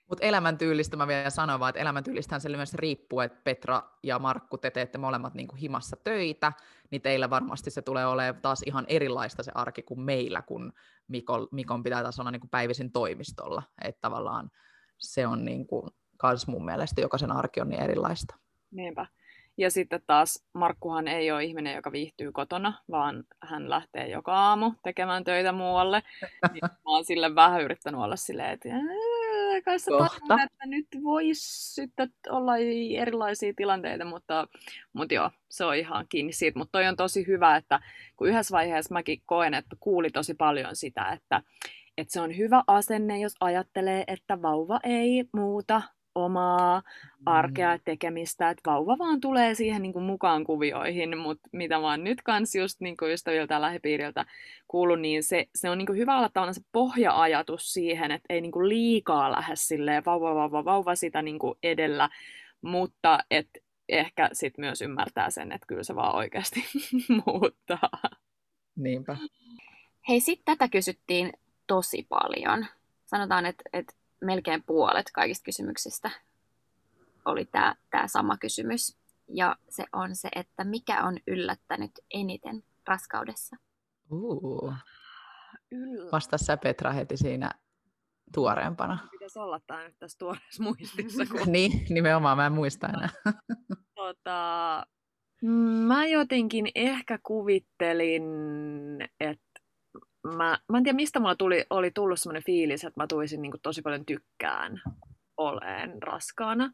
Mutta 0.09 0.25
elämäntyylistä 0.25 0.97
mä 0.97 1.07
vielä 1.07 1.29
sanon 1.29 1.59
vaan, 1.59 1.69
että 1.69 1.81
elämäntyylistähän 1.81 2.41
se 2.41 2.49
myös 2.49 2.73
riippuu, 2.73 3.19
että 3.19 3.41
Petra 3.43 3.83
ja 4.03 4.19
Markku, 4.19 4.57
te 4.57 4.71
teette 4.71 4.97
molemmat 4.97 5.33
niin 5.33 5.47
kuin 5.47 5.59
himassa 5.59 5.97
töitä, 6.03 6.53
niin 6.91 7.01
teillä 7.01 7.29
varmasti 7.29 7.71
se 7.71 7.81
tulee 7.81 8.05
olemaan 8.05 8.41
taas 8.41 8.61
ihan 8.65 8.85
erilaista 8.87 9.43
se 9.43 9.51
arki 9.55 9.81
kuin 9.81 9.99
meillä, 9.99 10.41
kun 10.41 10.73
Mikon, 11.07 11.47
Mikon 11.51 11.83
pitää 11.83 12.01
taas 12.01 12.19
olla 12.19 12.31
niin 12.31 12.39
kuin 12.39 12.49
päivisin 12.49 12.91
toimistolla. 12.91 13.63
Että 13.81 14.01
tavallaan 14.01 14.51
se 14.97 15.27
on 15.27 15.45
niin 15.45 15.67
kuin, 15.67 15.89
kans 16.19 16.47
mun 16.47 16.65
mielestä 16.65 17.01
jokaisen 17.01 17.31
arki 17.31 17.61
on 17.61 17.69
niin 17.69 17.81
erilaista. 17.81 18.35
Niinpä. 18.71 19.05
Ja 19.57 19.71
sitten 19.71 20.01
taas 20.07 20.45
Markkuhan 20.53 21.07
ei 21.07 21.31
ole 21.31 21.43
ihminen, 21.43 21.75
joka 21.75 21.91
viihtyy 21.91 22.31
kotona, 22.31 22.73
vaan 22.91 23.23
hän 23.43 23.69
lähtee 23.69 24.07
joka 24.07 24.33
aamu 24.33 24.73
tekemään 24.83 25.23
töitä 25.23 25.51
muualle. 25.51 26.03
niin 26.53 26.61
mä 26.63 26.77
oon 26.85 27.05
sille 27.05 27.35
vähän 27.35 27.61
yrittänyt 27.61 28.01
olla 28.01 28.15
silleen, 28.15 28.49
että 28.49 28.69
kanssa 29.65 29.91
totta, 29.91 30.43
että 30.43 30.65
nyt 30.65 30.87
voisi 31.03 31.73
sitten 31.73 32.13
olla 32.29 32.57
erilaisia 32.97 33.53
tilanteita, 33.55 34.05
mutta, 34.05 34.47
mutta 34.93 35.13
joo, 35.13 35.31
se 35.49 35.65
on 35.65 35.75
ihan 35.75 36.05
kiinni 36.09 36.33
siitä. 36.33 36.59
Mutta 36.59 36.71
toi 36.71 36.87
on 36.87 36.95
tosi 36.95 37.27
hyvä, 37.27 37.55
että 37.55 37.79
kun 38.17 38.27
yhdessä 38.27 38.53
vaiheessa 38.53 38.93
mäkin 38.93 39.21
koen, 39.25 39.53
että 39.53 39.75
kuuli 39.79 40.09
tosi 40.09 40.33
paljon 40.33 40.75
sitä, 40.75 41.09
että, 41.09 41.41
että 41.97 42.13
se 42.13 42.21
on 42.21 42.37
hyvä 42.37 42.63
asenne, 42.67 43.19
jos 43.19 43.35
ajattelee, 43.39 44.03
että 44.07 44.41
vauva 44.41 44.79
ei 44.83 45.23
muuta 45.33 45.81
omaa 46.25 46.81
arkea 47.25 47.75
mm. 47.75 47.81
tekemistä, 47.85 48.49
että 48.49 48.71
vauva 48.71 48.97
vaan 48.97 49.21
tulee 49.21 49.55
siihen 49.55 49.81
niin 49.81 49.93
kuin 49.93 50.05
mukaan 50.05 50.43
kuvioihin, 50.43 51.17
mutta 51.17 51.49
mitä 51.51 51.79
mä 51.79 51.89
oon 51.89 52.03
nyt 52.03 52.21
kans 52.21 52.55
just 52.55 52.79
niin 52.81 52.97
kuin 52.97 53.11
ystäviltä 53.11 53.53
ja 53.53 53.61
lähipiiriltä 53.61 54.25
kuullut, 54.67 55.01
niin 55.01 55.23
se, 55.23 55.47
se 55.55 55.69
on 55.69 55.77
niin 55.77 55.85
kuin 55.85 55.97
hyvä 55.97 56.17
olla 56.17 56.29
tavallaan 56.29 56.55
se 56.55 56.61
pohja-ajatus 56.71 57.73
siihen, 57.73 58.11
että 58.11 58.33
ei 58.33 58.41
niin 58.41 58.51
kuin 58.51 58.69
liikaa 58.69 59.31
lähde 59.31 59.55
silleen 59.55 60.05
vauva, 60.05 60.35
vauva, 60.35 60.65
vauva 60.65 60.95
sitä 60.95 61.21
niin 61.21 61.39
kuin 61.39 61.57
edellä, 61.63 62.09
mutta 62.61 63.19
että 63.31 63.59
ehkä 63.89 64.29
sit 64.33 64.57
myös 64.57 64.81
ymmärtää 64.81 65.29
sen, 65.29 65.51
että 65.51 65.67
kyllä 65.67 65.83
se 65.83 65.95
vaan 65.95 66.15
oikeasti 66.15 66.63
muuttaa. 67.25 67.89
Niinpä. 68.75 69.17
Hei, 70.07 70.19
sitten 70.19 70.57
tätä 70.57 70.71
kysyttiin 70.71 71.33
tosi 71.67 72.05
paljon. 72.09 72.65
Sanotaan, 73.05 73.45
että, 73.45 73.63
että 73.73 73.93
melkein 74.21 74.63
puolet 74.63 75.11
kaikista 75.13 75.43
kysymyksistä 75.43 76.11
oli 77.25 77.45
tämä, 77.45 77.75
tämä 77.89 78.07
sama 78.07 78.37
kysymys. 78.37 78.97
Ja 79.27 79.55
se 79.69 79.85
on 79.93 80.15
se, 80.15 80.29
että 80.35 80.63
mikä 80.63 81.03
on 81.03 81.17
yllättänyt 81.27 81.91
eniten 82.13 82.63
raskaudessa? 82.87 83.55
Uh. 84.11 84.73
Vasta 86.11 86.37
sä 86.37 86.57
Petra 86.57 86.91
heti 86.91 87.17
siinä 87.17 87.51
tuoreempana. 88.33 89.07
Pitäisi 89.11 89.39
olla 89.39 89.59
tämä 89.67 89.83
nyt 89.83 89.99
tässä 89.99 90.17
tuoreessa 90.17 90.63
muistissa. 90.63 91.25
Kun... 91.25 91.51
niin, 91.51 91.71
nimenomaan 91.89 92.37
mä 92.37 92.45
en 92.45 92.51
muista 92.51 92.87
enää. 92.87 93.09
tota, 93.95 94.85
mä 95.87 96.07
jotenkin 96.07 96.67
ehkä 96.75 97.19
kuvittelin, 97.23 98.23
että 99.19 99.48
mä, 100.23 100.57
mä 100.69 100.77
en 100.77 100.83
tiedä 100.83 100.95
mistä 100.95 101.19
mulla 101.19 101.35
tuli, 101.35 101.65
oli 101.69 101.91
tullut 101.91 102.19
semmoinen 102.19 102.43
fiilis, 102.43 102.83
että 102.83 103.01
mä 103.01 103.07
tuisin 103.07 103.41
niin 103.41 103.51
tosi 103.61 103.81
paljon 103.81 104.05
tykkään 104.05 104.81
oleen 105.37 106.03
raskaana. 106.03 106.71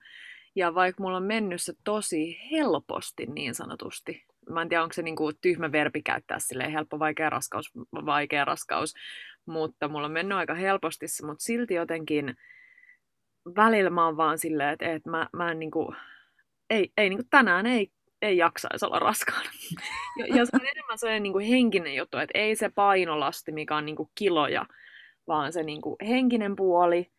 Ja 0.56 0.76
vaikka 0.76 1.04
mulla 1.04 1.18
on 1.18 1.24
mennyt 1.24 1.62
se 1.62 1.74
tosi 1.84 2.40
helposti 2.52 3.26
niin 3.26 3.56
sanotusti, 3.56 4.26
mä 4.50 4.62
en 4.62 4.70
tiedä 4.70 4.84
onko 4.84 4.94
se 4.94 5.02
niin 5.02 5.16
kuin 5.16 5.36
tyhmä 5.42 5.72
verbi 5.72 6.02
käyttää 6.02 6.40
silleen 6.40 6.72
helppo, 6.72 7.00
vaikea 7.00 7.30
raskaus, 7.30 7.72
vaikea 8.06 8.46
raskaus, 8.46 8.94
mutta 9.46 9.88
mulla 9.88 10.06
on 10.06 10.12
mennyt 10.12 10.38
aika 10.38 10.54
helposti 10.54 11.08
se, 11.08 11.26
mutta 11.26 11.44
silti 11.44 11.74
jotenkin 11.74 12.36
välillä 13.56 13.90
mä 13.90 14.06
oon 14.06 14.18
vaan 14.18 14.38
silleen, 14.38 14.70
että, 14.70 14.94
että 14.94 15.10
mä, 15.10 15.30
mä 15.34 15.52
en 15.52 15.60
niin 15.60 15.72
kuin, 15.72 15.96
ei, 16.70 16.92
ei 16.98 17.10
niin 17.10 17.18
kuin 17.18 17.30
tänään 17.30 17.66
ei, 17.66 17.92
ei 18.26 18.38
jaksaisi 18.38 18.86
olla 18.86 19.00
raskaana. 19.00 19.50
Ja, 20.18 20.26
ja 20.26 20.46
se 20.46 20.52
on 20.54 20.68
enemmän 20.68 20.98
sellainen 20.98 21.24
niin 21.24 21.34
kuin 21.34 21.46
henkinen 21.46 21.96
juttu, 21.96 22.18
että 22.18 22.40
ei 22.40 22.56
se 22.56 22.70
painolasti, 22.70 23.52
mikä 23.52 23.76
on 23.76 23.86
niin 23.86 23.96
kuin 23.96 24.10
kiloja, 24.16 24.66
vaan 25.28 25.54
se 25.54 25.64
niin 25.64 25.82
kuin 25.82 25.96
henkinen 26.08 26.56
puoli. 26.56 27.12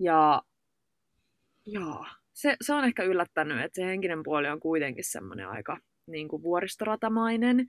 Ja 0.00 0.42
joo, 1.66 2.06
se, 2.32 2.56
se 2.60 2.74
on 2.74 2.84
ehkä 2.84 3.02
yllättänyt, 3.02 3.64
että 3.64 3.76
se 3.80 3.86
henkinen 3.86 4.22
puoli 4.22 4.48
on 4.48 4.60
kuitenkin 4.60 5.04
semmoinen 5.04 5.48
aika 5.48 5.78
niin 6.08 6.28
kuin 6.28 6.42
vuoristoratamainen. 6.42 7.66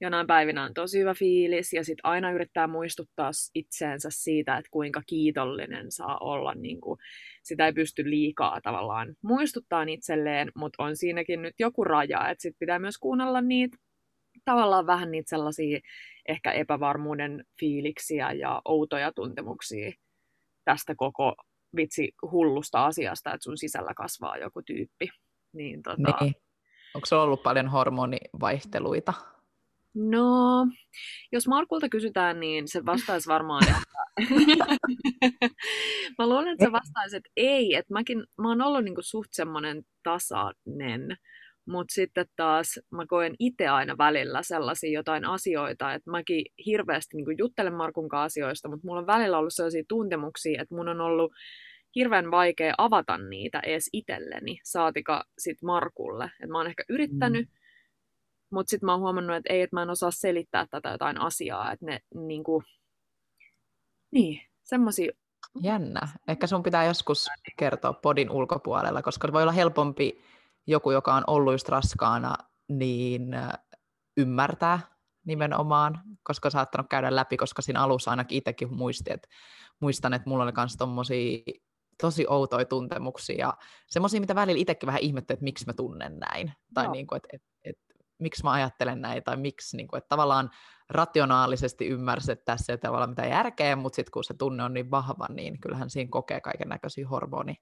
Jonain 0.00 0.26
päivinä 0.26 0.64
on 0.64 0.74
tosi 0.74 0.98
hyvä 0.98 1.14
fiilis 1.14 1.72
ja 1.72 1.84
sitten 1.84 2.06
aina 2.06 2.30
yrittää 2.30 2.66
muistuttaa 2.66 3.30
itseensä 3.54 4.08
siitä, 4.12 4.56
että 4.56 4.68
kuinka 4.70 5.02
kiitollinen 5.06 5.92
saa 5.92 6.18
olla. 6.18 6.54
Niin 6.54 6.80
kuin, 6.80 6.98
sitä 7.42 7.66
ei 7.66 7.72
pysty 7.72 8.10
liikaa 8.10 8.60
tavallaan 8.60 9.14
muistuttaa 9.22 9.82
itselleen, 9.82 10.52
mutta 10.56 10.82
on 10.82 10.96
siinäkin 10.96 11.42
nyt 11.42 11.54
joku 11.58 11.84
raja, 11.84 12.28
että 12.28 12.42
sitten 12.42 12.58
pitää 12.58 12.78
myös 12.78 12.98
kuunnella 12.98 13.40
niitä 13.40 13.76
tavallaan 14.44 14.86
vähän 14.86 15.10
niitä 15.10 15.30
sellaisia 15.30 15.80
ehkä 16.28 16.52
epävarmuuden 16.52 17.44
fiiliksiä 17.60 18.32
ja 18.32 18.62
outoja 18.64 19.12
tuntemuksia 19.12 19.92
tästä 20.64 20.94
koko 20.96 21.34
vitsi 21.76 22.12
hullusta 22.30 22.84
asiasta, 22.84 23.34
että 23.34 23.44
sun 23.44 23.58
sisällä 23.58 23.94
kasvaa 23.96 24.38
joku 24.38 24.62
tyyppi. 24.62 25.08
Niin, 25.52 25.82
tota... 25.82 26.18
niin. 26.20 26.34
Onko 26.94 27.06
se 27.06 27.14
ollut 27.14 27.42
paljon 27.42 27.68
hormonivaihteluita? 27.68 29.14
No, 29.94 30.66
jos 31.32 31.48
Markulta 31.48 31.88
kysytään, 31.88 32.40
niin 32.40 32.68
se 32.68 32.86
vastaisi 32.86 33.28
varmaan, 33.28 33.64
että... 33.64 33.94
mä 36.18 36.28
luulen, 36.28 36.48
että 36.48 36.64
se 36.64 36.72
vastaisi, 36.72 37.16
että 37.16 37.30
ei. 37.36 37.74
Että 37.74 37.92
mäkin, 37.92 38.24
mä 38.42 38.48
oon 38.48 38.62
ollut 38.62 38.84
niinku 38.84 39.02
suht 39.02 39.28
semmoinen 39.32 39.82
tasainen, 40.02 41.16
mutta 41.66 41.94
sitten 41.94 42.26
taas 42.36 42.80
mä 42.90 43.06
koen 43.06 43.34
itse 43.38 43.68
aina 43.68 43.98
välillä 43.98 44.42
sellaisia 44.42 44.90
jotain 44.90 45.24
asioita, 45.24 45.94
että 45.94 46.10
mäkin 46.10 46.44
hirveästi 46.66 47.16
niinku 47.16 47.32
juttelen 47.38 47.74
Markun 47.74 48.08
kanssa 48.08 48.24
asioista, 48.24 48.68
mutta 48.68 48.86
mulla 48.86 49.00
on 49.00 49.06
välillä 49.06 49.38
ollut 49.38 49.54
sellaisia 49.54 49.84
tuntemuksia, 49.88 50.62
että 50.62 50.74
mun 50.74 50.88
on 50.88 51.00
ollut 51.00 51.32
hirveän 51.94 52.30
vaikea 52.30 52.74
avata 52.78 53.18
niitä 53.18 53.60
edes 53.60 53.90
itselleni, 53.92 54.60
saatika 54.64 55.24
sit 55.38 55.62
Markulle. 55.62 56.30
Et 56.42 56.50
mä 56.50 56.58
oon 56.58 56.66
ehkä 56.66 56.84
yrittänyt, 56.88 57.48
mm. 57.48 57.56
mutta 58.50 58.70
sitten 58.70 58.86
mä 58.86 58.92
oon 58.92 59.00
huomannut, 59.00 59.36
että 59.36 59.52
ei, 59.52 59.60
että 59.62 59.76
mä 59.76 59.82
en 59.82 59.90
osaa 59.90 60.10
selittää 60.10 60.66
tätä 60.70 60.88
jotain 60.88 61.20
asiaa, 61.20 61.72
että 61.72 61.86
ne 61.86 62.00
niinku, 62.14 62.62
niin, 64.10 64.40
semmosia 64.62 65.12
Jännä. 65.62 66.08
Ehkä 66.28 66.46
sun 66.46 66.62
pitää 66.62 66.84
joskus 66.84 67.26
kertoa 67.56 67.92
podin 67.92 68.30
ulkopuolella, 68.30 69.02
koska 69.02 69.32
voi 69.32 69.42
olla 69.42 69.52
helpompi 69.52 70.22
joku, 70.66 70.90
joka 70.90 71.14
on 71.14 71.24
ollut 71.26 71.54
just 71.54 71.68
raskaana, 71.68 72.34
niin 72.68 73.34
äh, 73.34 73.52
ymmärtää 74.16 74.80
nimenomaan, 75.24 76.00
koska 76.22 76.50
saattanut 76.50 76.86
käydä 76.90 77.16
läpi, 77.16 77.36
koska 77.36 77.62
siinä 77.62 77.80
alussa 77.80 78.10
ainakin 78.10 78.38
itsekin 78.38 78.74
muisti, 78.74 79.12
että 79.12 79.28
muistan, 79.80 80.14
että 80.14 80.28
mulla 80.30 80.44
oli 80.44 80.52
myös 80.56 80.76
tommosia 80.76 81.38
tosi 82.00 82.26
outoja 82.28 82.64
tuntemuksia 82.64 83.38
ja 83.38 83.54
semmoisia, 83.86 84.20
mitä 84.20 84.34
välillä 84.34 84.60
itsekin 84.60 84.86
vähän 84.86 85.02
ihmettä, 85.02 85.34
että 85.34 85.44
miksi 85.44 85.66
mä 85.66 85.72
tunnen 85.72 86.18
näin, 86.18 86.52
tai 86.74 86.88
niin 86.90 87.06
kuin, 87.06 87.16
että, 87.16 87.28
että, 87.32 87.48
että 87.64 87.94
miksi 88.18 88.42
mä 88.44 88.52
ajattelen 88.52 89.00
näin, 89.00 89.24
tai 89.24 89.36
miksi, 89.36 89.76
niin 89.76 89.88
kuin, 89.88 89.98
että 89.98 90.08
tavallaan 90.08 90.50
rationaalisesti 90.90 91.86
ymmärsi, 91.86 92.32
että 92.32 92.44
tässä 92.44 92.72
ei 92.72 92.78
tavallaan 92.78 93.10
mitään 93.10 93.30
järkeä, 93.30 93.76
mutta 93.76 93.96
sitten 93.96 94.12
kun 94.12 94.24
se 94.24 94.34
tunne 94.34 94.64
on 94.64 94.74
niin 94.74 94.90
vahva, 94.90 95.26
niin 95.28 95.60
kyllähän 95.60 95.90
siinä 95.90 96.08
kokee 96.10 96.40
kaiken 96.40 96.68
näköisiä 96.68 97.08
hormoni 97.08 97.56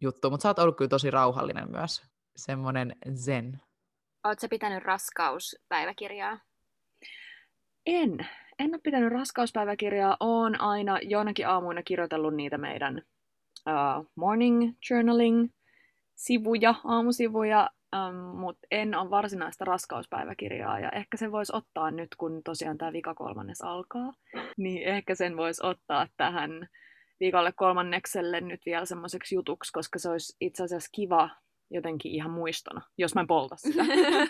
juttu, 0.00 0.30
mutta 0.30 0.42
sä 0.42 0.48
oot 0.48 0.58
ollut 0.58 0.76
kyllä 0.76 0.88
tosi 0.88 1.10
rauhallinen 1.10 1.70
myös, 1.70 2.02
semmoinen 2.36 2.96
zen. 3.14 3.60
Oletko 4.24 4.48
pitänyt 4.50 4.84
raskauspäiväkirjaa? 4.84 6.38
En 7.86 8.28
en 8.62 8.74
ole 8.74 8.80
pitänyt 8.82 9.12
raskauspäiväkirjaa, 9.12 10.16
oon 10.20 10.60
aina 10.60 10.98
jonakin 11.02 11.48
aamuina 11.48 11.82
kirjoitellut 11.82 12.34
niitä 12.34 12.58
meidän 12.58 13.02
uh, 13.68 14.06
morning 14.14 14.72
journaling 14.90 15.48
sivuja, 16.14 16.74
aamusivuja, 16.84 17.70
um, 17.96 18.14
mutta 18.14 18.66
en 18.70 18.94
ole 18.94 19.10
varsinaista 19.10 19.64
raskauspäiväkirjaa 19.64 20.80
ja 20.80 20.90
ehkä 20.90 21.16
sen 21.16 21.32
voisi 21.32 21.56
ottaa 21.56 21.90
nyt, 21.90 22.08
kun 22.18 22.40
tosiaan 22.44 22.78
tämä 22.78 22.92
vika 22.92 23.14
kolmannes 23.14 23.62
alkaa, 23.62 24.12
niin 24.56 24.82
ehkä 24.82 25.14
sen 25.14 25.36
voisi 25.36 25.66
ottaa 25.66 26.06
tähän 26.16 26.68
viikolle 27.20 27.52
kolmannekselle 27.52 28.40
nyt 28.40 28.60
vielä 28.66 28.84
semmoiseksi 28.84 29.34
jutuksi, 29.34 29.72
koska 29.72 29.98
se 29.98 30.08
olisi 30.10 30.36
itse 30.40 30.64
asiassa 30.64 30.90
kiva 30.92 31.30
jotenkin 31.70 32.12
ihan 32.12 32.30
muistona, 32.30 32.80
jos 32.98 33.14
mä 33.14 33.20
en 33.20 33.26
polta 33.26 33.56
sitä. 33.56 33.82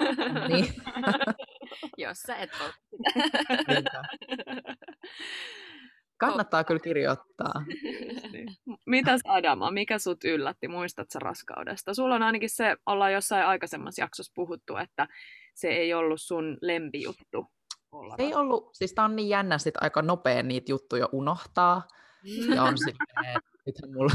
niin. 0.49 0.66
jos 1.97 2.20
sä 2.20 2.37
et 2.37 2.51
sitä. 2.53 4.03
Kannattaa 6.18 6.64
kyllä 6.64 6.81
kirjoittaa. 6.81 7.64
niin. 8.33 8.49
Mitäs 8.87 9.20
Adama, 9.25 9.70
mikä 9.70 9.99
sut 9.99 10.25
yllätti, 10.25 10.68
muistat 10.68 11.11
sä 11.11 11.18
raskaudesta? 11.18 11.95
Sulla 11.95 12.14
on 12.14 12.23
ainakin 12.23 12.51
se, 12.51 12.77
ollaan 12.87 13.12
jossain 13.12 13.47
aikaisemmassa 13.47 14.03
jaksossa 14.03 14.33
puhuttu, 14.35 14.77
että 14.77 15.09
se 15.55 15.68
ei 15.68 15.95
ollut 15.95 16.20
sun 16.20 16.59
lempijuttu. 16.61 17.47
Olla 17.93 18.14
ei 18.18 18.35
ollut, 18.35 18.70
siis 18.73 18.95
tää 18.95 19.05
on 19.05 19.16
niin 19.16 19.29
jännä 19.29 19.59
sit 19.59 19.75
aika 19.81 20.03
nopea 20.03 20.43
niitä 20.43 20.73
juttuja 20.73 21.09
unohtaa. 21.12 21.89
Ja 22.55 22.62
on 22.62 22.79
silleen, 22.79 23.41
että 23.66 23.87
mulla 23.95 24.12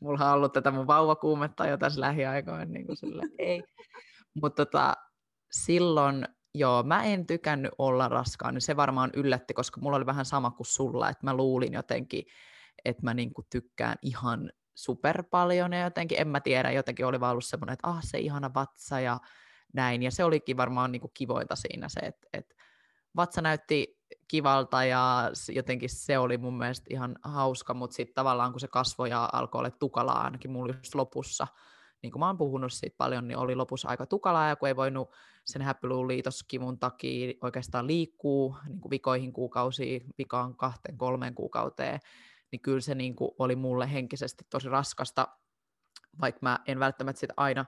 mulla 0.00 0.30
on 0.30 0.34
ollut 0.34 0.52
tätä 0.52 0.70
mun 0.70 0.86
vauvakuumetta 0.86 1.66
jo 1.66 1.76
tässä 1.76 2.00
lähiaikoina, 2.00 2.64
niin 2.64 2.86
kuin 2.86 2.96
sille, 2.96 3.22
ei. 3.38 3.62
Mutta 4.34 4.66
tota, 4.66 4.94
silloin, 5.52 6.28
joo, 6.54 6.82
mä 6.82 7.04
en 7.04 7.26
tykännyt 7.26 7.72
olla 7.78 8.08
raskaan, 8.08 8.54
niin 8.54 8.62
se 8.62 8.76
varmaan 8.76 9.10
yllätti, 9.14 9.54
koska 9.54 9.80
mulla 9.80 9.96
oli 9.96 10.06
vähän 10.06 10.24
sama 10.24 10.50
kuin 10.50 10.66
sulla, 10.66 11.08
että 11.08 11.26
mä 11.26 11.34
luulin 11.34 11.72
jotenkin, 11.72 12.24
että 12.84 13.02
mä 13.02 13.14
niinku 13.14 13.42
tykkään 13.50 13.96
ihan 14.02 14.50
super 14.74 15.22
paljon 15.22 15.72
ja 15.72 15.80
jotenkin, 15.80 16.20
en 16.20 16.28
mä 16.28 16.40
tiedä, 16.40 16.70
jotenkin 16.70 17.06
oli 17.06 17.20
vaan 17.20 17.30
ollut 17.30 17.44
semmoinen, 17.44 17.72
että 17.72 17.88
ah, 17.88 18.00
se 18.02 18.18
ihana 18.18 18.54
vatsa 18.54 19.00
ja 19.00 19.20
näin, 19.72 20.02
ja 20.02 20.10
se 20.10 20.24
olikin 20.24 20.56
varmaan 20.56 20.92
niinku 20.92 21.10
kivointa 21.14 21.56
siinä 21.56 21.88
se, 21.88 22.00
että, 22.00 22.28
että 22.32 22.54
vatsa 23.16 23.42
näytti 23.42 23.98
kivalta 24.28 24.84
ja 24.84 25.30
jotenkin 25.48 25.90
se 25.90 26.18
oli 26.18 26.38
mun 26.38 26.58
mielestä 26.58 26.86
ihan 26.90 27.16
hauska, 27.22 27.74
mutta 27.74 27.94
sitten 27.94 28.14
tavallaan 28.14 28.52
kun 28.52 28.60
se 28.60 28.68
kasvoi 28.68 29.10
ja 29.10 29.28
alkoi 29.32 29.58
olla 29.58 29.70
tukalaa 29.70 30.24
ainakin 30.24 30.50
mulla 30.50 30.74
just 30.74 30.94
lopussa, 30.94 31.46
niin 32.02 32.12
kuin 32.12 32.20
mä 32.20 32.26
oon 32.26 32.38
puhunut 32.38 32.72
siitä 32.72 32.96
paljon, 32.98 33.28
niin 33.28 33.38
oli 33.38 33.54
lopussa 33.54 33.88
aika 33.88 34.06
tukalaa 34.06 34.48
ja 34.48 34.56
kun 34.56 34.68
ei 34.68 34.76
voinut 34.76 35.10
sen 35.48 35.62
häppyluun 35.62 36.08
liitoskivun 36.08 36.78
takia 36.78 37.34
oikeastaan 37.40 37.86
liikkuu 37.86 38.56
niin 38.68 38.80
kuin 38.80 38.90
vikoihin 38.90 39.32
kuukausiin, 39.32 40.06
vikaan 40.18 40.56
kahteen 40.56 40.98
kolmeen 40.98 41.34
kuukauteen, 41.34 42.00
niin 42.52 42.60
kyllä 42.60 42.80
se 42.80 42.94
niin 42.94 43.16
kuin 43.16 43.30
oli 43.38 43.56
mulle 43.56 43.92
henkisesti 43.92 44.44
tosi 44.50 44.68
raskasta, 44.68 45.28
vaikka 46.20 46.38
mä 46.42 46.58
en 46.66 46.80
välttämättä 46.80 47.20
sitä 47.20 47.34
aina 47.36 47.64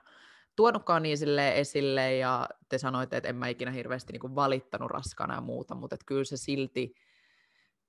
tuonutkaan 0.55 1.03
niin 1.03 1.17
esille 1.53 2.17
ja 2.17 2.47
te 2.69 2.77
sanoitte, 2.77 3.17
että 3.17 3.29
en 3.29 3.35
mä 3.35 3.47
ikinä 3.47 3.71
hirveästi 3.71 4.13
niin 4.13 4.21
kuin 4.21 4.35
valittanut 4.35 4.91
raskana 4.91 5.35
ja 5.35 5.41
muuta, 5.41 5.75
mutta 5.75 5.95
että 5.95 6.05
kyllä 6.05 6.23
se 6.23 6.37
silti, 6.37 6.93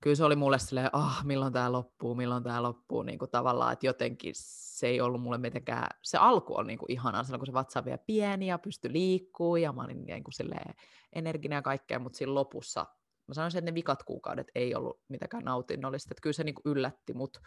kyllä 0.02 0.16
se 0.16 0.24
oli 0.24 0.36
mulle 0.36 0.58
silleen, 0.58 0.90
ah, 0.92 1.24
milloin 1.24 1.52
tämä 1.52 1.72
loppuu, 1.72 2.14
milloin 2.14 2.42
tämä 2.42 2.62
loppuu, 2.62 3.02
niin 3.02 3.18
kuin 3.18 3.30
tavallaan, 3.30 3.72
että 3.72 3.86
jotenkin 3.86 4.32
se 4.36 4.86
ei 4.86 5.00
ollut 5.00 5.22
mulle 5.22 5.38
mitenkään, 5.38 5.88
se 6.02 6.18
alku 6.18 6.58
on 6.58 6.66
niin 6.66 6.78
kuin 6.78 6.92
ihanaa, 6.92 7.24
silloin 7.24 7.40
kun 7.40 7.46
se 7.46 7.52
vatsa 7.52 7.78
on 7.78 7.84
vielä 7.84 7.98
pieni 8.06 8.46
ja 8.46 8.58
pystyi 8.58 8.92
liikkuu 8.92 9.56
ja 9.56 9.72
mä 9.72 9.82
olin 9.84 10.04
niin 10.04 10.24
kuin 10.24 10.34
silleen 10.34 10.74
energinen 11.12 11.56
ja 11.56 11.62
kaikkea, 11.62 11.98
mutta 11.98 12.16
siinä 12.16 12.34
lopussa, 12.34 12.86
mä 13.28 13.34
sanoisin, 13.34 13.58
että 13.58 13.70
ne 13.70 13.74
vikat 13.74 14.02
kuukaudet 14.02 14.46
ei 14.54 14.74
ollut 14.74 15.00
mitenkään 15.08 15.44
nautinnollista, 15.44 16.08
että 16.12 16.22
kyllä 16.22 16.34
se 16.34 16.44
niin 16.44 16.54
kuin 16.54 16.72
yllätti 16.72 17.14
mut 17.14 17.38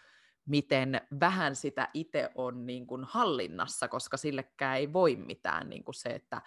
miten 0.46 1.02
vähän 1.20 1.56
sitä 1.56 1.90
itse 1.94 2.30
on 2.36 2.66
niin 2.66 2.88
kuin 2.88 3.04
hallinnassa, 3.04 3.88
koska 3.88 4.18
sillekään 4.18 4.78
ei 4.78 4.94
voi 4.94 5.16
mitään. 5.16 5.70
Niin 5.70 5.84
kuin 5.84 5.96
se, 5.96 6.10
että 6.10 6.42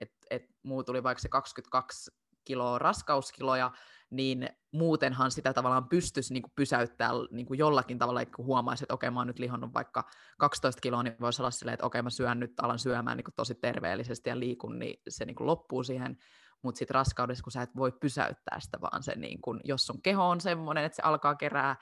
et, 0.00 0.12
et 0.30 0.44
muu 0.62 0.84
tuli 0.84 1.02
vaikka 1.02 1.22
se 1.22 1.28
22 1.28 2.10
kiloa 2.44 2.78
raskauskiloja, 2.78 3.70
niin 4.10 4.48
muutenhan 4.72 5.30
sitä 5.30 5.52
tavallaan 5.52 5.88
pystyisi 5.88 6.32
niin 6.32 6.42
kuin 6.42 6.52
pysäyttämään 6.56 7.16
niin 7.30 7.46
kuin 7.46 7.58
jollakin 7.58 7.98
tavalla, 7.98 8.26
kun 8.26 8.44
huomaisi, 8.44 8.84
että 8.84 8.94
okei, 8.94 9.10
mä 9.10 9.20
oon 9.20 9.26
nyt 9.26 9.38
lihonnut 9.38 9.74
vaikka 9.74 10.04
12 10.38 10.80
kiloa, 10.80 11.02
niin 11.02 11.16
voisi 11.20 11.42
olla 11.42 11.50
silleen, 11.50 11.74
että 11.74 11.86
okei, 11.86 12.02
mä 12.02 12.10
syön 12.10 12.40
nyt, 12.40 12.52
alan 12.62 12.78
syömään 12.78 13.16
niin 13.16 13.24
kuin 13.24 13.34
tosi 13.34 13.54
terveellisesti 13.54 14.30
ja 14.30 14.38
liikun, 14.38 14.78
niin 14.78 15.00
se 15.08 15.24
niin 15.24 15.36
kuin 15.36 15.46
loppuu 15.46 15.82
siihen. 15.82 16.16
mutta 16.62 16.78
sitten 16.78 16.94
raskaudessa, 16.94 17.42
kun 17.42 17.52
sä 17.52 17.62
et 17.62 17.76
voi 17.76 17.92
pysäyttää 17.92 18.60
sitä, 18.60 18.80
vaan 18.80 19.02
se 19.02 19.14
niin 19.14 19.40
kun, 19.40 19.60
jos 19.64 19.86
sun 19.86 20.02
keho 20.02 20.28
on 20.28 20.40
semmoinen, 20.40 20.84
että 20.84 20.96
se 20.96 21.02
alkaa 21.02 21.34
kerää 21.34 21.76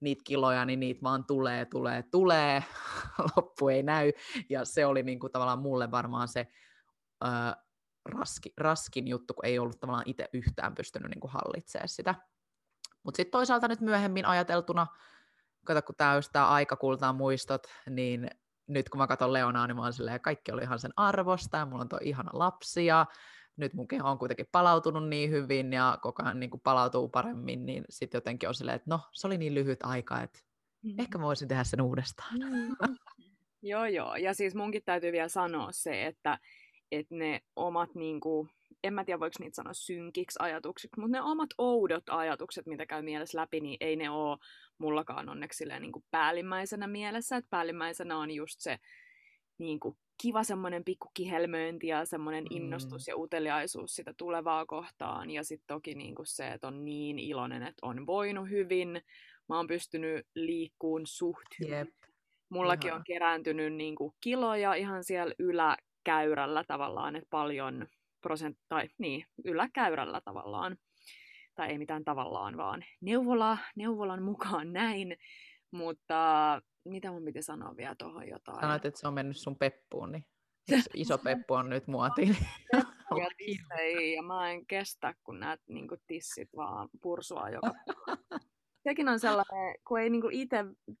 niitä 0.00 0.22
kiloja, 0.24 0.64
niin 0.64 0.80
niitä 0.80 1.02
vaan 1.02 1.24
tulee, 1.26 1.64
tulee, 1.64 2.02
tulee, 2.10 2.64
loppu 3.36 3.68
ei 3.68 3.82
näy, 3.82 4.12
ja 4.50 4.64
se 4.64 4.86
oli 4.86 5.02
niin 5.02 5.20
kuin 5.20 5.32
tavallaan 5.32 5.58
mulle 5.58 5.90
varmaan 5.90 6.28
se 6.28 6.46
ö, 7.24 7.28
raski, 8.08 8.52
raskin 8.56 9.08
juttu, 9.08 9.34
kun 9.34 9.46
ei 9.46 9.58
ollut 9.58 9.80
tavallaan 9.80 10.04
itse 10.06 10.28
yhtään 10.32 10.74
pystynyt 10.74 11.10
niin 11.10 11.20
kuin 11.20 11.30
hallitsemaan 11.30 11.88
sitä. 11.88 12.14
Mutta 13.02 13.16
sitten 13.16 13.32
toisaalta 13.32 13.68
nyt 13.68 13.80
myöhemmin 13.80 14.26
ajateltuna, 14.26 14.86
kato 15.64 15.82
kun 15.82 15.94
tämä 15.94 16.14
olisi 16.14 16.30
tämä 16.32 16.48
aikakultaa 16.48 17.12
muistot, 17.12 17.66
niin 17.90 18.30
nyt 18.66 18.88
kun 18.88 18.98
mä 18.98 19.06
katson 19.06 19.32
Leonaa, 19.32 19.66
niin 19.66 19.76
mä 19.76 19.82
oon 19.82 19.92
silleen, 19.92 20.20
kaikki 20.20 20.52
oli 20.52 20.62
ihan 20.62 20.78
sen 20.78 20.92
arvosta, 20.96 21.56
ja 21.56 21.66
mulla 21.66 21.82
on 21.82 21.88
tuo 21.88 21.98
ihana 22.02 22.30
lapsi, 22.32 22.86
ja 22.86 23.06
nyt 23.56 23.74
mun 23.74 23.88
keho 23.88 24.10
on 24.10 24.18
kuitenkin 24.18 24.46
palautunut 24.52 25.08
niin 25.08 25.30
hyvin, 25.30 25.72
ja 25.72 25.98
koko 26.02 26.22
ajan 26.22 26.40
niin 26.40 26.50
kuin 26.50 26.60
palautuu 26.60 27.08
paremmin, 27.08 27.66
niin 27.66 27.84
sitten 27.90 28.18
jotenkin 28.18 28.48
on 28.48 28.54
silleen, 28.54 28.76
että 28.76 28.90
no, 28.90 29.00
se 29.12 29.26
oli 29.26 29.38
niin 29.38 29.54
lyhyt 29.54 29.82
aika, 29.82 30.22
että 30.22 30.38
mm. 30.82 30.94
ehkä 30.98 31.18
mä 31.18 31.24
voisin 31.24 31.48
tehdä 31.48 31.64
sen 31.64 31.80
uudestaan. 31.80 32.34
Mm. 32.38 32.76
joo, 33.70 33.86
joo, 33.86 34.16
ja 34.16 34.34
siis 34.34 34.54
munkin 34.54 34.82
täytyy 34.84 35.12
vielä 35.12 35.28
sanoa 35.28 35.72
se, 35.72 36.06
että, 36.06 36.38
että 36.92 37.14
ne 37.14 37.40
omat 37.56 37.94
niin 37.94 38.20
kuin, 38.20 38.50
en 38.84 38.94
mä 38.94 39.04
tiedä 39.04 39.20
voiko 39.20 39.36
niitä 39.40 39.56
sanoa 39.56 39.72
synkiksi 39.72 40.38
ajatuksiksi, 40.42 41.00
mutta 41.00 41.16
ne 41.16 41.22
omat 41.22 41.50
oudot 41.58 42.04
ajatukset, 42.08 42.66
mitä 42.66 42.86
käy 42.86 43.02
mielessä 43.02 43.38
läpi, 43.38 43.60
niin 43.60 43.76
ei 43.80 43.96
ne 43.96 44.10
ole 44.10 44.38
mullakaan 44.78 45.28
onneksi 45.28 45.64
niin 45.80 45.92
kuin 45.92 46.04
päällimmäisenä 46.10 46.86
mielessä, 46.86 47.36
että 47.36 47.50
päällimmäisenä 47.50 48.18
on 48.18 48.30
just 48.30 48.60
se 48.60 48.78
niin 49.58 49.80
kuin 49.80 49.96
kiva 50.22 50.44
semmoinen 50.44 50.84
pikku 50.84 51.10
kihelmöinti 51.14 51.86
ja 51.86 52.04
semmoinen 52.04 52.44
mm. 52.44 52.56
innostus 52.56 53.08
ja 53.08 53.16
uteliaisuus 53.16 53.94
sitä 53.94 54.14
tulevaa 54.16 54.66
kohtaan. 54.66 55.30
Ja 55.30 55.44
sitten 55.44 55.66
toki 55.66 55.94
niin 55.94 56.14
kuin 56.14 56.26
se, 56.26 56.48
että 56.48 56.68
on 56.68 56.84
niin 56.84 57.18
iloinen, 57.18 57.62
että 57.62 57.86
on 57.86 58.06
voinut 58.06 58.50
hyvin. 58.50 59.02
Mä 59.48 59.56
oon 59.56 59.66
pystynyt 59.66 60.26
liikkuun 60.34 61.06
suht 61.06 61.48
hyvin. 61.60 61.72
Yep. 61.72 61.88
Mullakin 62.48 62.88
Ihan. 62.88 62.98
on 62.98 63.04
kerääntynyt 63.06 63.72
niin 63.74 63.94
kuin 63.94 64.14
kiloja 64.20 64.74
ihan 64.74 65.04
siellä 65.04 65.34
yläkäyrällä 66.06 66.64
tavallaan, 66.64 67.16
että 67.16 67.28
paljon 67.30 67.86
prosent, 68.20 68.58
tai 68.68 68.88
niin, 68.98 69.24
yläkäyrällä 69.44 70.20
tavallaan. 70.20 70.76
Tai 71.54 71.68
ei 71.68 71.78
mitään 71.78 72.04
tavallaan, 72.04 72.56
vaan 72.56 72.84
neuvola, 73.00 73.58
neuvolan 73.76 74.22
mukaan 74.22 74.72
näin. 74.82 75.16
Mutta 75.70 76.62
mitä 76.84 77.10
mun 77.10 77.24
piti 77.24 77.42
sanoa 77.42 77.76
vielä 77.76 77.94
tuohon 77.98 78.28
jotain? 78.28 78.60
Sanoit, 78.60 78.84
että 78.84 79.00
se 79.00 79.08
on 79.08 79.14
mennyt 79.14 79.36
sun 79.36 79.56
peppuun, 79.58 80.12
niin 80.12 80.24
iso 80.94 81.18
peppu 81.18 81.54
on 81.54 81.70
nyt 81.70 81.86
muotiin. 81.86 82.36
ja 83.20 83.28
tissei, 83.36 84.14
ja 84.14 84.22
mä 84.22 84.50
en 84.50 84.66
kestä, 84.66 85.14
kun 85.24 85.40
näet 85.40 85.60
niin 85.68 85.88
tissit 86.06 86.48
vaan 86.56 86.88
pursua 87.02 87.50
joka 87.50 87.74
Sekin 88.88 89.08
on 89.08 89.20
sellainen, 89.20 89.74
kun 89.88 90.00
ei 90.00 90.10
niin 90.10 90.32
itse 90.32 90.56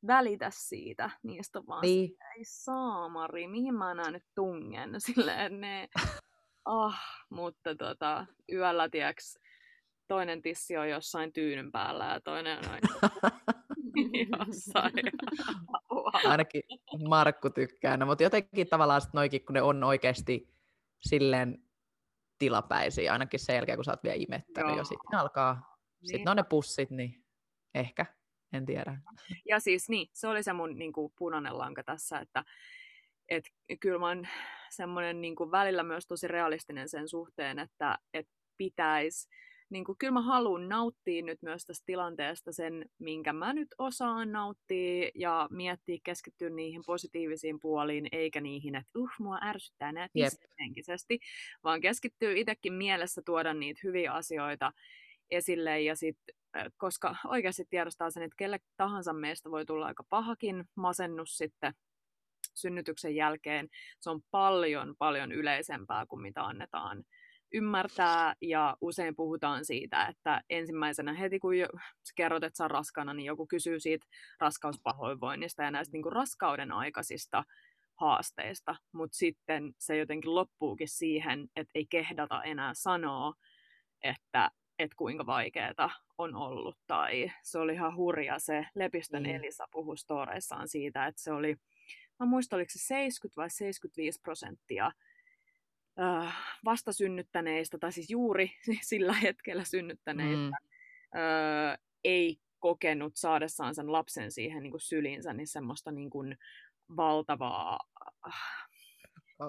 välitä 0.06 0.50
siitä, 0.52 1.10
niistä 1.22 1.66
vaan 1.66 1.82
niin. 1.82 2.16
Ei 2.38 2.44
saamari, 2.44 3.46
mihin 3.48 3.74
mä 3.74 3.94
näen 3.94 4.12
nyt 4.12 4.24
tungen, 4.34 4.90
silleen 5.06 5.60
ne 5.60 5.88
ah, 6.64 7.00
mutta 7.30 7.74
tota, 7.74 8.26
yöllä 8.52 8.88
tiiäks, 8.88 9.38
toinen 10.08 10.42
tissi 10.42 10.76
on 10.76 10.88
jossain 10.88 11.32
tyynyn 11.32 11.72
päällä 11.72 12.04
ja 12.04 12.20
toinen 12.20 12.58
on 12.58 12.78
jossain. 14.38 14.92
Ainakin 16.30 16.62
Markku 17.08 17.50
tykkää, 17.50 17.96
no, 17.96 18.06
mutta 18.06 18.22
jotenkin 18.22 18.68
tavallaan 18.68 19.00
sit 19.00 19.12
noikin, 19.12 19.44
kun 19.44 19.54
ne 19.54 19.62
on 19.62 19.84
oikeasti 19.84 20.54
silleen 21.00 21.62
tilapäisiä, 22.38 23.12
ainakin 23.12 23.40
sen 23.40 23.54
jälkeen, 23.54 23.78
kun 23.78 23.84
sä 23.84 23.92
oot 23.92 24.02
vielä 24.02 24.16
imettänyt 24.18 24.70
Joo. 24.70 24.78
ja 24.78 24.84
sitten 24.84 25.18
alkaa, 25.18 25.54
niin. 26.00 26.08
sitten 26.08 26.30
on 26.30 26.36
ne 26.36 26.42
pussit, 26.42 26.90
niin 26.90 27.24
ehkä, 27.74 28.06
en 28.52 28.66
tiedä. 28.66 28.98
Ja 29.48 29.60
siis 29.60 29.88
niin, 29.88 30.08
se 30.12 30.28
oli 30.28 30.42
se 30.42 30.52
mun 30.52 30.78
niin 30.78 30.92
kuin, 30.92 31.12
punainen 31.18 31.58
lanka 31.58 31.84
tässä, 31.84 32.18
että 32.18 32.44
et 33.28 33.44
kyllä 33.80 33.98
mä 33.98 34.06
oon 34.06 34.28
semmoinen 34.70 35.20
niin 35.20 35.36
kuin 35.36 35.50
välillä 35.50 35.82
myös 35.82 36.06
tosi 36.06 36.28
realistinen 36.28 36.88
sen 36.88 37.08
suhteen, 37.08 37.58
että 37.58 37.98
et 38.14 38.28
pitäisi, 38.56 39.28
niin 39.70 39.84
kuin, 39.84 39.98
kyllä 39.98 40.12
mä 40.12 40.22
haluan 40.22 40.68
nauttia 40.68 41.22
nyt 41.22 41.42
myös 41.42 41.66
tästä 41.66 41.86
tilanteesta 41.86 42.52
sen, 42.52 42.86
minkä 42.98 43.32
mä 43.32 43.52
nyt 43.52 43.68
osaan 43.78 44.32
nauttia 44.32 45.10
ja 45.14 45.48
miettiä, 45.50 45.98
keskittyä 46.04 46.50
niihin 46.50 46.82
positiivisiin 46.86 47.60
puoliin, 47.60 48.08
eikä 48.12 48.40
niihin, 48.40 48.74
että 48.74 48.98
uh, 48.98 49.10
mua 49.18 49.38
ärsyttää 49.42 49.92
nämä 49.92 50.08
henkisesti, 50.60 51.18
vaan 51.64 51.80
keskittyy 51.80 52.38
itsekin 52.38 52.72
mielessä 52.72 53.22
tuoda 53.24 53.54
niitä 53.54 53.80
hyviä 53.84 54.12
asioita 54.12 54.72
esille 55.30 55.80
ja 55.80 55.96
sitten 55.96 56.37
koska 56.76 57.16
oikeasti 57.24 57.64
tiedostaa 57.70 58.10
sen, 58.10 58.22
että 58.22 58.36
kelle 58.36 58.58
tahansa 58.76 59.12
meistä 59.12 59.50
voi 59.50 59.66
tulla 59.66 59.86
aika 59.86 60.04
pahakin 60.10 60.64
masennus 60.74 61.36
sitten 61.36 61.74
synnytyksen 62.54 63.14
jälkeen. 63.14 63.68
Se 64.00 64.10
on 64.10 64.20
paljon, 64.30 64.94
paljon 64.98 65.32
yleisempää 65.32 66.06
kuin 66.06 66.22
mitä 66.22 66.44
annetaan 66.44 67.04
ymmärtää 67.52 68.34
ja 68.42 68.76
usein 68.80 69.16
puhutaan 69.16 69.64
siitä, 69.64 70.06
että 70.06 70.42
ensimmäisenä 70.50 71.12
heti 71.12 71.38
kun 71.38 71.52
kerrot, 72.16 72.44
että 72.44 72.56
sä 72.56 72.68
raskana, 72.68 73.14
niin 73.14 73.26
joku 73.26 73.46
kysyy 73.46 73.80
siitä 73.80 74.06
raskauspahoinvoinnista 74.40 75.62
ja 75.62 75.70
näistä 75.70 75.92
niin 75.92 76.02
kuin 76.02 76.12
raskauden 76.12 76.72
aikaisista 76.72 77.44
haasteista, 78.00 78.76
mutta 78.92 79.16
sitten 79.16 79.72
se 79.78 79.96
jotenkin 79.96 80.34
loppuukin 80.34 80.88
siihen, 80.88 81.48
että 81.56 81.70
ei 81.74 81.86
kehdata 81.90 82.42
enää 82.42 82.74
sanoa, 82.74 83.32
että, 84.02 84.50
että 84.78 84.96
kuinka 84.96 85.26
vaikeaa 85.26 85.90
on 86.18 86.36
ollut. 86.36 86.78
Tai 86.86 87.32
se 87.42 87.58
oli 87.58 87.72
ihan 87.72 87.96
hurja 87.96 88.38
se 88.38 88.66
Lepistön 88.74 89.22
mm. 89.22 89.34
Elisa 89.34 89.68
puhui 89.72 89.98
storeissaan 89.98 90.68
siitä, 90.68 91.06
että 91.06 91.22
se 91.22 91.32
oli 91.32 91.56
mä 92.18 92.26
muistan, 92.26 92.56
oliko 92.56 92.70
se 92.70 92.78
70 92.78 93.40
vai 93.40 93.50
75 93.50 94.20
prosenttia 94.20 94.92
äh, 96.00 96.36
vastasynnyttäneistä, 96.64 97.78
tai 97.78 97.92
siis 97.92 98.10
juuri 98.10 98.50
sillä 98.88 99.12
hetkellä 99.12 99.64
synnyttäneistä, 99.64 100.56
mm. 101.14 101.20
äh, 101.20 101.78
ei 102.04 102.36
kokenut 102.58 103.16
saadessaan 103.16 103.74
sen 103.74 103.92
lapsen 103.92 104.32
siihen 104.32 104.62
niin 104.62 104.70
kuin 104.70 104.80
sylinsä, 104.80 105.32
niin 105.32 105.46
semmoista 105.46 105.90
niin 105.90 106.10
kuin 106.10 106.36
valtavaa... 106.96 107.80
Äh, 108.26 108.68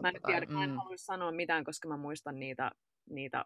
mä 0.01 0.09
en 0.09 0.21
tiedä, 0.25 0.45
mä 0.45 0.63
en 0.63 0.69
mm. 0.69 0.77
halua 0.77 0.97
sanoa 0.97 1.31
mitään, 1.31 1.63
koska 1.63 1.87
mä 1.87 1.97
muistan 1.97 2.39
niitä, 2.39 2.71
niitä 3.09 3.45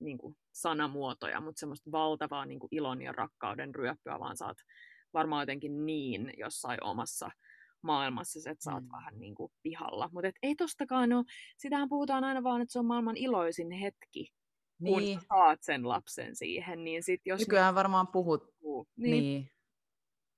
niin 0.00 0.18
kuin 0.18 0.36
sanamuotoja, 0.52 1.40
mutta 1.40 1.60
semmoista 1.60 1.92
valtavaa 1.92 2.46
niin 2.46 2.60
kuin 2.60 2.68
ilon 2.72 3.02
ja 3.02 3.12
rakkauden 3.12 3.74
ryöppyä, 3.74 4.18
vaan 4.20 4.36
saat 4.36 4.56
varmaan 5.14 5.42
jotenkin 5.42 5.86
niin 5.86 6.32
jossain 6.36 6.84
omassa 6.84 7.30
maailmassa, 7.82 8.50
että 8.50 8.64
sä 8.64 8.74
oot 8.74 8.84
mm. 8.84 8.92
vähän 8.92 9.18
niin 9.18 9.34
kuin 9.34 9.52
pihalla. 9.62 10.10
Mutta 10.12 10.30
ei 10.42 10.54
tostakaan 10.54 11.12
ole, 11.12 11.24
sitähän 11.56 11.88
puhutaan 11.88 12.24
aina 12.24 12.42
vaan, 12.42 12.60
että 12.60 12.72
se 12.72 12.78
on 12.78 12.86
maailman 12.86 13.16
iloisin 13.16 13.70
hetki, 13.70 14.32
niin. 14.80 15.18
kun 15.18 15.26
saat 15.28 15.58
sen 15.62 15.88
lapsen 15.88 16.36
siihen. 16.36 16.84
Niin 16.84 17.02
sit 17.02 17.20
jos 17.24 17.40
Nykyään 17.40 17.74
varmaan 17.74 18.08
puhut, 18.08 18.44
niin. 18.96 19.10
niin. 19.10 19.50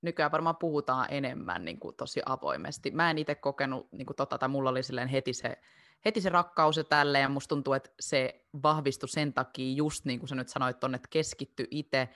Nykyään 0.01 0.31
varmaan 0.31 0.57
puhutaan 0.57 1.07
enemmän 1.11 1.65
niin 1.65 1.79
kuin 1.79 1.95
tosi 1.95 2.21
avoimesti. 2.25 2.91
Mä 2.91 3.11
en 3.11 3.17
itse 3.17 3.35
kokenut, 3.35 3.91
niin 3.91 4.05
kuin 4.05 4.15
tota, 4.15 4.37
tai 4.37 4.49
mulla 4.49 4.69
oli 4.69 4.83
silleen 4.83 5.07
heti 5.07 5.33
se, 5.33 5.57
heti 6.05 6.21
se 6.21 6.29
rakkaus 6.29 6.77
ja 6.77 6.83
tälle, 6.83 7.19
ja 7.19 7.29
musta 7.29 7.49
tuntuu, 7.49 7.73
että 7.73 7.89
se 7.99 8.45
vahvistui 8.63 9.09
sen 9.09 9.33
takia 9.33 9.75
just 9.75 10.05
niin 10.05 10.19
kuin 10.19 10.29
sä 10.29 10.35
nyt 10.35 10.49
sanoit 10.49 10.79
tonne, 10.79 10.95
että 10.95 11.07
keskitty 11.11 11.67
itse. 11.71 12.09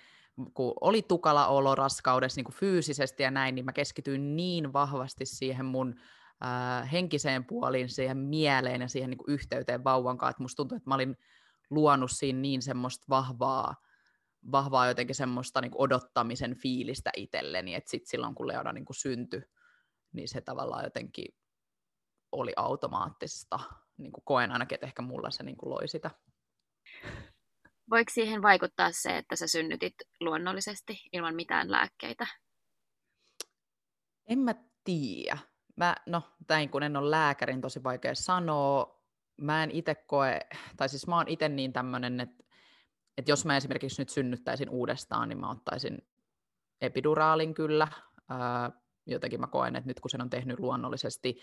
Kun 0.53 0.73
oli 0.81 1.01
tukala 1.01 1.47
olo 1.47 1.75
raskaudessa 1.75 2.39
niin 2.39 2.45
kuin 2.45 2.55
fyysisesti 2.55 3.23
ja 3.23 3.31
näin, 3.31 3.55
niin 3.55 3.65
mä 3.65 3.73
keskityin 3.73 4.35
niin 4.35 4.73
vahvasti 4.73 5.25
siihen 5.25 5.65
mun 5.65 5.95
äh, 6.45 6.91
henkiseen 6.91 7.45
puoliin, 7.45 7.89
siihen 7.89 8.17
mieleen 8.17 8.81
ja 8.81 8.87
siihen 8.87 9.09
niin 9.09 9.17
kuin 9.17 9.33
yhteyteen 9.33 9.83
vauvan 9.83 10.17
kanssa, 10.17 10.29
että 10.29 10.43
musta 10.43 10.55
tuntui, 10.55 10.75
että 10.75 10.89
mä 10.89 10.95
olin 10.95 11.17
luonut 11.69 12.11
siinä 12.11 12.39
niin 12.39 12.61
semmoista 12.61 13.05
vahvaa, 13.09 13.75
vahvaa 14.51 14.87
jotenkin 14.87 15.15
semmoista 15.15 15.61
niin 15.61 15.71
odottamisen 15.75 16.55
fiilistä 16.55 17.09
itselleni, 17.15 17.75
että 17.75 17.89
sitten 17.89 18.09
silloin 18.09 18.35
kun 18.35 18.47
Leona 18.47 18.73
niin 18.73 18.85
kuin 18.85 18.97
syntyi, 18.97 19.41
niin 20.11 20.27
se 20.27 20.41
tavallaan 20.41 20.83
jotenkin 20.83 21.25
oli 22.31 22.53
automaattista, 22.55 23.59
niin 23.97 24.11
kuin 24.11 24.23
koen 24.25 24.51
ainakin, 24.51 24.75
että 24.75 24.87
ehkä 24.87 25.01
mulla 25.01 25.31
se 25.31 25.43
niin 25.43 25.57
kuin 25.57 25.69
loi 25.69 25.87
sitä. 25.87 26.11
Voiko 27.89 28.11
siihen 28.13 28.41
vaikuttaa 28.41 28.91
se, 28.91 29.17
että 29.17 29.35
sä 29.35 29.47
synnytit 29.47 29.93
luonnollisesti 30.19 31.01
ilman 31.13 31.35
mitään 31.35 31.71
lääkkeitä? 31.71 32.27
En 34.27 34.39
mä 34.39 34.55
tiedä. 34.83 35.37
Mä, 35.75 35.95
no, 36.05 36.23
näin 36.49 36.69
kun 36.69 36.83
en 36.83 36.97
ole 36.97 37.11
lääkärin, 37.11 37.61
tosi 37.61 37.83
vaikea 37.83 38.15
sanoa. 38.15 39.03
Mä 39.41 39.63
en 39.63 39.71
itse 39.71 39.95
koe, 39.95 40.39
tai 40.77 40.89
siis 40.89 41.07
mä 41.07 41.15
oon 41.15 41.27
itse 41.27 41.49
niin 41.49 41.73
tämmöinen, 41.73 42.19
että, 42.19 42.43
että 43.17 43.31
jos 43.31 43.45
mä 43.45 43.57
esimerkiksi 43.57 44.01
nyt 44.01 44.09
synnyttäisin 44.09 44.69
uudestaan, 44.69 45.29
niin 45.29 45.39
mä 45.39 45.51
ottaisin 45.51 46.07
epiduraalin 46.81 47.53
kyllä. 47.53 47.87
Ää, 48.29 48.71
jotenkin 49.05 49.39
mä 49.39 49.47
koen, 49.47 49.75
että 49.75 49.87
nyt 49.87 49.99
kun 49.99 50.09
sen 50.09 50.21
on 50.21 50.29
tehnyt 50.29 50.59
luonnollisesti, 50.59 51.39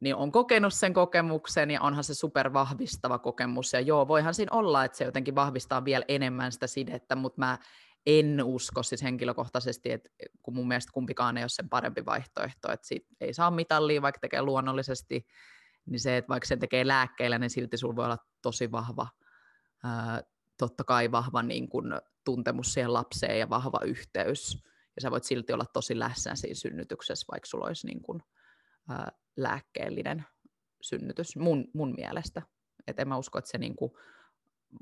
niin 0.00 0.14
on 0.14 0.32
kokenut 0.32 0.74
sen 0.74 0.92
kokemuksen 0.94 1.70
ja 1.70 1.82
onhan 1.82 2.04
se 2.04 2.14
super 2.14 2.52
vahvistava 2.52 3.18
kokemus. 3.18 3.72
Ja 3.72 3.80
joo, 3.80 4.08
voihan 4.08 4.34
siinä 4.34 4.56
olla, 4.56 4.84
että 4.84 4.98
se 4.98 5.04
jotenkin 5.04 5.34
vahvistaa 5.34 5.84
vielä 5.84 6.04
enemmän 6.08 6.52
sitä 6.52 6.66
sidettä, 6.66 7.16
mutta 7.16 7.40
mä 7.40 7.58
en 8.06 8.42
usko 8.44 8.82
siis 8.82 9.02
henkilökohtaisesti, 9.02 9.92
että 9.92 10.10
kun 10.42 10.54
mun 10.54 10.68
mielestä 10.68 10.92
kumpikaan 10.92 11.36
ei 11.36 11.42
ole 11.42 11.48
sen 11.48 11.68
parempi 11.68 12.04
vaihtoehto, 12.04 12.72
että 12.72 12.86
siitä 12.86 13.08
ei 13.20 13.34
saa 13.34 13.50
mitallia, 13.50 14.02
vaikka 14.02 14.18
tekee 14.20 14.42
luonnollisesti, 14.42 15.26
niin 15.86 16.00
se, 16.00 16.16
että 16.16 16.28
vaikka 16.28 16.46
sen 16.46 16.58
tekee 16.58 16.86
lääkkeillä, 16.86 17.38
niin 17.38 17.50
silti 17.50 17.76
sulla 17.76 17.96
voi 17.96 18.04
olla 18.04 18.18
tosi 18.42 18.72
vahva, 18.72 19.08
ää, 19.84 20.22
totta 20.58 20.84
kai 20.84 21.12
vahva 21.12 21.42
niin 21.42 21.68
kun, 21.68 22.00
tuntemus 22.24 22.72
siihen 22.72 22.92
lapseen 22.92 23.38
ja 23.38 23.50
vahva 23.50 23.80
yhteys, 23.84 24.64
ja 24.96 25.02
sä 25.02 25.10
voit 25.10 25.24
silti 25.24 25.52
olla 25.52 25.66
tosi 25.72 25.98
läsnä 25.98 26.34
siinä 26.34 26.54
synnytyksessä, 26.54 27.26
vaikka 27.32 27.46
sulla 27.46 27.66
olisi 27.66 27.86
niin 27.86 28.02
kun, 28.02 28.22
ää, 28.88 29.12
lääkkeellinen 29.36 30.24
synnytys, 30.82 31.36
mun, 31.36 31.64
mun 31.74 31.94
mielestä. 31.96 32.42
Et 32.86 32.98
en 32.98 33.08
mä 33.08 33.16
usko, 33.16 33.38
että 33.38 33.50
se 33.50 33.58
niin 33.58 33.76
kun, 33.76 33.90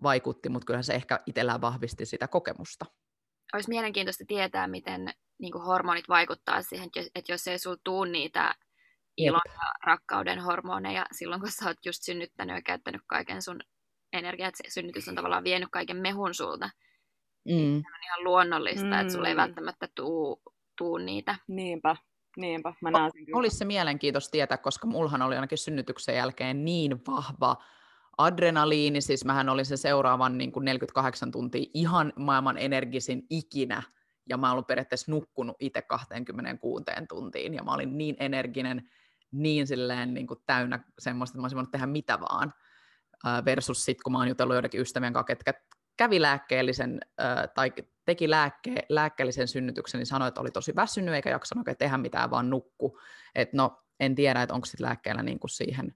vaikutti, 0.02 0.48
mutta 0.48 0.66
kyllähän 0.66 0.84
se 0.84 0.94
ehkä 0.94 1.20
itsellään 1.26 1.60
vahvisti 1.60 2.06
sitä 2.06 2.28
kokemusta 2.28 2.86
olisi 3.54 3.68
mielenkiintoista 3.68 4.24
tietää, 4.28 4.68
miten 4.68 5.14
niin 5.38 5.52
kuin 5.52 5.64
hormonit 5.64 6.08
vaikuttaa 6.08 6.62
siihen, 6.62 6.90
että 7.14 7.32
jos 7.32 7.48
ei 7.48 7.58
sinulla 7.58 7.80
tule 7.84 8.10
niitä 8.10 8.54
ilon 9.16 9.40
ja 9.46 9.72
rakkauden 9.86 10.40
hormoneja 10.40 11.06
silloin, 11.12 11.40
kun 11.40 11.50
sä 11.50 11.66
oot 11.66 11.86
just 11.86 12.02
synnyttänyt 12.02 12.56
ja 12.56 12.62
käyttänyt 12.62 13.02
kaiken 13.06 13.42
sun 13.42 13.60
energiaa, 14.12 14.48
että 14.48 14.62
se 14.64 14.74
synnytys 14.74 15.08
on 15.08 15.14
tavallaan 15.14 15.44
vienyt 15.44 15.68
kaiken 15.72 15.96
mehun 15.96 16.34
sulta. 16.34 16.70
Mm. 17.44 17.54
Niin 17.54 17.76
on 17.76 18.04
ihan 18.04 18.24
luonnollista, 18.24 18.86
mm. 18.86 18.92
että 18.92 19.12
sulla 19.12 19.28
ei 19.28 19.36
välttämättä 19.36 19.88
tuu, 19.94 20.42
tuu 20.78 20.98
niitä. 20.98 21.36
Niinpä. 21.48 21.96
Niinpä, 22.38 22.74
mä 22.80 22.90
näen 22.90 23.12
sen 23.12 23.36
Olisi 23.36 23.56
se 23.56 23.64
mielenkiintoista 23.64 24.30
tietää, 24.30 24.58
koska 24.58 24.86
mulhan 24.86 25.22
oli 25.22 25.34
ainakin 25.34 25.58
synnytyksen 25.58 26.14
jälkeen 26.14 26.64
niin 26.64 27.00
vahva 27.06 27.56
adrenaliini, 28.18 29.00
siis 29.00 29.24
mähän 29.24 29.48
olin 29.48 29.66
se 29.66 29.76
seuraavan 29.76 30.38
niin 30.38 30.52
kuin 30.52 30.64
48 30.64 31.30
tuntia 31.30 31.70
ihan 31.74 32.12
maailman 32.16 32.58
energisin 32.58 33.26
ikinä, 33.30 33.82
ja 34.28 34.36
mä 34.36 34.52
olin 34.52 34.64
periaatteessa 34.64 35.12
nukkunut 35.12 35.56
itse 35.60 35.82
26 35.82 36.84
tuntiin, 37.08 37.54
ja 37.54 37.62
mä 37.62 37.74
olin 37.74 37.98
niin 37.98 38.16
energinen, 38.20 38.90
niin 39.32 39.66
silleen 39.66 40.14
niin 40.14 40.26
kuin 40.26 40.40
täynnä 40.46 40.84
semmoista, 40.98 41.32
että 41.32 41.40
mä 41.40 41.44
olisin 41.44 41.56
voinut 41.56 41.70
tehdä 41.70 41.86
mitä 41.86 42.20
vaan, 42.20 42.54
versus 43.44 43.84
sitten 43.84 44.02
kun 44.04 44.12
mä 44.12 44.18
oon 44.18 44.28
jutellut 44.28 44.54
joidenkin 44.54 44.80
ystävien 44.80 45.12
kanssa, 45.12 45.26
ketkä 45.26 45.54
kävi 45.96 46.22
lääkkeellisen 46.22 47.00
tai 47.54 47.72
teki 48.08 48.30
lääkke, 48.30 48.86
lääkkeellisen 48.88 49.48
synnytyksen, 49.48 49.98
niin 49.98 50.06
sanoi, 50.06 50.28
että 50.28 50.40
oli 50.40 50.50
tosi 50.50 50.76
väsynyt 50.76 51.14
eikä 51.14 51.30
jaksanut 51.30 51.62
oikein 51.62 51.76
tehdä 51.76 51.98
mitään, 51.98 52.30
vaan 52.30 52.50
nukku. 52.50 52.98
Et 53.34 53.52
no, 53.52 53.82
en 54.00 54.14
tiedä, 54.14 54.42
että 54.42 54.54
onko 54.54 54.66
sitten 54.66 54.86
lääkkeellä 54.86 55.22
niin 55.22 55.38
kuin 55.38 55.50
siihen, 55.50 55.94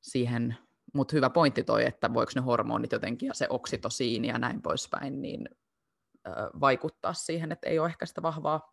siihen 0.00 0.56
mutta 0.94 1.16
hyvä 1.16 1.30
pointti 1.30 1.64
toi, 1.64 1.86
että 1.86 2.14
voiko 2.14 2.32
ne 2.34 2.40
hormonit 2.40 2.92
jotenkin 2.92 3.26
ja 3.26 3.34
se 3.34 3.46
oksitosiini 3.50 4.28
ja 4.28 4.38
näin 4.38 4.62
poispäin, 4.62 5.22
niin 5.22 5.48
vaikuttaa 6.60 7.12
siihen, 7.12 7.52
että 7.52 7.68
ei 7.68 7.78
ole 7.78 7.88
ehkä 7.88 8.06
sitä 8.06 8.22
vahvaa 8.22 8.72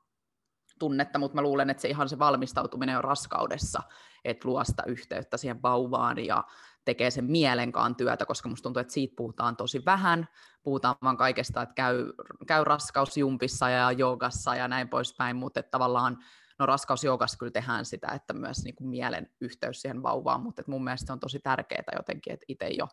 tunnetta, 0.80 1.20
mutta 1.20 1.36
mä 1.36 1.42
luulen, 1.42 1.70
että 1.70 1.82
se 1.82 1.88
ihan 1.88 2.10
se 2.10 2.20
valmistautuminen 2.20 2.98
on 2.98 3.04
raskaudessa, 3.04 3.84
että 4.26 4.48
luo 4.48 4.64
sitä 4.64 4.84
yhteyttä 4.88 5.38
siihen 5.38 5.62
vauvaan 5.62 6.26
ja 6.26 6.44
tekee 6.86 7.12
sen 7.12 7.26
mielenkaan 7.26 7.96
työtä, 7.96 8.26
koska 8.26 8.50
musta 8.50 8.64
tuntuu, 8.64 8.82
että 8.82 8.94
siitä 8.94 9.14
puhutaan 9.18 9.56
tosi 9.56 9.86
vähän. 9.86 10.28
Puhutaan 10.64 10.96
vaan 11.04 11.18
kaikesta, 11.18 11.62
että 11.62 11.76
käy, 11.76 12.14
käy 12.48 12.64
raskausjumpissa 12.64 13.70
ja 13.70 13.92
joogassa 13.92 14.56
ja 14.56 14.68
näin 14.68 14.90
poispäin, 14.90 15.36
mutta 15.36 15.60
että 15.60 15.72
tavallaan 15.72 16.18
no 16.60 16.66
raskausjoukassa 16.66 17.38
kyllä 17.38 17.52
tehdään 17.52 17.86
sitä, 17.86 18.08
että 18.08 18.34
myös 18.34 18.64
niin 18.64 18.76
kuin 18.76 18.88
mielen 18.88 19.30
yhteys 19.42 19.82
siihen 19.82 20.04
vauvaan, 20.04 20.42
mutta 20.42 20.62
että 20.62 20.72
mun 20.72 20.84
mielestä 20.84 21.08
se 21.08 21.14
on 21.14 21.20
tosi 21.20 21.40
tärkeää 21.40 21.84
jotenkin, 21.96 22.34
että 22.34 22.46
itse 22.48 22.68
jo 22.68 22.88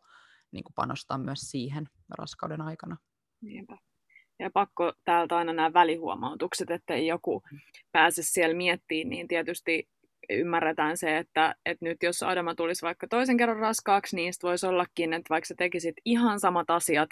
niin 0.52 0.64
kuin 0.64 0.74
panostaa 0.74 1.18
myös 1.18 1.40
siihen 1.40 1.88
raskauden 2.10 2.60
aikana. 2.60 2.96
Niinpä. 3.40 3.78
Ja 4.38 4.50
pakko 4.54 4.92
täältä 5.04 5.36
aina 5.36 5.52
nämä 5.52 5.72
välihuomautukset, 5.72 6.70
että 6.70 6.94
ei 6.94 7.06
joku 7.06 7.42
pääse 7.92 8.22
siellä 8.22 8.56
miettimään, 8.56 9.10
niin 9.10 9.28
tietysti 9.28 9.88
ymmärretään 10.30 10.96
se, 10.96 11.18
että, 11.18 11.54
että 11.66 11.84
nyt 11.84 12.02
jos 12.02 12.22
Adama 12.22 12.54
tulisi 12.54 12.82
vaikka 12.82 13.08
toisen 13.08 13.36
kerran 13.36 13.58
raskaaksi, 13.58 14.16
niin 14.16 14.32
voisi 14.42 14.66
ollakin, 14.66 15.12
että 15.12 15.30
vaikka 15.30 15.46
sä 15.46 15.54
tekisit 15.58 15.94
ihan 16.04 16.40
samat 16.40 16.70
asiat, 16.70 17.10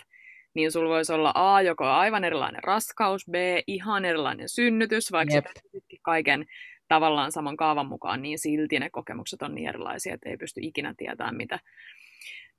niin 0.55 0.73
sulla 0.73 0.89
voisi 0.89 1.12
olla 1.12 1.33
A, 1.35 1.62
joko 1.62 1.85
aivan 1.85 2.25
erilainen 2.25 2.64
raskaus, 2.64 3.27
B, 3.31 3.35
ihan 3.66 4.05
erilainen 4.05 4.49
synnytys, 4.49 5.12
vaikka 5.12 5.35
yep. 5.35 5.47
kaiken 6.03 6.47
tavallaan 6.89 7.33
saman 7.33 7.57
kaavan 7.57 7.87
mukaan, 7.87 8.23
niin 8.23 8.39
silti 8.39 8.79
ne 8.79 8.91
kokemukset 8.91 9.43
on 9.43 9.55
niin 9.55 9.69
erilaisia, 9.69 10.14
että 10.14 10.29
ei 10.29 10.37
pysty 10.37 10.61
ikinä 10.62 10.95
tietämään, 10.97 11.37
mitä, 11.37 11.59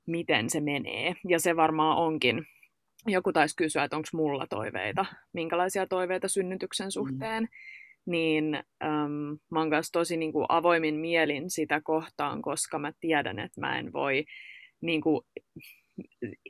miten 0.06 0.50
se 0.50 0.60
menee. 0.60 1.14
Ja 1.28 1.40
se 1.40 1.56
varmaan 1.56 1.96
onkin. 1.96 2.46
Joku 3.06 3.32
taisi 3.32 3.56
kysyä, 3.56 3.84
että 3.84 3.96
onko 3.96 4.08
mulla 4.12 4.46
toiveita, 4.46 5.06
minkälaisia 5.32 5.86
toiveita 5.86 6.28
synnytyksen 6.28 6.86
mm. 6.86 6.90
suhteen. 6.90 7.42
Mm. 7.42 7.48
Niin 8.10 8.54
äm, 8.54 9.38
mä 9.50 9.58
oon 9.58 9.70
kanssa 9.70 9.92
tosi 9.92 10.16
niin 10.16 10.32
kuin, 10.32 10.46
avoimin 10.48 10.94
mielin 10.94 11.50
sitä 11.50 11.80
kohtaan, 11.80 12.42
koska 12.42 12.78
mä 12.78 12.92
tiedän, 13.00 13.38
että 13.38 13.60
mä 13.60 13.78
en 13.78 13.92
voi 13.92 14.24
niin 14.80 15.00
kuin, 15.00 15.20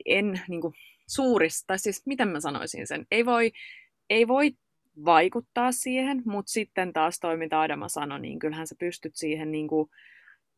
en 0.05 0.41
niin 0.47 0.61
kuin, 0.61 0.73
suurista, 1.07 1.67
tai 1.67 1.79
siis 1.79 2.05
miten 2.05 2.27
mä 2.27 2.39
sanoisin 2.39 2.87
sen, 2.87 3.05
ei 3.11 3.25
voi, 3.25 3.51
ei 4.09 4.27
voi 4.27 4.51
vaikuttaa 5.05 5.71
siihen, 5.71 6.21
mutta 6.25 6.51
sitten 6.51 6.93
taas 6.93 7.19
toi, 7.19 7.37
mitä 7.37 7.61
Adama 7.61 7.87
sanoi, 7.87 8.19
niin 8.19 8.39
kyllähän 8.39 8.67
sä 8.67 8.75
pystyt 8.79 9.15
siihen 9.15 9.51
niin 9.51 9.67
kuin 9.67 9.89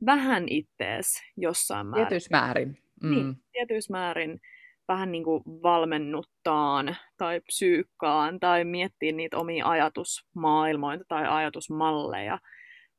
vähän 0.06 0.43
ittees 0.49 1.08
jossain 1.38 1.88
määrin. 1.88 2.08
Tietyssä 2.08 2.38
määrin. 2.38 2.78
Mm. 3.04 3.16
Niin, 3.16 3.36
tietyissä 3.51 3.91
määrin 3.91 4.41
vähän 4.88 5.12
niin 5.12 5.24
kuin 5.24 5.44
valmennuttaan 5.46 6.96
tai 7.18 7.40
psyykkaan 7.40 8.40
tai 8.40 8.66
miettiä 8.66 9.12
niitä 9.12 9.38
omia 9.38 9.68
ajatusmaailmoita 9.68 11.04
tai 11.08 11.28
ajatusmalleja, 11.28 12.40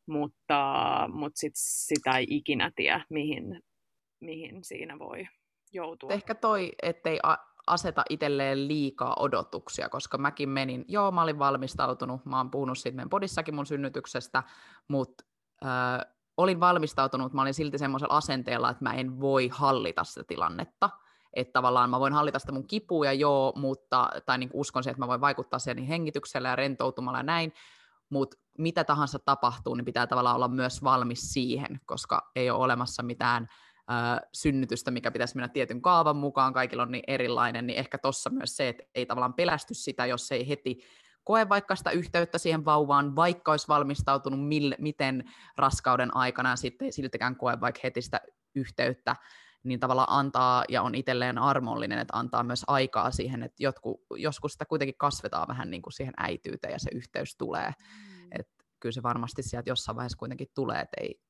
mutta, 0.06 0.64
mutta 1.12 1.38
sit 1.38 1.52
sitä 1.54 2.18
ei 2.18 2.26
ikinä 2.30 2.72
tiedä, 2.76 3.04
mihin, 3.10 3.62
mihin 4.20 4.64
siinä 4.64 4.98
voi 4.98 5.26
joutua. 5.72 6.10
Ehkä 6.12 6.34
toi, 6.34 6.72
ettei 6.82 7.18
aseta 7.66 8.02
itselleen 8.10 8.68
liikaa 8.68 9.16
odotuksia, 9.18 9.88
koska 9.88 10.18
mäkin 10.18 10.48
menin, 10.48 10.84
joo 10.88 11.10
mä 11.10 11.22
olin 11.22 11.38
valmistautunut, 11.38 12.24
mä 12.24 12.36
oon 12.36 12.50
puhunut 12.50 12.78
siitä 12.78 13.06
podissakin 13.10 13.54
mun 13.54 13.66
synnytyksestä, 13.66 14.42
mutta 14.88 15.24
äh, 15.64 16.14
olin 16.36 16.60
valmistautunut, 16.60 17.32
mä 17.32 17.42
olin 17.42 17.54
silti 17.54 17.78
semmoisella 17.78 18.16
asenteella, 18.16 18.70
että 18.70 18.84
mä 18.84 18.94
en 18.94 19.20
voi 19.20 19.48
hallita 19.52 20.04
sitä 20.04 20.24
tilannetta, 20.24 20.90
että 21.36 21.52
tavallaan 21.52 21.90
mä 21.90 22.00
voin 22.00 22.12
hallita 22.12 22.38
sitä 22.38 22.52
mun 22.52 22.66
kipuja, 22.66 23.12
joo, 23.12 23.52
mutta, 23.56 24.10
tai 24.26 24.38
niin 24.38 24.50
uskon 24.52 24.82
siihen, 24.82 24.92
että 24.92 25.02
mä 25.02 25.08
voin 25.08 25.20
vaikuttaa 25.20 25.58
siihen 25.58 25.76
niin 25.76 25.88
hengityksellä 25.88 26.48
ja 26.48 26.56
rentoutumalla 26.56 27.18
ja 27.18 27.22
näin, 27.22 27.52
mutta 28.10 28.36
mitä 28.58 28.84
tahansa 28.84 29.18
tapahtuu, 29.18 29.74
niin 29.74 29.84
pitää 29.84 30.06
tavallaan 30.06 30.36
olla 30.36 30.48
myös 30.48 30.84
valmis 30.84 31.32
siihen, 31.32 31.80
koska 31.86 32.30
ei 32.36 32.50
ole 32.50 32.64
olemassa 32.64 33.02
mitään 33.02 33.48
synnytystä, 34.32 34.90
mikä 34.90 35.10
pitäisi 35.10 35.36
mennä 35.36 35.48
tietyn 35.48 35.82
kaavan 35.82 36.16
mukaan, 36.16 36.52
kaikilla 36.52 36.82
on 36.82 36.92
niin 36.92 37.04
erilainen, 37.06 37.66
niin 37.66 37.78
ehkä 37.78 37.98
tuossa 37.98 38.30
myös 38.30 38.56
se, 38.56 38.68
että 38.68 38.84
ei 38.94 39.06
tavallaan 39.06 39.34
pelästy 39.34 39.74
sitä, 39.74 40.06
jos 40.06 40.32
ei 40.32 40.48
heti 40.48 40.78
koe 41.24 41.48
vaikka 41.48 41.76
sitä 41.76 41.90
yhteyttä 41.90 42.38
siihen 42.38 42.64
vauvaan, 42.64 43.16
vaikka 43.16 43.50
olisi 43.50 43.68
valmistautunut 43.68 44.48
mille, 44.48 44.76
miten 44.78 45.24
raskauden 45.56 46.16
aikana 46.16 46.56
sitten 46.56 46.86
ei 46.86 46.92
siltikään 46.92 47.36
koe 47.36 47.60
vaikka 47.60 47.80
heti 47.84 48.02
sitä 48.02 48.20
yhteyttä, 48.54 49.16
niin 49.64 49.80
tavallaan 49.80 50.18
antaa 50.18 50.64
ja 50.68 50.82
on 50.82 50.94
itselleen 50.94 51.38
armollinen, 51.38 51.98
että 51.98 52.18
antaa 52.18 52.42
myös 52.42 52.64
aikaa 52.66 53.10
siihen, 53.10 53.42
että 53.42 53.62
jotku, 53.62 54.06
joskus 54.16 54.52
sitä 54.52 54.64
kuitenkin 54.64 54.98
kasvetaan 54.98 55.48
vähän 55.48 55.70
niin 55.70 55.82
kuin 55.82 55.92
siihen 55.92 56.14
äityyteen 56.16 56.72
ja 56.72 56.78
se 56.78 56.90
yhteys 56.94 57.36
tulee. 57.36 57.68
Mm. 57.68 58.28
että 58.40 58.52
kyllä 58.80 58.92
se 58.92 59.02
varmasti 59.02 59.42
sieltä 59.42 59.70
jossain 59.70 59.96
vaiheessa 59.96 60.18
kuitenkin 60.18 60.48
tulee, 60.54 60.80
että 60.80 60.96
ei, 61.00 61.20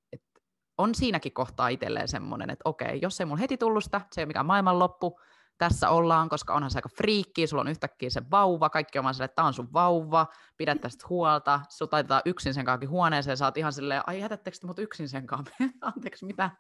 on 0.79 0.95
siinäkin 0.95 1.33
kohtaa 1.33 1.69
itselleen 1.69 2.09
semmoinen, 2.09 2.51
että 2.51 2.63
okei, 2.65 2.99
jos 3.03 3.21
ei 3.21 3.27
mulla 3.27 3.41
heti 3.41 3.57
tullut 3.57 3.85
sitä, 3.85 4.01
se 4.13 4.21
ei 4.21 4.23
ole 4.23 4.27
mikään 4.27 4.47
maailmanloppu, 4.47 5.21
tässä 5.59 5.91
ollaan, 5.91 6.29
koska 6.29 6.55
onhan 6.55 6.71
se 6.71 6.79
aika 6.79 6.89
friikki, 6.97 7.47
sulla 7.47 7.61
on 7.61 7.69
yhtäkkiä 7.69 8.11
se 8.11 8.23
vauva, 8.31 8.71
kaikki 8.71 8.99
on 8.99 9.05
vaan 9.05 9.15
silleen, 9.15 9.25
että 9.25 9.35
tämä 9.35 9.49
on 9.49 9.55
sun 9.55 9.73
vauva, 9.73 10.27
pidä 10.57 10.75
tästä 10.75 11.07
huolta, 11.09 11.61
sun 11.69 11.89
taitetaan 11.89 12.23
yksin 12.25 12.55
sen 12.55 12.65
kaakin 12.65 12.89
huoneeseen, 12.89 13.37
sä 13.37 13.45
oot 13.45 13.57
ihan 13.57 13.73
silleen, 13.73 14.03
ai 14.07 14.21
jätättekö 14.21 14.57
te 14.61 14.67
mut 14.67 14.79
yksin 14.79 15.09
sen 15.09 15.27
anteeksi, 15.81 16.25
mitä, 16.25 16.51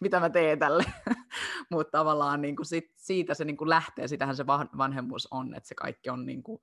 mitä 0.00 0.20
mä 0.20 0.30
teen 0.30 0.58
tälle, 0.58 0.84
mutta 1.70 1.98
tavallaan 1.98 2.42
niin 2.42 2.56
kuin 2.56 2.66
sit, 2.66 2.92
siitä 2.96 3.34
se 3.34 3.44
niin 3.44 3.56
kuin 3.56 3.70
lähtee, 3.70 4.08
sitähän 4.08 4.36
se 4.36 4.46
vanhemmuus 4.78 5.28
on, 5.30 5.54
että 5.54 5.68
se 5.68 5.74
kaikki 5.74 6.10
on 6.10 6.26
niin 6.26 6.42
kuin, 6.42 6.58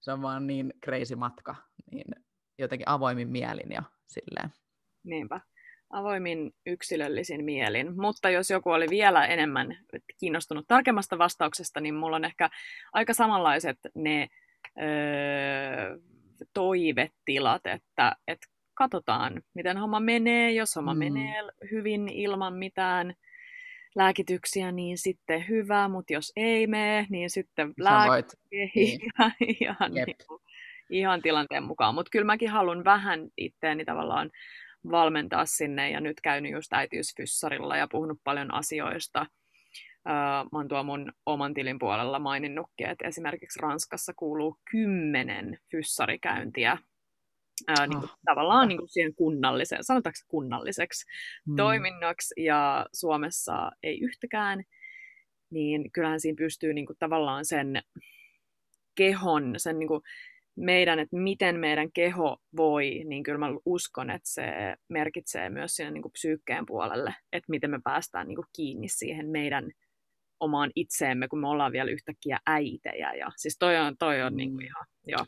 se 0.00 0.12
on 0.12 0.22
vaan 0.22 0.46
niin 0.46 0.74
crazy 0.84 1.14
matka, 1.14 1.54
niin 1.90 2.14
jotenkin 2.58 2.88
avoimin 2.88 3.28
mielin 3.28 3.72
ja 3.72 3.82
silleen. 4.06 4.52
Niinpä 5.04 5.40
avoimin 5.94 6.50
yksilöllisin 6.66 7.44
mielin. 7.44 8.00
Mutta 8.00 8.30
jos 8.30 8.50
joku 8.50 8.70
oli 8.70 8.86
vielä 8.90 9.26
enemmän 9.26 9.78
kiinnostunut 10.20 10.64
tarkemmasta 10.68 11.18
vastauksesta, 11.18 11.80
niin 11.80 11.94
mulla 11.94 12.16
on 12.16 12.24
ehkä 12.24 12.50
aika 12.92 13.14
samanlaiset 13.14 13.78
ne 13.94 14.28
öö, 14.80 15.98
toivetilat, 16.54 17.66
että, 17.66 18.16
että 18.28 18.46
katsotaan, 18.74 19.42
miten 19.54 19.76
homma 19.76 20.00
menee. 20.00 20.52
Jos 20.52 20.76
homma 20.76 20.94
mm. 20.94 20.98
menee 20.98 21.34
hyvin 21.70 22.08
ilman 22.08 22.54
mitään 22.54 23.14
lääkityksiä, 23.94 24.72
niin 24.72 24.98
sitten 24.98 25.48
hyvä, 25.48 25.88
mutta 25.88 26.12
jos 26.12 26.32
ei 26.36 26.66
mene, 26.66 27.06
niin 27.10 27.30
sitten 27.30 27.74
lääkityksiä 27.78 28.68
niin. 28.74 29.00
ihan, 29.60 29.92
niin 29.94 30.16
kuin, 30.28 30.42
ihan 30.90 31.22
tilanteen 31.22 31.62
mukaan. 31.62 31.94
Mutta 31.94 32.10
kyllä 32.10 32.26
mäkin 32.26 32.50
haluan 32.50 32.84
vähän 32.84 33.28
itteeni 33.36 33.84
tavallaan 33.84 34.30
valmentaa 34.90 35.46
sinne 35.46 35.90
ja 35.90 36.00
nyt 36.00 36.20
käynyt 36.20 36.52
just 36.52 36.72
äitiysfyssarilla 36.72 37.76
ja 37.76 37.88
puhunut 37.90 38.20
paljon 38.24 38.54
asioista. 38.54 39.26
mä 40.52 40.58
oon 40.58 40.68
tuo 40.68 40.82
mun 40.82 41.12
oman 41.26 41.54
tilin 41.54 41.78
puolella 41.78 42.18
maininnutkin, 42.18 42.88
että 42.88 43.08
esimerkiksi 43.08 43.60
Ranskassa 43.62 44.12
kuuluu 44.16 44.58
kymmenen 44.70 45.58
fyssarikäyntiä 45.70 46.78
ää, 47.68 47.86
niin 47.86 48.00
kuin, 48.00 48.10
oh. 48.10 48.18
tavallaan 48.24 48.68
niin 48.68 48.78
kuin 48.78 48.88
siihen 48.88 49.14
kunnalliseen, 49.14 49.84
sanotaanko 49.84 50.18
kunnalliseksi 50.28 51.06
mm. 51.46 51.56
toiminnoksi, 51.56 52.44
ja 52.44 52.86
Suomessa 52.92 53.70
ei 53.82 54.00
yhtäkään, 54.00 54.64
niin 55.50 55.92
kyllähän 55.92 56.20
siinä 56.20 56.36
pystyy 56.36 56.74
niin 56.74 56.86
kuin, 56.86 56.96
tavallaan 56.98 57.44
sen 57.44 57.82
kehon, 58.94 59.54
sen 59.56 59.78
niin 59.78 59.88
kuin, 59.88 60.02
meidän, 60.56 60.98
että 60.98 61.16
miten 61.16 61.60
meidän 61.60 61.92
keho 61.92 62.36
voi, 62.56 63.02
niin 63.04 63.22
kyllä 63.22 63.38
mä 63.38 63.46
uskon, 63.66 64.10
että 64.10 64.28
se 64.28 64.44
merkitsee 64.88 65.50
myös 65.50 65.76
sinne 65.76 65.90
niin 65.90 66.02
kuin 66.02 66.12
psyykkeen 66.12 66.66
puolelle, 66.66 67.14
että 67.32 67.50
miten 67.50 67.70
me 67.70 67.80
päästään 67.84 68.28
niin 68.28 68.36
kuin 68.36 68.46
kiinni 68.56 68.88
siihen 68.88 69.28
meidän 69.28 69.70
omaan 70.40 70.70
itseemme, 70.76 71.28
kun 71.28 71.40
me 71.40 71.48
ollaan 71.48 71.72
vielä 71.72 71.90
yhtäkkiä 71.90 72.38
äitejä. 72.46 73.12
Ja, 73.12 73.30
siis 73.36 73.56
toi 73.58 73.76
on, 73.76 73.96
toi 73.98 74.22
on 74.22 74.36
niin 74.36 74.50
kuin 74.50 74.66
ihan, 74.66 74.86
joo, 75.06 75.26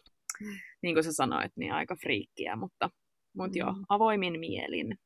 niin 0.83 0.95
kuin 0.95 1.05
sä 1.05 1.12
sanoit, 1.12 1.53
niin 1.57 1.72
aika 1.72 1.97
friikkiä, 1.97 2.57
mutta, 2.57 2.91
mutta 3.37 3.59
joo, 3.59 3.72
mm. 3.72 3.85
avoimin 3.89 4.41
mielin. 4.41 4.99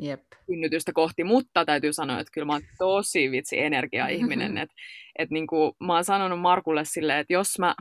Jep. 0.00 0.22
synnytystä 0.46 0.92
kohti, 0.92 1.24
mutta 1.24 1.64
täytyy 1.64 1.92
sanoa, 1.92 2.20
että 2.20 2.30
kyllä 2.34 2.44
mä 2.44 2.52
oon 2.52 2.62
tosi 2.78 3.30
vitsi 3.30 3.58
energia-ihminen, 3.58 4.58
että 4.62 4.74
et 5.18 5.30
niin 5.30 5.46
kuin, 5.46 5.72
mä 5.80 5.94
oon 5.94 6.04
sanonut 6.04 6.40
Markulle 6.40 6.84
silleen, 6.84 7.18
että 7.18 7.32
jos 7.32 7.58
mä 7.58 7.74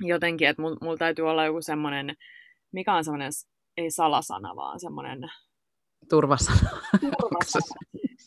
jotenkin, 0.00 0.48
että 0.48 0.62
mulla 0.62 0.76
mul 0.82 0.96
täytyy 0.96 1.28
olla 1.28 1.44
joku 1.44 1.62
semmoinen, 1.62 2.16
mikä 2.72 2.94
on 2.94 3.04
semmoinen, 3.04 3.32
ei 3.76 3.90
salasana, 3.90 4.56
vaan 4.56 4.80
semmoinen... 4.80 5.18
Turvasana. 6.10 6.70
turvasana. 7.00 7.76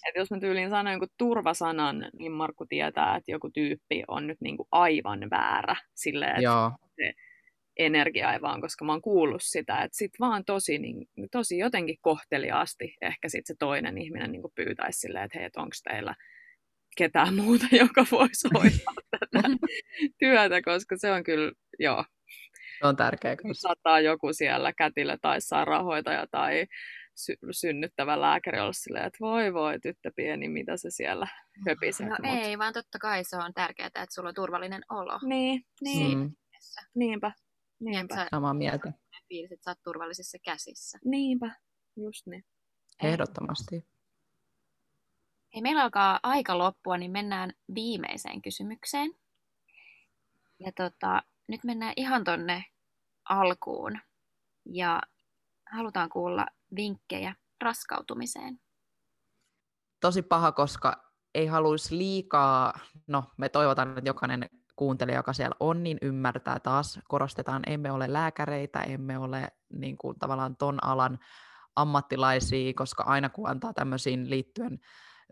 Et 0.07 0.15
jos 0.15 0.31
mä 0.31 0.39
tyyliin 0.39 0.69
sanon 0.69 0.93
jonkun 0.93 1.07
turvasanan, 1.17 2.09
niin 2.19 2.31
Markku 2.31 2.65
tietää, 2.65 3.15
että 3.15 3.31
joku 3.31 3.49
tyyppi 3.53 4.03
on 4.07 4.27
nyt 4.27 4.37
niinku 4.41 4.67
aivan 4.71 5.29
väärä 5.29 5.75
silleen, 5.95 6.31
että 6.31 6.41
Joo. 6.41 6.71
se 6.95 7.13
energia 7.79 8.33
ei 8.33 8.41
vaan, 8.41 8.61
koska 8.61 8.85
mä 8.85 8.91
oon 8.91 9.01
kuullut 9.01 9.43
sitä, 9.43 9.81
että 9.81 9.97
sit 9.97 10.11
vaan 10.19 10.45
tosi, 10.45 10.77
niin, 10.77 11.07
tosi 11.31 11.57
jotenkin 11.57 11.97
kohteliaasti 12.01 12.95
ehkä 13.01 13.29
sit 13.29 13.45
se 13.45 13.55
toinen 13.59 13.97
ihminen 13.97 14.31
niin 14.31 14.43
pyytäisi 14.55 14.99
silleen, 14.99 15.25
että 15.25 15.37
hei, 15.37 15.45
että 15.45 15.61
onko 15.61 15.75
teillä 15.83 16.15
ketään 16.99 17.35
muuta, 17.35 17.65
joka 17.83 18.05
voisi 18.11 18.47
hoitaa 18.53 18.93
tätä 19.19 19.49
työtä, 20.19 20.61
koska 20.61 20.95
se 20.97 21.11
on 21.11 21.23
kyllä, 21.23 21.51
joo. 21.79 22.05
Se 22.79 22.87
on 22.87 22.95
tärkeä. 22.95 23.35
Saattaa 23.53 23.99
joku 23.99 24.33
siellä 24.33 24.73
kätillä 24.73 25.17
tai 25.21 25.41
sairaanhoitaja 25.41 26.27
tai 26.31 26.65
sy- 27.15 27.37
synnyttävä 27.51 28.21
lääkäri 28.21 28.59
olla 28.59 28.73
silleen, 28.73 29.05
että 29.05 29.17
voi 29.21 29.53
voi 29.53 29.79
tyttö 29.79 30.11
pieni, 30.15 30.49
mitä 30.49 30.77
se 30.77 30.89
siellä 30.89 31.27
höpisee. 31.67 32.09
No 32.09 32.15
mut... 32.23 32.35
ei, 32.43 32.57
vaan 32.57 32.73
totta 32.73 32.99
kai 32.99 33.23
se 33.23 33.37
on 33.37 33.53
tärkeää, 33.53 33.87
että 33.87 34.05
sulla 34.11 34.29
on 34.29 34.35
turvallinen 34.35 34.81
olo. 34.89 35.19
Niin, 35.23 35.61
niin. 35.81 36.17
Mm. 36.19 36.31
Niinpä. 36.95 37.31
Niinpä. 37.79 38.15
Sä, 38.15 38.27
Samaa 38.31 38.53
mieltä. 38.53 38.91
Fiilis, 39.27 39.51
että 39.51 39.63
sä 39.63 39.71
oot 39.71 39.77
turvallisissa 39.83 40.37
käsissä. 40.45 40.99
Niinpä, 41.05 41.51
just 41.97 42.27
niin. 42.27 42.43
Ehdottomasti. 43.03 43.83
Hei, 45.55 45.61
meillä 45.61 45.83
alkaa 45.83 46.19
aika 46.23 46.57
loppua, 46.57 46.97
niin 46.97 47.11
mennään 47.11 47.53
viimeiseen 47.75 48.41
kysymykseen. 48.41 49.11
Ja 50.59 50.71
tota, 50.75 51.23
nyt 51.47 51.63
mennään 51.63 51.93
ihan 51.95 52.23
tonne 52.23 52.65
alkuun. 53.29 53.99
Ja 54.65 55.01
halutaan 55.71 56.09
kuulla 56.09 56.45
vinkkejä 56.75 57.35
raskautumiseen. 57.61 58.59
Tosi 59.99 60.21
paha, 60.21 60.51
koska 60.51 61.13
ei 61.35 61.45
haluaisi 61.47 61.97
liikaa, 61.97 62.79
no 63.07 63.23
me 63.37 63.49
toivotaan, 63.49 63.97
että 63.97 64.09
jokainen 64.09 64.49
kuuntelija, 64.75 65.17
joka 65.17 65.33
siellä 65.33 65.55
on, 65.59 65.83
niin 65.83 65.97
ymmärtää 66.01 66.59
taas, 66.59 66.99
korostetaan, 67.07 67.63
emme 67.67 67.91
ole 67.91 68.13
lääkäreitä, 68.13 68.79
emme 68.79 69.17
ole 69.17 69.51
niin 69.73 69.97
kuin, 69.97 70.19
tavallaan 70.19 70.57
ton 70.57 70.83
alan 70.83 71.19
ammattilaisia, 71.75 72.73
koska 72.73 73.03
aina 73.03 73.29
kun 73.29 73.49
antaa 73.49 73.73
tämmöisiin 73.73 74.29
liittyen 74.29 74.79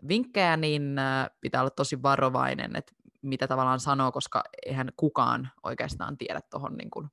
vinkkejä, 0.08 0.56
niin 0.56 0.98
äh, 0.98 1.30
pitää 1.40 1.60
olla 1.60 1.70
tosi 1.70 2.02
varovainen, 2.02 2.76
että 2.76 2.92
mitä 3.22 3.48
tavallaan 3.48 3.80
sanoo, 3.80 4.12
koska 4.12 4.42
eihän 4.66 4.88
kukaan 4.96 5.50
oikeastaan 5.62 6.18
tiedä 6.18 6.40
tuohon, 6.50 6.76
niin 6.76 6.90
kuin, 6.90 7.08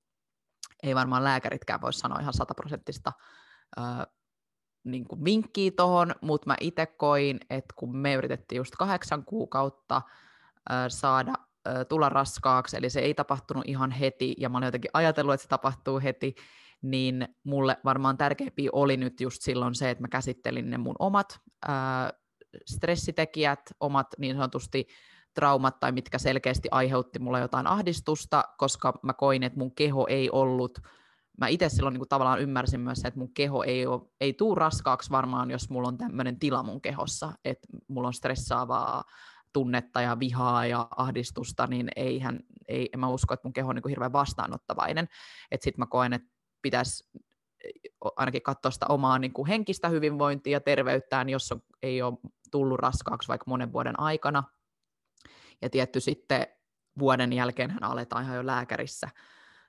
ei 0.84 0.96
varmaan 0.96 1.24
lääkäritkään 1.24 1.82
voi 1.82 1.94
sanoa 1.94 2.20
ihan 2.20 2.34
sataprosenttista 2.34 3.12
äh, 3.80 4.08
niin 4.84 5.08
kuin 5.08 5.24
vinkkiä 5.24 5.72
tuohon, 5.78 6.16
mutta 6.22 6.50
mä 6.50 6.56
itse 6.62 6.86
koin, 6.86 7.40
että 7.50 7.74
kun 7.78 7.98
me 7.98 8.14
yritettiin 8.14 8.58
just 8.58 8.76
kahdeksan 8.76 9.26
kuukautta 9.26 9.96
äh, 9.96 10.86
saada 10.88 11.34
tulla 11.90 12.10
raskaaksi, 12.10 12.78
eli 12.78 12.90
se 12.90 13.00
ei 13.00 13.14
tapahtunut 13.14 13.64
ihan 13.68 13.92
heti, 13.92 14.36
ja 14.38 14.50
mä 14.50 14.58
olin 14.58 14.66
jotenkin 14.66 14.92
ajatellut, 14.94 15.34
että 15.34 15.44
se 15.44 15.48
tapahtuu 15.48 16.00
heti, 16.00 16.36
niin 16.82 17.28
mulle 17.44 17.78
varmaan 17.86 18.18
tärkeämpi 18.18 18.70
oli 18.72 18.98
nyt 18.98 19.22
just 19.22 19.42
silloin 19.42 19.76
se, 19.76 19.90
että 19.90 20.04
mä 20.04 20.08
käsittelin 20.08 20.70
ne 20.70 20.78
mun 20.78 20.96
omat 21.00 21.40
ää, 21.68 22.14
stressitekijät, 22.66 23.60
omat 23.80 24.08
niin 24.18 24.36
sanotusti 24.36 24.88
traumat 25.34 25.80
tai 25.80 25.92
mitkä 25.92 26.18
selkeästi 26.18 26.68
aiheutti 26.72 27.20
mulle 27.20 27.40
jotain 27.40 27.68
ahdistusta, 27.68 28.44
koska 28.58 29.00
mä 29.04 29.14
koin, 29.14 29.44
että 29.44 29.60
mun 29.60 29.76
keho 29.76 30.08
ei 30.10 30.30
ollut, 30.30 30.80
mä 31.40 31.48
itse 31.48 31.70
silloin 31.70 31.94
niin 31.94 32.00
kuin 32.00 32.10
tavallaan 32.10 32.42
ymmärsin 32.42 32.80
myös, 32.80 33.06
että 33.06 33.20
mun 33.20 33.34
keho 33.34 33.64
ei, 33.64 33.86
ole, 33.86 34.02
ei 34.22 34.34
tuu 34.34 34.56
raskaaksi 34.56 35.10
varmaan, 35.10 35.52
jos 35.52 35.70
mulla 35.70 35.88
on 35.88 35.98
tämmöinen 35.98 36.40
tila 36.40 36.64
mun 36.64 36.82
kehossa, 36.82 37.34
että 37.46 37.68
mulla 37.88 38.08
on 38.08 38.14
stressaavaa 38.14 39.04
tunnetta 39.54 40.02
ja 40.02 40.20
vihaa 40.20 40.66
ja 40.66 40.88
ahdistusta, 40.98 41.68
niin 41.68 41.90
eihän, 41.96 42.40
ei, 42.68 42.90
en 42.94 43.00
mä 43.00 43.10
usko, 43.10 43.34
että 43.34 43.48
mun 43.48 43.54
keho 43.54 43.70
on 43.70 43.76
niin 43.76 43.82
kuin 43.82 43.90
hirveän 43.90 44.14
vastaanottavainen. 44.14 45.08
Että 45.52 45.64
sitten 45.64 45.82
mä 45.82 45.86
koen, 45.86 46.14
että 46.14 46.28
pitäisi 46.62 47.04
ainakin 48.16 48.42
katsoa 48.42 48.72
sitä 48.72 48.86
omaa 48.90 49.20
niin 49.20 49.34
kuin 49.34 49.48
henkistä 49.48 49.90
hyvinvointia 49.90 50.52
ja 50.52 50.62
terveyttään, 50.62 51.30
jos 51.30 51.52
on, 51.52 51.62
ei 51.82 52.02
ole 52.02 52.18
tullut 52.52 52.80
raskaaksi 52.80 53.28
vaikka 53.28 53.46
monen 53.48 53.74
vuoden 53.74 54.00
aikana. 54.00 54.44
Ja 55.62 55.70
tietty 55.70 56.00
sitten 56.00 56.48
vuoden 57.00 57.34
jälkeen 57.34 57.72
hän 57.72 57.84
aletaan 57.84 58.24
ihan 58.24 58.36
jo 58.36 58.46
lääkärissä 58.46 59.10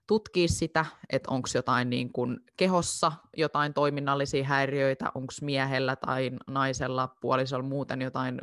tutkia 0.07 0.49
sitä, 0.49 0.87
että 1.11 1.31
onko 1.31 1.49
jotain 1.55 1.91
niin 1.91 2.13
kuin 2.13 2.41
kehossa 2.57 3.13
jotain 3.37 3.75
toiminnallisia 3.75 4.45
häiriöitä, 4.45 5.13
onko 5.15 5.33
miehellä 5.43 5.97
tai 5.97 6.31
naisella, 6.47 7.17
puolisolla 7.21 7.65
muuten 7.65 8.03
jotain 8.03 8.41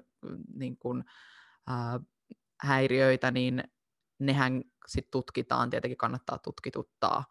niin 0.55 0.77
kuin, 0.77 1.03
ää, 1.67 1.99
häiriöitä, 2.61 3.31
niin 3.31 3.63
nehän 4.19 4.63
sitten 4.87 5.11
tutkitaan, 5.11 5.69
tietenkin 5.69 5.97
kannattaa 5.97 6.37
tutkituttaa 6.37 7.23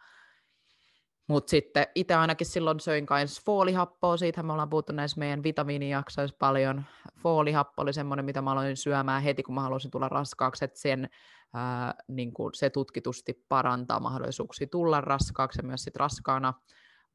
mutta 1.32 1.50
sitten 1.50 1.86
itse 1.94 2.14
ainakin 2.14 2.46
silloin 2.46 2.80
söin 2.80 3.06
myös 3.10 3.40
foolihappoa, 3.44 4.16
siitä 4.16 4.42
me 4.42 4.52
ollaan 4.52 4.70
puhuttu 4.70 4.92
näissä 4.92 5.18
meidän 5.18 5.42
vitamiinijaksoissa 5.42 6.36
paljon. 6.38 6.84
Foolihappo 7.18 7.82
oli 7.82 7.92
semmoinen, 7.92 8.24
mitä 8.24 8.42
mä 8.42 8.52
aloin 8.52 8.76
syömään 8.76 9.22
heti, 9.22 9.42
kun 9.42 9.54
mä 9.54 9.60
halusin 9.60 9.90
tulla 9.90 10.08
raskaaksi, 10.08 10.64
että 10.64 10.80
sen, 10.80 11.08
ää, 11.54 11.94
niin 12.08 12.32
kuin 12.32 12.54
se 12.54 12.70
tutkitusti 12.70 13.44
parantaa 13.48 14.00
mahdollisuuksia 14.00 14.66
tulla 14.66 15.00
raskaaksi 15.00 15.58
ja 15.58 15.66
myös 15.66 15.84
sit 15.84 15.96
raskaana 15.96 16.54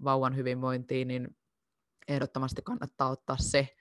vauvan 0.03 0.35
hyvinvointiin, 0.35 1.07
niin 1.07 1.37
ehdottomasti 2.07 2.61
kannattaa 2.61 3.09
ottaa 3.09 3.37
se. 3.39 3.75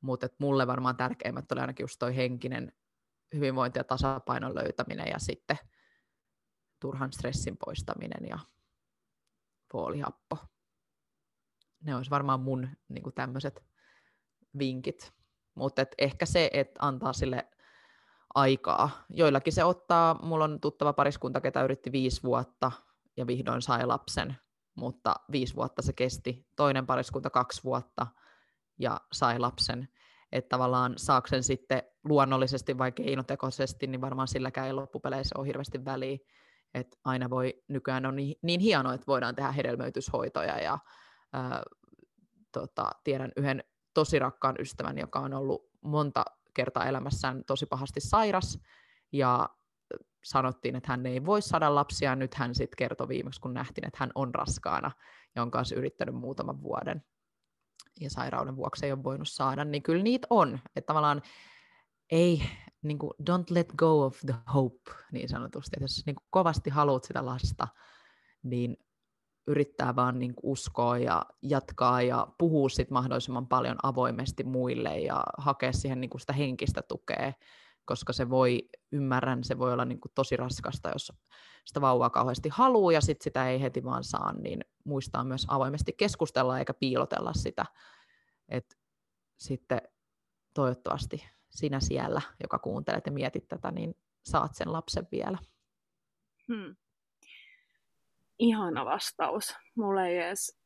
Mutta 0.00 0.28
mulle 0.38 0.66
varmaan 0.66 0.96
tärkeimmät 0.96 1.52
oli 1.52 1.60
ainakin 1.60 1.84
just 1.84 1.98
toi 1.98 2.16
henkinen 2.16 2.72
hyvinvointi 3.34 3.78
ja 3.78 3.84
tasapainon 3.84 4.54
löytäminen 4.54 5.06
ja 5.06 5.18
sitten 5.18 5.56
turhan 6.80 7.12
stressin 7.12 7.56
poistaminen 7.64 8.28
ja 8.28 8.38
foolihappo. 9.72 10.36
Ne 11.84 11.96
olisi 11.96 12.10
varmaan 12.10 12.40
mun 12.40 12.68
niin 12.88 13.14
tämmöiset 13.14 13.64
vinkit. 14.58 15.12
Mutta 15.54 15.84
ehkä 15.98 16.26
se, 16.26 16.50
että 16.52 16.86
antaa 16.86 17.12
sille 17.12 17.48
aikaa. 18.34 18.90
Joillakin 19.10 19.52
se 19.52 19.64
ottaa, 19.64 20.18
mulla 20.22 20.44
on 20.44 20.60
tuttava 20.60 20.92
pariskunta, 20.92 21.40
ketä 21.40 21.62
yritti 21.62 21.92
viisi 21.92 22.22
vuotta 22.22 22.72
ja 23.16 23.26
vihdoin 23.26 23.62
sai 23.62 23.86
lapsen, 23.86 24.36
mutta 24.74 25.14
viisi 25.32 25.54
vuotta 25.54 25.82
se 25.82 25.92
kesti. 25.92 26.46
Toinen 26.56 26.86
pariskunta 26.86 27.30
kaksi 27.30 27.64
vuotta 27.64 28.06
ja 28.78 29.00
sai 29.12 29.38
lapsen. 29.38 29.88
Että 30.32 30.48
tavallaan 30.48 30.94
saaksen 30.96 31.42
sitten 31.42 31.82
luonnollisesti 32.04 32.78
vai 32.78 32.92
keinotekoisesti, 32.92 33.86
niin 33.86 34.00
varmaan 34.00 34.28
silläkään 34.28 34.66
ei 34.66 34.72
loppupeleissä 34.72 35.38
ole 35.38 35.46
hirveästi 35.46 35.84
väliä 35.84 36.18
että 36.74 36.96
aina 37.04 37.30
voi, 37.30 37.62
nykyään 37.68 38.06
on 38.06 38.16
niin, 38.16 38.36
niin 38.42 38.60
hienoa, 38.60 38.94
että 38.94 39.06
voidaan 39.06 39.34
tehdä 39.34 39.52
hedelmöityshoitoja 39.52 40.58
ja 40.58 40.78
Ää, 41.32 41.62
tota, 42.52 42.90
tiedän 43.04 43.32
yhden 43.36 43.64
tosi 43.94 44.18
rakkaan 44.18 44.54
ystävän, 44.58 44.98
joka 44.98 45.20
on 45.20 45.34
ollut 45.34 45.70
monta 45.80 46.24
kertaa 46.54 46.86
elämässään 46.86 47.44
tosi 47.44 47.66
pahasti 47.66 48.00
sairas, 48.00 48.58
ja 49.12 49.48
sanottiin, 50.24 50.76
että 50.76 50.92
hän 50.92 51.06
ei 51.06 51.26
voi 51.26 51.42
saada 51.42 51.74
lapsia. 51.74 52.16
Nyt 52.16 52.34
hän 52.34 52.54
sitten 52.54 52.76
kertoi 52.76 53.08
viimeksi, 53.08 53.40
kun 53.40 53.54
nähtiin, 53.54 53.86
että 53.86 53.96
hän 54.00 54.10
on 54.14 54.34
raskaana 54.34 54.90
ja 55.34 55.42
on 55.42 55.50
kanssa 55.50 55.74
yrittänyt 55.74 56.14
muutaman 56.14 56.62
vuoden 56.62 57.04
ja 58.00 58.10
sairauden 58.10 58.56
vuoksi 58.56 58.86
ei 58.86 58.92
ole 58.92 59.04
voinut 59.04 59.28
saada, 59.28 59.64
niin 59.64 59.82
kyllä 59.82 60.02
niitä 60.02 60.26
on. 60.30 60.58
Että 60.76 60.86
tavallaan 60.86 61.22
ei, 62.10 62.42
niin 62.82 62.98
kuin, 62.98 63.10
don't 63.30 63.50
let 63.50 63.72
go 63.76 64.04
of 64.04 64.18
the 64.26 64.34
hope, 64.54 64.90
niin 65.12 65.28
sanotusti. 65.28 65.70
Että 65.76 65.84
jos 65.84 66.02
niin 66.06 66.16
kuin 66.16 66.26
kovasti 66.30 66.70
haluat 66.70 67.04
sitä 67.04 67.26
lasta, 67.26 67.68
niin 68.42 68.76
yrittää 69.46 69.96
vaan 69.96 70.18
niin 70.18 70.34
kuin 70.34 70.52
uskoa 70.52 70.98
ja 70.98 71.26
jatkaa 71.42 72.02
ja 72.02 72.26
puhua 72.38 72.68
sit 72.68 72.90
mahdollisimman 72.90 73.46
paljon 73.46 73.76
avoimesti 73.82 74.44
muille 74.44 74.98
ja 74.98 75.24
hakea 75.38 75.72
siihen 75.72 76.00
niin 76.00 76.10
kuin 76.10 76.20
sitä 76.20 76.32
henkistä 76.32 76.82
tukea, 76.82 77.32
koska 77.84 78.12
se 78.12 78.30
voi, 78.30 78.68
ymmärrän, 78.92 79.44
se 79.44 79.58
voi 79.58 79.72
olla 79.72 79.84
niin 79.84 80.00
kuin 80.00 80.12
tosi 80.14 80.36
raskasta, 80.36 80.90
jos 80.90 81.12
sitä 81.64 81.80
vauvaa 81.80 82.10
kauheasti 82.10 82.48
haluaa 82.48 82.92
ja 82.92 83.00
sitten 83.00 83.24
sitä 83.24 83.48
ei 83.50 83.60
heti 83.60 83.84
vaan 83.84 84.04
saa, 84.04 84.32
niin 84.32 84.64
muistaa 84.84 85.24
myös 85.24 85.46
avoimesti 85.48 85.92
keskustella 85.92 86.58
eikä 86.58 86.74
piilotella 86.74 87.32
sitä. 87.32 87.64
Et 88.48 88.78
sitten 89.38 89.82
toivottavasti 90.54 91.26
sinä 91.50 91.80
siellä, 91.80 92.22
joka 92.42 92.58
kuuntelet 92.58 93.06
ja 93.06 93.12
mietit 93.12 93.48
tätä, 93.48 93.70
niin 93.70 93.96
saat 94.22 94.54
sen 94.54 94.72
lapsen 94.72 95.06
vielä. 95.12 95.38
Hmm. 96.48 96.76
Ihana 98.38 98.84
vastaus. 98.84 99.56
Mulla 99.74 100.06
ei 100.06 100.18
edes 100.18 100.58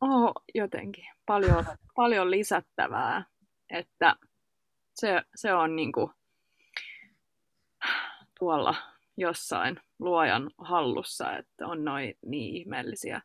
ole 0.00 0.32
jotenkin 0.54 1.04
paljon, 1.26 1.64
paljon 1.96 2.30
lisättävää, 2.30 3.24
että 3.70 4.16
se, 4.94 5.22
se 5.34 5.54
on 5.54 5.76
niinku 5.76 6.12
tuolla 8.38 8.74
jossain 9.16 9.80
luojan 9.98 10.50
hallussa, 10.58 11.36
että 11.36 11.66
on 11.66 11.84
noin 11.84 12.14
niin 12.26 12.56
ihmeellisiä, 12.56 13.22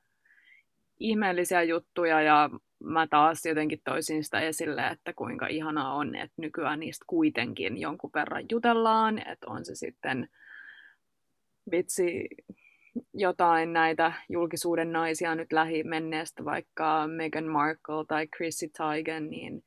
ihmeellisiä 0.99 1.63
juttuja 1.63 2.21
ja 2.21 2.49
mä 2.83 3.07
taas 3.07 3.45
jotenkin 3.45 3.81
toisin 3.83 4.23
sitä 4.23 4.39
esille, 4.39 4.87
että 4.87 5.13
kuinka 5.13 5.47
ihanaa 5.47 5.93
on, 5.93 6.15
että 6.15 6.35
nykyään 6.37 6.79
niistä 6.79 7.05
kuitenkin 7.07 7.77
jonkun 7.77 8.09
verran 8.13 8.45
jutellaan, 8.51 9.19
että 9.19 9.47
on 9.47 9.65
se 9.65 9.75
sitten 9.75 10.29
vitsi 11.71 12.29
jotain 13.13 13.73
näitä 13.73 14.13
julkisuuden 14.29 14.91
naisia 14.91 15.35
nyt 15.35 15.51
lähimenneestä, 15.53 16.45
vaikka 16.45 17.07
Meghan 17.07 17.47
Markle 17.47 18.05
tai 18.07 18.27
Chrissy 18.27 18.67
Teigen, 18.77 19.29
niin 19.29 19.63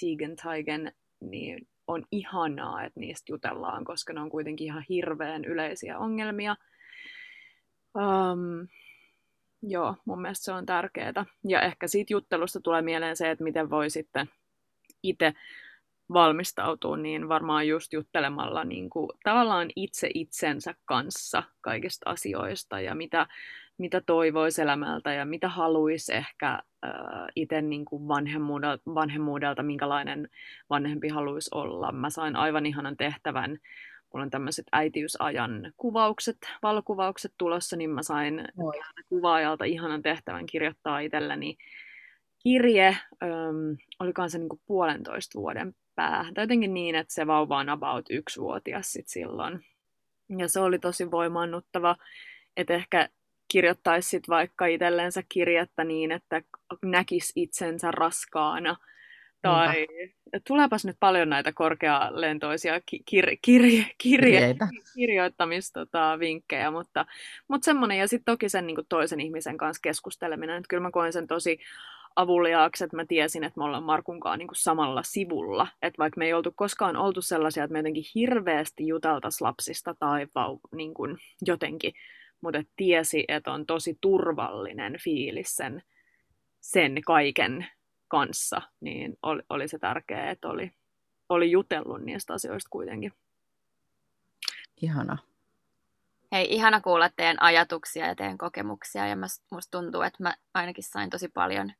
Tegan 0.00 0.36
Teigen, 0.42 0.92
niin 1.20 1.68
on 1.86 2.04
ihanaa, 2.10 2.84
että 2.84 3.00
niistä 3.00 3.32
jutellaan, 3.32 3.84
koska 3.84 4.12
ne 4.12 4.20
on 4.20 4.30
kuitenkin 4.30 4.64
ihan 4.64 4.84
hirveän 4.88 5.44
yleisiä 5.44 5.98
ongelmia. 5.98 6.56
Um, 7.94 8.68
joo, 9.62 9.96
mun 10.04 10.22
mielestä 10.22 10.44
se 10.44 10.52
on 10.52 10.66
tärkeää. 10.66 11.24
Ja 11.48 11.62
ehkä 11.62 11.86
siitä 11.88 12.12
juttelusta 12.12 12.60
tulee 12.60 12.82
mieleen 12.82 13.16
se, 13.16 13.30
että 13.30 13.44
miten 13.44 13.70
voi 13.70 13.90
sitten 13.90 14.30
itse 15.02 15.32
valmistautua, 16.12 16.96
niin 16.96 17.28
varmaan 17.28 17.68
just 17.68 17.92
juttelemalla 17.92 18.64
niin 18.64 18.90
kuin, 18.90 19.10
tavallaan 19.24 19.70
itse 19.76 20.10
itsensä 20.14 20.74
kanssa 20.84 21.42
kaikista 21.60 22.10
asioista 22.10 22.80
ja 22.80 22.94
mitä, 22.94 23.26
mitä 23.78 24.00
toivoisi 24.00 24.62
elämältä 24.62 25.12
ja 25.12 25.24
mitä 25.24 25.48
haluaisi 25.48 26.14
ehkä 26.14 26.52
äh, 26.52 26.92
itse 27.36 27.62
niin 27.62 27.84
kuin 27.84 28.08
vanhemmuudelta, 28.08 28.82
vanhemmuudelta, 28.94 29.62
minkälainen 29.62 30.28
vanhempi 30.70 31.08
haluaisi 31.08 31.50
olla. 31.54 31.92
Mä 31.92 32.10
sain 32.10 32.36
aivan 32.36 32.66
ihanan 32.66 32.96
tehtävän 32.96 33.58
mulla 34.14 34.24
on 34.24 34.30
tämmöiset 34.30 34.66
äitiysajan 34.72 35.72
kuvaukset, 35.76 36.38
valokuvaukset 36.62 37.32
tulossa, 37.38 37.76
niin 37.76 37.90
mä 37.90 38.02
sain 38.02 38.48
Moi. 38.56 38.80
kuvaajalta 39.08 39.64
ihanan 39.64 40.02
tehtävän 40.02 40.46
kirjoittaa 40.46 41.00
itselleni 41.00 41.58
kirje, 42.42 42.86
ähm, 43.22 43.72
olikohan 44.00 44.30
se 44.30 44.38
niinku 44.38 44.60
puolentoista 44.66 45.38
vuoden 45.38 45.74
päähän, 45.94 46.34
tai 46.34 46.42
jotenkin 46.42 46.74
niin, 46.74 46.94
että 46.94 47.14
se 47.14 47.26
vauva 47.26 47.58
on 47.58 47.68
about 47.68 48.06
yksivuotias 48.10 48.92
sit 48.92 49.08
silloin. 49.08 49.64
Ja 50.38 50.48
se 50.48 50.60
oli 50.60 50.78
tosi 50.78 51.10
voimannuttava, 51.10 51.96
että 52.56 52.74
ehkä 52.74 53.08
kirjoittaisi 53.48 54.08
sit 54.08 54.28
vaikka 54.28 54.66
itsellensä 54.66 55.22
kirjettä 55.28 55.84
niin, 55.84 56.12
että 56.12 56.42
näkisi 56.82 57.32
itsensä 57.36 57.90
raskaana, 57.90 58.76
tai 59.42 59.86
Niinpä. 59.86 60.40
tuleepas 60.48 60.84
nyt 60.84 60.96
paljon 61.00 61.28
näitä 61.28 61.52
korkealentoisia 61.52 62.78
kir- 62.78 63.38
kir- 63.46 63.90
kirje- 63.98 64.56
kirjoittamisvinkkejä, 64.94 66.64
tota, 66.64 66.70
mutta, 66.70 67.06
mutta 67.48 67.64
semmoinen, 67.64 67.98
ja 67.98 68.08
sitten 68.08 68.32
toki 68.32 68.48
sen 68.48 68.66
niin 68.66 68.76
toisen 68.88 69.20
ihmisen 69.20 69.56
kanssa 69.56 69.80
keskusteleminen, 69.80 70.56
että 70.56 70.68
kyllä 70.68 70.82
mä 70.82 70.90
koen 70.90 71.12
sen 71.12 71.26
tosi 71.26 71.58
avuliaaksi, 72.16 72.84
että 72.84 72.96
mä 72.96 73.04
tiesin, 73.04 73.44
että 73.44 73.60
me 73.60 73.64
ollaan 73.64 73.82
Markunkaan 73.82 74.38
niin 74.38 74.48
samalla 74.52 75.02
sivulla, 75.02 75.66
että 75.82 75.98
vaikka 75.98 76.18
me 76.18 76.26
ei 76.26 76.34
oltu 76.34 76.52
koskaan 76.56 76.96
oltu 76.96 77.22
sellaisia, 77.22 77.64
että 77.64 77.72
me 77.72 77.78
jotenkin 77.78 78.04
hirveästi 78.14 78.86
juteltaisiin 78.86 79.46
lapsista 79.46 79.94
tai 79.98 80.26
vau, 80.34 80.58
niin 80.74 80.94
kuin 80.94 81.16
jotenkin, 81.46 81.92
mutta 82.40 82.58
et 82.58 82.68
tiesi, 82.76 83.24
että 83.28 83.52
on 83.52 83.66
tosi 83.66 83.98
turvallinen 84.00 84.96
fiilis 85.04 85.56
sen, 85.56 85.82
sen 86.60 86.94
kaiken 87.06 87.66
kanssa, 88.08 88.62
niin 88.80 89.16
oli, 89.22 89.42
oli 89.50 89.68
se 89.68 89.78
tärkeää, 89.78 90.30
että 90.30 90.48
oli, 90.48 90.72
oli 91.28 91.50
jutellut 91.50 92.02
niistä 92.02 92.34
asioista 92.34 92.68
kuitenkin. 92.70 93.12
Ihana. 94.82 95.18
Hei, 96.32 96.54
ihana 96.54 96.80
kuulla 96.80 97.08
teidän 97.08 97.42
ajatuksia 97.42 98.06
ja 98.06 98.14
teidän 98.14 98.38
kokemuksia, 98.38 99.06
ja 99.06 99.16
musta 99.50 99.78
tuntuu, 99.78 100.02
että 100.02 100.22
mä 100.22 100.34
ainakin 100.54 100.84
sain 100.84 101.10
tosi 101.10 101.28
paljon 101.28 101.72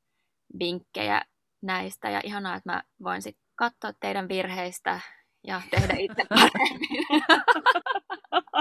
vinkkejä 0.59 1.23
näistä, 1.63 2.11
ja 2.11 2.21
ihanaa, 2.25 2.57
että 2.57 2.73
mä 2.73 2.83
voin 3.03 3.23
sitten 3.23 3.45
katsoa 3.55 3.93
teidän 4.01 4.29
virheistä 4.29 5.01
ja 5.47 5.63
tehdä 5.71 5.95
itse 5.99 6.25
paremmin. 6.29 7.07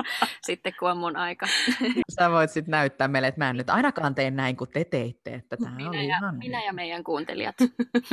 sitten 0.48 0.74
kun 0.80 0.92
on 0.92 0.98
mun 0.98 1.16
aika. 1.16 1.46
Sä 2.20 2.32
voit 2.32 2.52
sitten 2.52 2.72
näyttää 2.72 3.08
meille, 3.08 3.28
että 3.28 3.42
mä 3.42 3.50
en 3.50 3.58
nyt 3.58 3.70
ainakaan 3.70 4.16
tee 4.16 4.32
näin 4.32 4.58
kuin 4.58 4.70
te 4.74 4.84
teitte. 4.84 5.34
Että 5.34 5.58
tämä 5.58 5.76
minä, 5.76 5.90
oli 5.90 6.08
ja, 6.08 6.18
ihan... 6.18 6.38
minä 6.38 6.64
ja 6.64 6.74
meidän 6.74 7.04
kuuntelijat. 7.04 7.56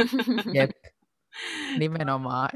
Jep, 0.54 0.70
nimenomaan. 1.78 2.48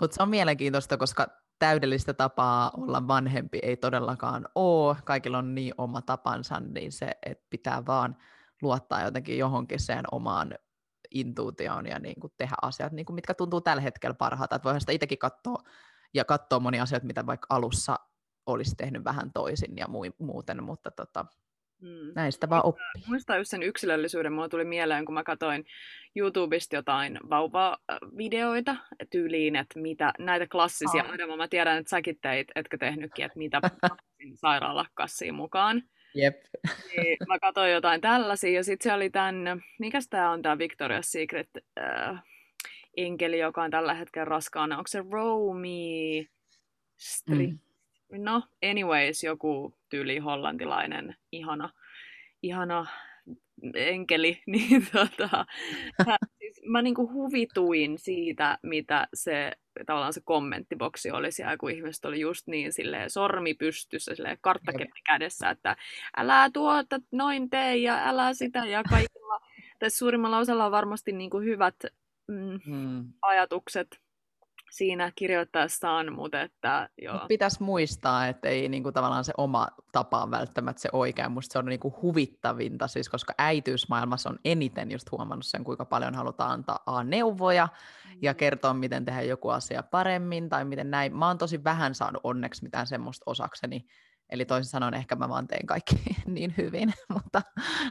Mutta 0.00 0.14
se 0.14 0.22
on 0.22 0.28
mielenkiintoista, 0.28 0.96
koska 0.96 1.26
täydellistä 1.58 2.14
tapaa 2.14 2.70
olla 2.76 3.08
vanhempi 3.08 3.58
ei 3.62 3.76
todellakaan 3.76 4.48
ole. 4.54 4.96
Kaikilla 5.04 5.38
on 5.38 5.54
niin 5.54 5.74
oma 5.78 6.02
tapansa, 6.02 6.60
niin 6.60 6.92
se, 6.92 7.10
että 7.26 7.46
pitää 7.50 7.86
vaan 7.86 8.16
luottaa 8.62 9.02
jotenkin 9.02 9.38
johonkin 9.38 9.80
sen 9.80 10.04
omaan 10.12 10.54
intuutioon 11.10 11.86
ja 11.86 11.98
niin 11.98 12.20
kuin 12.20 12.32
tehdä 12.36 12.54
asiat, 12.62 12.92
niin 12.92 13.06
kuin 13.06 13.14
mitkä 13.14 13.34
tuntuu 13.34 13.60
tällä 13.60 13.82
hetkellä 13.82 14.14
parhaalta. 14.14 14.56
Että 14.56 14.64
voihan 14.64 14.80
sitä 14.80 14.92
itsekin 14.92 15.18
katsoa 15.18 15.62
ja 16.14 16.24
katsoa 16.24 16.60
monia 16.60 16.82
asioita, 16.82 17.06
mitä 17.06 17.26
vaikka 17.26 17.46
alussa 17.50 17.98
olisi 18.46 18.74
tehnyt 18.76 19.04
vähän 19.04 19.32
toisin 19.32 19.76
ja 19.76 19.86
muuten, 20.18 20.62
mutta 20.62 20.90
tota, 20.90 21.26
Mm. 21.80 22.12
Näistä 22.14 22.50
vaan 22.50 22.64
oppii. 22.64 23.02
Muistan 23.06 23.38
just 23.38 23.50
sen 23.50 23.62
yksilöllisyyden. 23.62 24.32
Mulla 24.32 24.48
tuli 24.48 24.64
mieleen, 24.64 25.04
kun 25.04 25.14
mä 25.14 25.22
katsoin 25.22 25.64
YouTubesta 26.16 26.76
jotain 26.76 27.18
vauva-videoita 27.30 28.76
tyyliin, 29.10 29.56
että 29.56 29.80
mitä 29.80 30.12
näitä 30.18 30.46
klassisia, 30.46 31.04
oh. 31.04 31.10
Adama, 31.10 31.36
mä 31.36 31.48
tiedän, 31.48 31.78
että 31.78 31.90
säkin 31.90 32.18
teit, 32.20 32.48
etkä 32.54 32.78
tehnytkin, 32.78 33.24
että 33.24 33.38
mitä 33.38 33.60
sairaalakassiin 34.34 35.34
mukaan. 35.34 35.82
Jep. 36.14 36.36
Niin 36.96 37.16
mä 37.28 37.38
katsoin 37.38 37.72
jotain 37.72 38.00
tällaisia, 38.00 38.50
ja 38.50 38.64
sitten 38.64 38.90
se 38.90 38.94
oli 38.94 39.10
tämän, 39.10 39.62
mikä 39.78 39.98
tämä 40.10 40.30
on 40.30 40.42
tämä 40.42 40.54
Victoria's 40.54 41.02
Secret 41.02 41.48
äh, 41.80 42.22
enkeli, 43.06 43.38
joka 43.38 43.62
on 43.62 43.70
tällä 43.70 43.94
hetkellä 43.94 44.24
raskaana. 44.24 44.78
Onko 44.78 44.88
se 44.88 45.04
Romy 45.10 46.26
Street? 46.96 47.50
Mm. 47.50 47.58
No, 48.16 48.42
anyways, 48.70 49.24
joku 49.24 49.74
tyyli 49.88 50.18
hollantilainen 50.18 51.16
ihana, 51.32 51.70
ihana 52.42 52.86
enkeli, 53.74 54.42
niin 54.46 54.86
tota, 54.92 55.46
siis 56.38 56.60
mä 56.66 56.82
niinku 56.82 57.12
huvituin 57.12 57.98
siitä, 57.98 58.58
mitä 58.62 59.08
se 59.14 59.52
tavallaan 59.86 60.12
se 60.12 60.20
kommenttiboksi 60.24 61.10
oli 61.10 61.32
siellä, 61.32 61.56
kun 61.56 61.70
ihmiset 61.70 62.04
oli 62.04 62.20
just 62.20 62.46
niin 62.46 62.72
silleen 62.72 63.10
sormi 63.10 63.54
pystyssä, 63.54 64.14
silleen 64.14 64.38
karttakeppi 64.40 65.00
kädessä, 65.06 65.50
että 65.50 65.76
älä 66.16 66.50
tuota 66.52 67.00
noin 67.12 67.50
tee 67.50 67.76
ja 67.76 68.08
älä 68.08 68.34
sitä 68.34 68.66
ja 68.66 68.82
kaikilla, 68.90 69.40
tai 69.78 69.90
suurimmalla 69.90 70.38
osalla 70.38 70.66
on 70.66 70.72
varmasti 70.72 71.12
niinku 71.12 71.40
hyvät 71.40 71.74
mm, 72.28 72.60
hmm. 72.66 73.12
ajatukset 73.22 74.00
siinä 74.70 75.12
kirjoittaessaan, 75.14 76.12
mutta 76.12 76.40
että 76.40 76.88
joo. 77.02 77.20
Pitäisi 77.28 77.62
muistaa, 77.62 78.26
että 78.26 78.48
ei 78.48 78.68
niin 78.68 78.82
kuin, 78.82 78.94
tavallaan 78.94 79.24
se 79.24 79.32
oma 79.36 79.68
tapa 79.92 80.22
on 80.22 80.30
välttämättä 80.30 80.82
se 80.82 80.88
oikea. 80.92 81.28
Musta 81.28 81.52
se 81.52 81.58
on 81.58 81.66
niin 81.66 81.80
kuin, 81.80 81.94
huvittavinta, 82.02 82.88
siis, 82.88 83.08
koska 83.08 83.34
äitiysmaailmassa 83.38 84.30
on 84.30 84.38
eniten 84.44 84.90
just 84.90 85.10
huomannut 85.10 85.46
sen, 85.46 85.64
kuinka 85.64 85.84
paljon 85.84 86.14
halutaan 86.14 86.50
antaa 86.50 86.78
A, 86.86 87.04
neuvoja 87.04 87.68
mm. 88.04 88.18
ja 88.22 88.34
kertoa, 88.34 88.74
miten 88.74 89.04
tehdä 89.04 89.22
joku 89.22 89.48
asia 89.48 89.82
paremmin 89.82 90.48
tai 90.48 90.64
miten 90.64 90.90
näin. 90.90 91.16
Mä 91.16 91.26
oon 91.26 91.38
tosi 91.38 91.64
vähän 91.64 91.94
saanut 91.94 92.20
onneksi 92.24 92.62
mitään 92.62 92.86
semmoista 92.86 93.22
osakseni, 93.26 93.86
Eli 94.30 94.44
toisin 94.44 94.70
sanoen 94.70 94.94
ehkä 94.94 95.16
mä 95.16 95.28
vaan 95.28 95.46
teen 95.46 95.66
kaikki 95.66 95.96
niin 96.26 96.54
hyvin, 96.56 96.92
mutta 97.14 97.42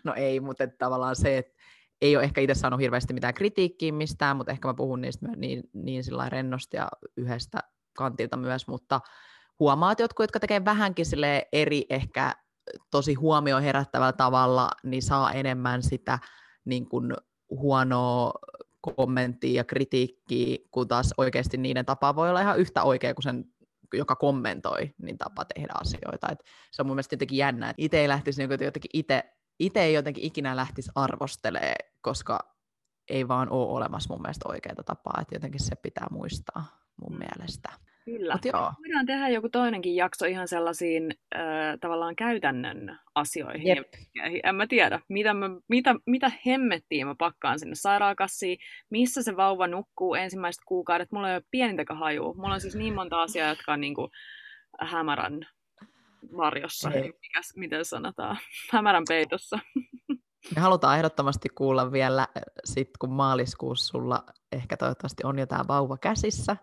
no 0.04 0.14
ei, 0.14 0.40
mutta 0.40 0.68
tavallaan 0.68 1.16
se, 1.16 1.38
että 1.38 1.54
ei 2.02 2.16
ole 2.16 2.24
ehkä 2.24 2.42
itse 2.42 2.54
saanut 2.54 2.80
hirveästi 2.80 3.14
mitään 3.14 3.34
kritiikkiä 3.34 3.92
mistään, 3.92 4.38
mutta 4.38 4.52
ehkä 4.52 4.68
mä 4.68 4.74
puhun 4.74 5.02
niistä 5.02 5.28
niin, 5.36 5.64
niin 5.74 6.04
sillä 6.04 6.30
rennosti 6.30 6.78
ja 6.78 6.88
yhdestä 7.18 7.60
kantilta 7.98 8.38
myös, 8.38 8.68
mutta 8.68 9.02
huomaat 9.60 10.00
jotkut, 10.00 10.24
jotka 10.24 10.40
tekee 10.40 10.66
vähänkin 10.66 11.06
eri 11.52 11.86
ehkä 11.90 12.34
tosi 12.92 13.14
huomio 13.14 13.62
herättävällä 13.62 14.14
tavalla, 14.14 14.70
niin 14.84 15.02
saa 15.02 15.32
enemmän 15.32 15.84
sitä 15.84 16.20
niin 16.66 16.90
kuin 16.90 17.14
huonoa 17.50 18.34
kommenttia 18.82 19.56
ja 19.56 19.64
kritiikkiä, 19.64 20.58
kun 20.72 20.88
taas 20.88 21.14
oikeasti 21.18 21.58
niiden 21.58 21.86
tapa 21.86 22.16
voi 22.16 22.30
olla 22.30 22.42
ihan 22.42 22.60
yhtä 22.60 22.84
oikea 22.84 23.14
kuin 23.14 23.24
sen 23.24 23.46
joka 23.94 24.16
kommentoi, 24.16 24.94
niin 24.98 25.18
tapa 25.18 25.46
tehdä 25.46 25.74
asioita. 25.82 26.28
Et 26.32 26.44
se 26.72 26.82
on 26.82 26.86
mun 26.86 26.96
mielestä 26.96 27.14
jotenkin 27.14 27.38
jännä, 27.38 27.70
että 27.70 27.82
itse 27.82 28.00
ei 28.00 28.08
lähtisi 28.08 28.48
niin 28.48 28.66
jotenkin 28.66 28.92
itse 28.94 29.24
itse 29.60 29.82
ei 29.82 29.94
jotenkin 29.94 30.24
ikinä 30.24 30.56
lähtisi 30.56 30.92
arvostelee, 30.96 31.76
koska 32.02 32.40
ei 33.10 33.28
vaan 33.28 33.50
ole 33.50 33.72
olemassa 33.72 34.14
mun 34.14 34.22
mielestä 34.22 34.50
oikeaa 34.50 34.84
tapaa, 34.86 35.20
että 35.22 35.36
jotenkin 35.36 35.64
se 35.64 35.76
pitää 35.76 36.08
muistaa 36.12 36.80
mun 37.02 37.14
mm. 37.14 37.20
mielestä. 37.20 37.70
Kyllä. 38.06 38.34
Mut 38.34 38.46
joo. 38.46 38.74
Voidaan 38.80 39.06
tehdä 39.06 39.30
joku 39.30 39.50
toinenkin 39.50 39.96
jakso 39.96 40.26
ihan 40.26 40.48
sellaisiin 40.48 41.14
äh, 41.36 41.42
tavallaan 41.82 42.16
käytännön 42.16 43.00
asioihin. 43.16 43.68
Jep. 43.68 43.88
En 44.44 44.56
mä 44.56 44.68
tiedä, 44.68 45.00
mitä, 45.10 45.34
mä, 45.34 45.50
mitä, 45.70 45.96
mitä 46.06 46.32
hemmettiä 46.46 47.06
mä 47.06 47.16
pakkaan 47.18 47.60
sinne 47.60 47.76
sairaakassiin, 47.76 48.58
missä 48.90 49.24
se 49.24 49.38
vauva 49.38 49.68
nukkuu 49.68 50.16
ensimmäiset 50.16 50.62
kuukaudet. 50.66 51.12
Mulla 51.12 51.30
ei 51.30 51.36
ole 51.36 51.44
pienintäkään 51.52 52.00
hajua. 52.00 52.34
Mulla 52.34 52.54
on 52.54 52.62
siis 52.62 52.76
niin 52.76 52.94
monta 52.94 53.22
asiaa, 53.22 53.50
jotka 53.50 53.74
on 53.74 53.82
niin 53.82 53.96
kuin 53.96 54.12
hämärän 54.82 55.48
varjossa, 56.38 56.92
Ei. 56.92 57.14
mikäs, 57.22 57.54
miten 57.56 57.86
sanotaan, 57.86 58.38
hämärän 58.74 59.04
peitossa. 59.08 59.60
Me 60.56 60.62
halutaan 60.62 60.98
ehdottomasti 60.98 61.50
kuulla 61.50 61.92
vielä, 61.92 62.28
sit 62.66 62.90
kun 63.00 63.12
maaliskuussa 63.12 63.88
sulla 63.88 64.24
ehkä 64.52 64.78
toivottavasti 64.78 65.24
on 65.26 65.40
jo 65.40 65.46
tämä 65.46 65.64
vauva 65.68 65.98
käsissä, 65.98 66.58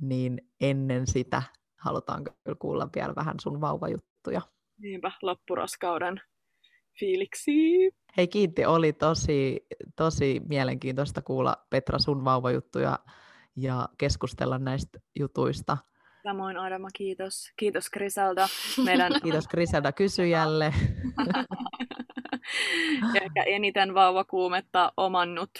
niin 0.00 0.38
ennen 0.60 1.06
sitä 1.06 1.42
halutaan 1.76 2.24
kyllä 2.24 2.56
kuulla 2.58 2.88
vielä 2.96 3.14
vähän 3.16 3.36
sun 3.40 3.60
vauvajuttuja. 3.60 4.40
Niinpä, 4.78 5.12
loppuraskauden 5.22 6.20
fiiliksi. 6.98 7.52
Hei 8.16 8.28
kiitti, 8.28 8.64
oli 8.64 8.92
tosi, 8.92 9.66
tosi 9.96 10.40
mielenkiintoista 10.48 11.22
kuulla 11.22 11.56
Petra 11.70 11.98
sun 11.98 12.24
vauvajuttuja 12.24 12.98
ja 13.56 13.88
keskustella 13.98 14.58
näistä 14.58 15.00
jutuista. 15.18 15.76
Samoin 16.24 16.56
Adama, 16.56 16.88
kiitos. 16.94 17.52
Kiitos 17.56 17.90
Griselda. 17.90 18.48
Meidän... 18.84 19.12
Kiitos 19.22 19.48
Griselda 19.48 19.92
kysyjälle. 19.92 20.72
ehkä 23.22 23.42
eniten 23.46 23.94
vauvakuumetta 23.94 24.92
omannut 24.96 25.50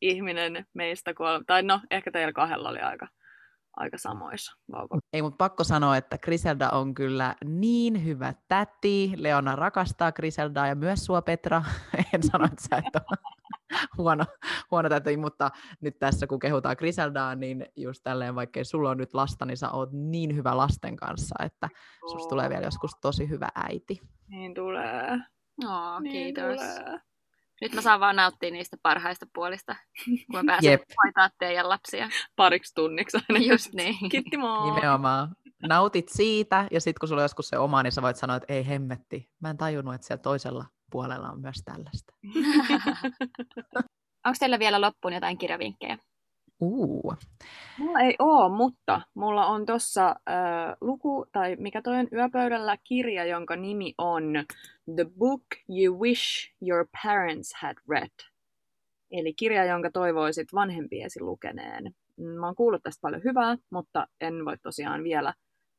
ihminen 0.00 0.66
meistä 0.74 1.14
kolme. 1.14 1.44
Tai 1.46 1.62
no, 1.62 1.80
ehkä 1.90 2.10
teillä 2.10 2.32
kahdella 2.32 2.68
oli 2.68 2.78
aika, 2.78 3.08
aika 3.76 3.98
samoissa 3.98 4.52
vauva. 4.72 4.98
Ei, 5.12 5.22
mutta 5.22 5.36
pakko 5.36 5.64
sanoa, 5.64 5.96
että 5.96 6.18
Griselda 6.18 6.70
on 6.70 6.94
kyllä 6.94 7.34
niin 7.44 8.04
hyvä 8.04 8.34
täti. 8.48 9.12
Leona 9.16 9.56
rakastaa 9.56 10.12
Griseldaa 10.12 10.66
ja 10.66 10.74
myös 10.74 11.04
sua 11.04 11.22
Petra. 11.22 11.64
en 12.14 12.22
sano, 12.22 12.44
että 12.44 12.64
sä 12.70 12.76
et 12.76 12.96
ole 12.96 13.18
huono, 13.98 14.24
huono 14.70 14.88
täti, 14.88 15.16
mutta 15.16 15.50
nyt 15.80 15.98
tässä 15.98 16.26
kun 16.26 16.38
kehutaan 16.38 16.76
Griseldaa, 16.78 17.34
niin 17.34 17.66
just 17.76 18.00
tälleen, 18.02 18.34
vaikkei 18.34 18.64
sulla 18.64 18.90
on 18.90 18.98
nyt 18.98 19.14
lasta, 19.14 19.46
niin 19.46 19.56
sä 19.56 19.70
oot 19.70 19.88
niin 19.92 20.36
hyvä 20.36 20.56
lasten 20.56 20.96
kanssa, 20.96 21.34
että 21.44 21.68
susta 22.10 22.28
tulee 22.28 22.48
vielä 22.48 22.64
joskus 22.64 22.90
tosi 23.00 23.28
hyvä 23.28 23.48
äiti. 23.54 24.00
Niin 24.28 24.54
tulee. 24.54 25.18
Oh, 25.64 26.00
niin 26.00 26.12
kiitos. 26.12 26.60
Tulee. 26.60 27.00
Nyt 27.60 27.74
mä 27.74 27.80
saan 27.80 28.00
vaan 28.00 28.16
nauttia 28.16 28.50
niistä 28.50 28.76
parhaista 28.82 29.26
puolista, 29.34 29.76
kun 30.04 30.18
mä 30.32 30.42
pääsen 30.52 30.70
Jep. 30.70 30.82
hoitaa 31.04 31.30
teidän 31.38 31.68
lapsia. 31.68 32.08
Pariksi 32.36 32.74
tunniksi 32.74 33.18
aina. 33.28 33.46
Just 33.46 33.72
niin. 33.72 33.96
Kiitti 34.10 34.36
moi. 34.36 34.74
Nimenomaan. 34.74 35.28
Nautit 35.62 36.08
siitä, 36.08 36.68
ja 36.70 36.80
sitten 36.80 37.00
kun 37.00 37.08
sulla 37.08 37.20
on 37.20 37.24
joskus 37.24 37.48
se 37.48 37.58
oma, 37.58 37.82
niin 37.82 37.92
sä 37.92 38.02
voit 38.02 38.16
sanoa, 38.16 38.36
että 38.36 38.52
ei 38.52 38.66
hemmetti. 38.66 39.30
Mä 39.40 39.50
en 39.50 39.56
tajunnut, 39.56 39.94
että 39.94 40.06
siellä 40.06 40.22
toisella 40.22 40.64
puolella 40.90 41.30
on 41.30 41.40
myös 41.40 41.62
tällaista. 41.64 42.14
Onko 44.26 44.36
teillä 44.38 44.58
vielä 44.58 44.80
loppuun 44.80 45.14
jotain 45.14 45.38
kirjavinkkejä? 45.38 45.98
Uh. 46.60 47.16
Mulla 47.78 48.00
ei 48.00 48.16
oo, 48.18 48.48
mutta 48.48 49.00
mulla 49.14 49.46
on 49.46 49.66
tuossa 49.66 50.08
äh, 50.08 50.76
luku, 50.80 51.26
tai 51.32 51.56
mikä 51.56 51.82
toi 51.82 51.96
on 51.96 52.08
yöpöydällä 52.12 52.76
kirja, 52.84 53.24
jonka 53.24 53.56
nimi 53.56 53.94
on 53.98 54.32
The 54.94 55.06
Book 55.18 55.42
You 55.68 56.00
Wish 56.00 56.52
Your 56.68 56.86
Parents 57.02 57.54
Had 57.54 57.76
Read. 57.88 58.34
Eli 59.10 59.34
kirja, 59.34 59.64
jonka 59.64 59.90
toivoisit 59.90 60.48
vanhempiesi 60.54 61.20
lukeneen. 61.20 61.94
Mä 62.16 62.46
oon 62.46 62.54
kuullut 62.54 62.82
tästä 62.82 63.00
paljon 63.00 63.24
hyvää, 63.24 63.56
mutta 63.70 64.06
en 64.20 64.44
voi 64.44 64.58
tosiaan 64.58 65.04
vielä 65.04 65.34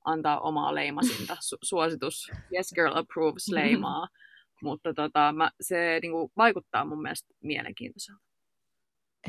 antaa 0.05 0.39
omaa 0.39 0.75
leimasinta. 0.75 1.33
Su- 1.49 1.57
suositus 1.63 2.31
Yes 2.53 2.71
Girl 2.75 2.95
Approves 2.95 3.47
leimaa. 3.51 4.07
Mutta 4.63 4.93
tota, 4.93 5.33
mä, 5.33 5.51
se 5.61 5.99
niin 6.01 6.11
kuin, 6.11 6.31
vaikuttaa 6.37 6.85
mun 6.85 7.01
mielestä 7.01 7.33
mielenkiintoiselta. 7.43 8.34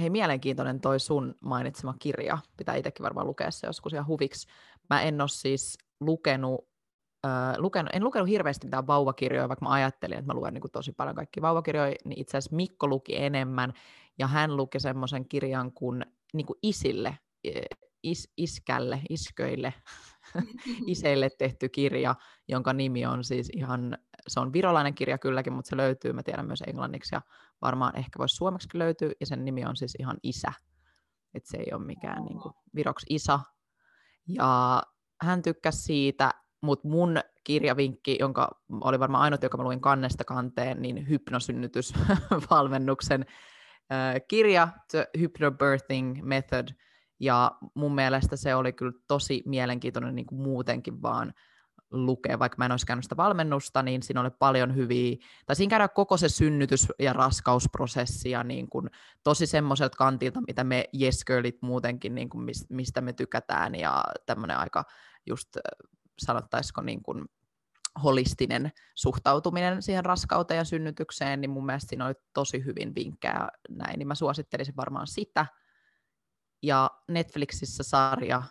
Hei, 0.01 0.11
mielenkiintoinen 0.11 0.81
toi 0.81 1.01
sun 1.01 1.35
mainitsema 1.41 1.95
kirja. 1.99 2.39
Pitää 2.57 2.75
itsekin 2.75 3.05
varmaan 3.05 3.27
lukea 3.27 3.51
se 3.51 3.67
joskus 3.67 3.93
ihan 3.93 4.07
huviksi. 4.07 4.49
Mä 4.91 5.03
en 5.03 5.21
ole 5.21 5.29
siis 5.29 5.79
lukenut, 6.01 6.69
äh, 7.27 7.59
lukenut, 7.59 7.91
en 7.95 8.05
lukenut 8.05 8.29
hirveästi 8.29 8.67
mitään 8.67 8.87
vauvakirjoja, 8.87 9.49
vaikka 9.49 9.65
mä 9.65 9.73
ajattelin, 9.73 10.19
että 10.19 10.33
mä 10.33 10.39
luen 10.39 10.55
niin 10.55 10.63
tosi 10.73 10.93
paljon 10.93 11.17
kaikki 11.17 11.43
vauvakirjoja, 11.43 11.95
niin 12.05 12.21
itse 12.21 12.39
asiassa 12.39 12.57
Mikko 12.57 12.89
luki 12.89 13.17
enemmän, 13.17 13.73
ja 14.19 14.27
hän 14.27 14.57
luki 14.57 14.81
semmoisen 14.81 15.29
kirjan 15.29 15.73
kuin, 15.73 16.07
niin 16.33 16.47
kuin 16.47 16.59
isille, 16.63 17.19
is, 18.03 18.33
iskälle, 18.37 19.01
isköille, 19.11 19.75
iseille 20.87 21.31
tehty 21.39 21.69
kirja, 21.69 22.15
jonka 22.49 22.73
nimi 22.73 23.07
on 23.07 23.25
siis 23.25 23.51
ihan, 23.55 23.99
se 24.29 24.41
on 24.41 24.53
virolainen 24.53 24.95
kirja 24.95 25.19
kylläkin, 25.19 25.53
mutta 25.53 25.69
se 25.69 25.77
löytyy, 25.77 26.13
mä 26.13 26.23
tiedän 26.23 26.47
myös 26.47 26.63
englanniksi 26.67 27.15
ja 27.15 27.23
varmaan 27.63 27.97
ehkä 27.97 28.19
voisi 28.19 28.37
suomeksi 28.37 28.69
löytyä, 28.75 29.11
ja 29.21 29.27
sen 29.27 29.45
nimi 29.45 29.65
on 29.65 29.77
siis 29.77 29.95
ihan 29.99 30.17
isä. 30.23 30.53
Että 31.35 31.51
se 31.51 31.57
ei 31.57 31.73
ole 31.73 31.85
mikään 31.85 32.25
niin 32.25 32.41
kuin, 32.41 32.55
viroksi 32.75 33.07
isa. 33.09 33.41
Ja 34.29 34.83
hän 35.23 35.43
tykkäsi 35.43 35.83
siitä, 35.83 36.31
mutta 36.61 36.89
mun 36.89 37.17
kirjavinkki, 37.45 38.17
jonka 38.21 38.61
oli 38.81 39.01
varmaan 39.01 39.23
ainut, 39.23 39.43
joka 39.43 39.57
mä 39.57 39.65
luin 39.65 39.81
kannesta 39.81 40.25
kanteen, 40.25 40.83
niin 40.83 41.09
hypnosynnytysvalmennuksen 41.09 43.27
kirja, 44.29 44.69
The 44.91 45.09
Hypnobirthing 45.19 46.23
Method, 46.23 46.69
ja 47.21 47.53
mun 47.75 47.95
mielestä 47.95 48.37
se 48.37 48.55
oli 48.55 48.73
kyllä 48.73 48.93
tosi 49.09 49.43
mielenkiintoinen 49.47 50.15
niin 50.15 50.27
kuin 50.27 50.41
muutenkin 50.41 51.03
vaan 51.03 51.33
lukea, 51.91 52.39
vaikka 52.39 52.57
mä 52.59 52.65
en 52.65 52.71
olisi 52.71 52.87
käynyt 52.87 53.05
sitä 53.05 53.17
valmennusta, 53.17 53.83
niin 53.83 54.03
siinä 54.03 54.21
oli 54.21 54.31
paljon 54.39 54.75
hyviä, 54.75 55.17
tai 55.47 55.57
siinä 55.57 55.71
käydään 55.71 55.91
koko 55.95 56.17
se 56.17 56.29
synnytys- 56.29 56.93
ja 56.99 57.13
raskausprosessi 57.13 58.31
ja 58.31 58.45
niin 58.45 58.69
kuin 58.69 58.91
tosi 59.23 59.47
semmoiselta 59.47 59.97
kantilta, 59.97 60.41
mitä 60.47 60.65
me 60.65 60.85
yes 61.01 61.25
girlit 61.25 61.63
muutenkin, 61.63 62.15
niin 62.15 62.29
kuin 62.29 62.47
mistä 62.69 63.01
me 63.01 63.13
tykätään. 63.13 63.75
Ja 63.75 64.05
tämmöinen 64.27 64.57
aika 64.57 64.85
just 65.27 65.57
sanottaisiko 66.19 66.83
niin 66.83 67.03
kuin 67.03 67.25
holistinen 68.03 68.73
suhtautuminen 68.95 69.83
siihen 69.83 70.05
raskauteen 70.05 70.59
ja 70.59 70.65
synnytykseen, 70.65 71.41
niin 71.41 71.51
mun 71.51 71.67
mielestä 71.67 71.89
siinä 71.89 72.07
oli 72.07 72.15
tosi 72.33 72.65
hyvin 72.65 72.95
vinkkejä 72.95 73.49
näin, 73.71 73.99
niin 73.99 74.09
mä 74.09 74.15
suosittelisin 74.15 74.77
varmaan 74.77 75.07
sitä, 75.07 75.47
ja 76.67 76.91
Netflixissä 77.09 77.83
sarja, 77.83 78.43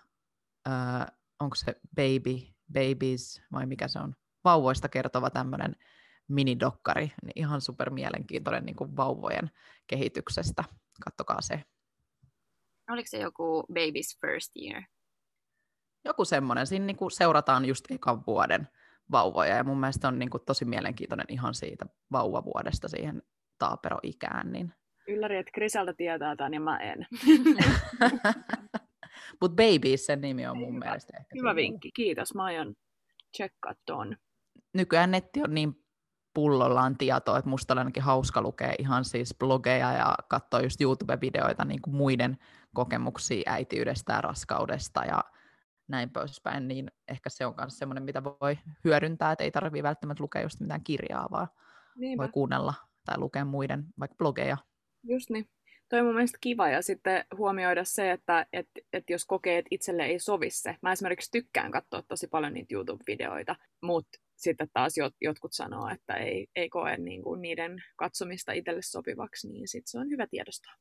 äh, 0.68 1.08
onko 1.40 1.56
se 1.56 1.76
Baby, 1.96 2.38
Babies 2.74 3.42
vai 3.52 3.66
mikä 3.66 3.88
se 3.88 4.00
on, 4.00 4.16
vauvoista 4.44 4.90
kertova 4.90 5.30
tämmöinen 5.30 5.76
minidokkari, 6.28 7.12
niin 7.24 7.34
ihan 7.36 7.62
super 7.62 7.90
mielenkiintoinen 7.90 8.66
niin 8.66 8.76
kuin 8.76 8.98
vauvojen 8.98 9.52
kehityksestä. 9.88 10.64
Kattokaa 11.06 11.42
se. 11.42 11.64
Oliko 12.90 13.08
se 13.10 13.18
joku 13.18 13.64
Baby's 13.72 14.20
First 14.22 14.52
Year? 14.62 14.84
Joku 16.06 16.26
semmoinen. 16.26 16.68
Siinä 16.68 16.86
niin 16.86 16.98
kuin 16.98 17.12
seurataan 17.12 17.66
just 17.66 17.86
ekan 17.92 18.26
vuoden 18.28 18.68
vauvoja 19.12 19.56
ja 19.56 19.64
mun 19.64 19.80
mielestä 19.80 20.08
on 20.08 20.20
niin 20.20 20.30
kuin 20.30 20.44
tosi 20.46 20.66
mielenkiintoinen 20.66 21.26
ihan 21.30 21.54
siitä 21.56 21.86
vauvavuodesta 22.12 22.88
siihen 22.88 23.24
taaperoikään. 23.58 24.52
Niin 24.52 24.74
Ylläri, 25.08 25.38
että 25.38 25.52
Griselda 25.52 25.94
tietää 25.94 26.36
tämän 26.36 26.54
ja 26.54 26.60
mä 26.60 26.78
en. 26.78 27.08
Mutta 29.42 29.56
Babies 29.56 30.06
sen 30.06 30.22
nimi 30.22 30.48
on 30.48 30.58
mun 30.58 30.76
Hyvä. 30.76 30.86
mielestä 30.86 31.18
ehkä. 31.20 31.36
Hyvä 31.40 31.56
vinkki, 31.56 31.92
kiitos. 31.92 32.36
Mä 32.36 32.44
aion 32.44 32.76
tsekkaa 33.32 33.74
ton. 33.86 34.18
Nykyään 34.74 35.12
netti 35.12 35.42
on 35.44 35.54
niin 35.54 35.86
pullollaan 36.34 36.98
tietoa, 36.98 37.38
että 37.38 37.50
musta 37.50 37.74
on 37.74 37.78
ainakin 37.78 38.04
hauska 38.04 38.42
lukea 38.42 38.74
ihan 38.80 39.06
siis 39.06 39.36
blogeja 39.40 39.92
ja 39.94 40.16
katsoa 40.28 40.62
just 40.62 40.82
YouTube-videoita 40.82 41.66
niin 41.66 41.82
kuin 41.82 41.96
muiden 41.96 42.38
kokemuksia 42.74 43.52
äitiydestä 43.52 44.14
ja 44.14 44.22
raskaudesta 44.22 45.06
ja 45.06 45.24
näin 45.88 46.10
poispäin, 46.10 46.68
niin 46.68 46.92
ehkä 47.08 47.30
se 47.30 47.46
on 47.46 47.54
myös 47.58 47.78
semmoinen, 47.78 48.04
mitä 48.04 48.24
voi 48.24 48.58
hyödyntää, 48.84 49.32
että 49.32 49.44
ei 49.44 49.52
tarvitse 49.52 49.84
välttämättä 49.84 50.24
lukea 50.24 50.42
just 50.42 50.60
mitään 50.60 50.84
kirjaa, 50.84 51.28
vaan 51.32 51.48
Niinpä. 51.96 52.22
voi 52.24 52.32
kuunnella 52.32 52.74
tai 53.06 53.18
lukea 53.18 53.46
muiden 53.46 53.86
vaikka 54.00 54.16
blogeja. 54.18 54.58
Just 55.08 55.30
niin. 55.30 55.50
Toi 55.90 56.00
on 56.00 56.06
mun 56.06 56.16
mielestä 56.16 56.38
kiva 56.42 56.70
ja 56.70 56.82
sitten 56.82 57.26
huomioida 57.38 57.84
se, 57.84 58.12
että 58.12 58.46
et, 58.54 58.68
et 58.94 59.10
jos 59.10 59.26
kokee, 59.26 59.58
että 59.58 59.68
itselle 59.72 60.06
ei 60.06 60.20
sovi 60.20 60.50
se. 60.50 60.76
Mä 60.82 60.92
esimerkiksi 60.92 61.32
tykkään 61.32 61.72
katsoa 61.72 62.02
tosi 62.02 62.28
paljon 62.28 62.54
niitä 62.54 62.76
YouTube-videoita, 62.76 63.56
mutta 63.82 64.20
sitten 64.36 64.68
taas 64.74 64.98
jot, 64.98 65.14
jotkut 65.22 65.54
sanoo, 65.54 65.90
että 65.90 66.14
ei, 66.14 66.48
ei 66.56 66.70
koe 66.70 66.98
niin 66.98 67.24
kuin 67.24 67.42
niiden 67.42 67.84
katsomista 67.96 68.52
itselle 68.52 68.82
sopivaksi, 68.82 69.48
niin 69.48 69.68
sitten 69.68 69.92
se 69.92 70.00
on 70.00 70.10
hyvä 70.10 70.28
tiedostaa. 70.28 70.74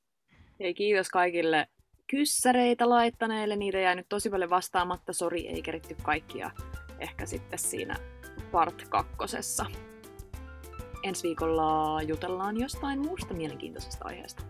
Hei, 0.60 0.74
kiitos 0.74 1.08
kaikille 1.08 1.66
kyssäreitä 2.10 2.88
laittaneille. 2.88 3.56
Niitä 3.56 3.78
jäi 3.78 3.96
nyt 3.96 4.06
tosi 4.08 4.30
paljon 4.30 4.50
vastaamatta. 4.50 5.12
Sori, 5.12 5.48
ei 5.48 5.62
keritty 5.62 5.96
kaikkia. 6.02 6.50
Ehkä 6.98 7.26
sitten 7.26 7.58
siinä 7.58 7.96
part 8.52 8.88
kakkosessa. 8.88 9.66
Ensi 11.04 11.22
viikolla 11.22 12.02
jutellaan 12.02 12.60
jostain 12.60 13.00
muusta 13.00 13.34
mielenkiintoisesta 13.34 14.04
aiheesta. 14.08 14.42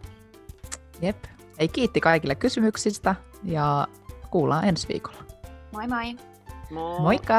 Jep. 1.03 1.25
Ei 1.59 1.69
kiitti 1.69 2.01
kaikille 2.01 2.35
kysymyksistä 2.35 3.15
ja 3.45 3.89
kuullaan 4.31 4.69
ensi 4.69 4.89
viikolla. 4.89 5.25
Moi 5.73 5.87
moi! 5.87 6.17
Moi. 6.71 7.01
Moikka! 7.01 7.35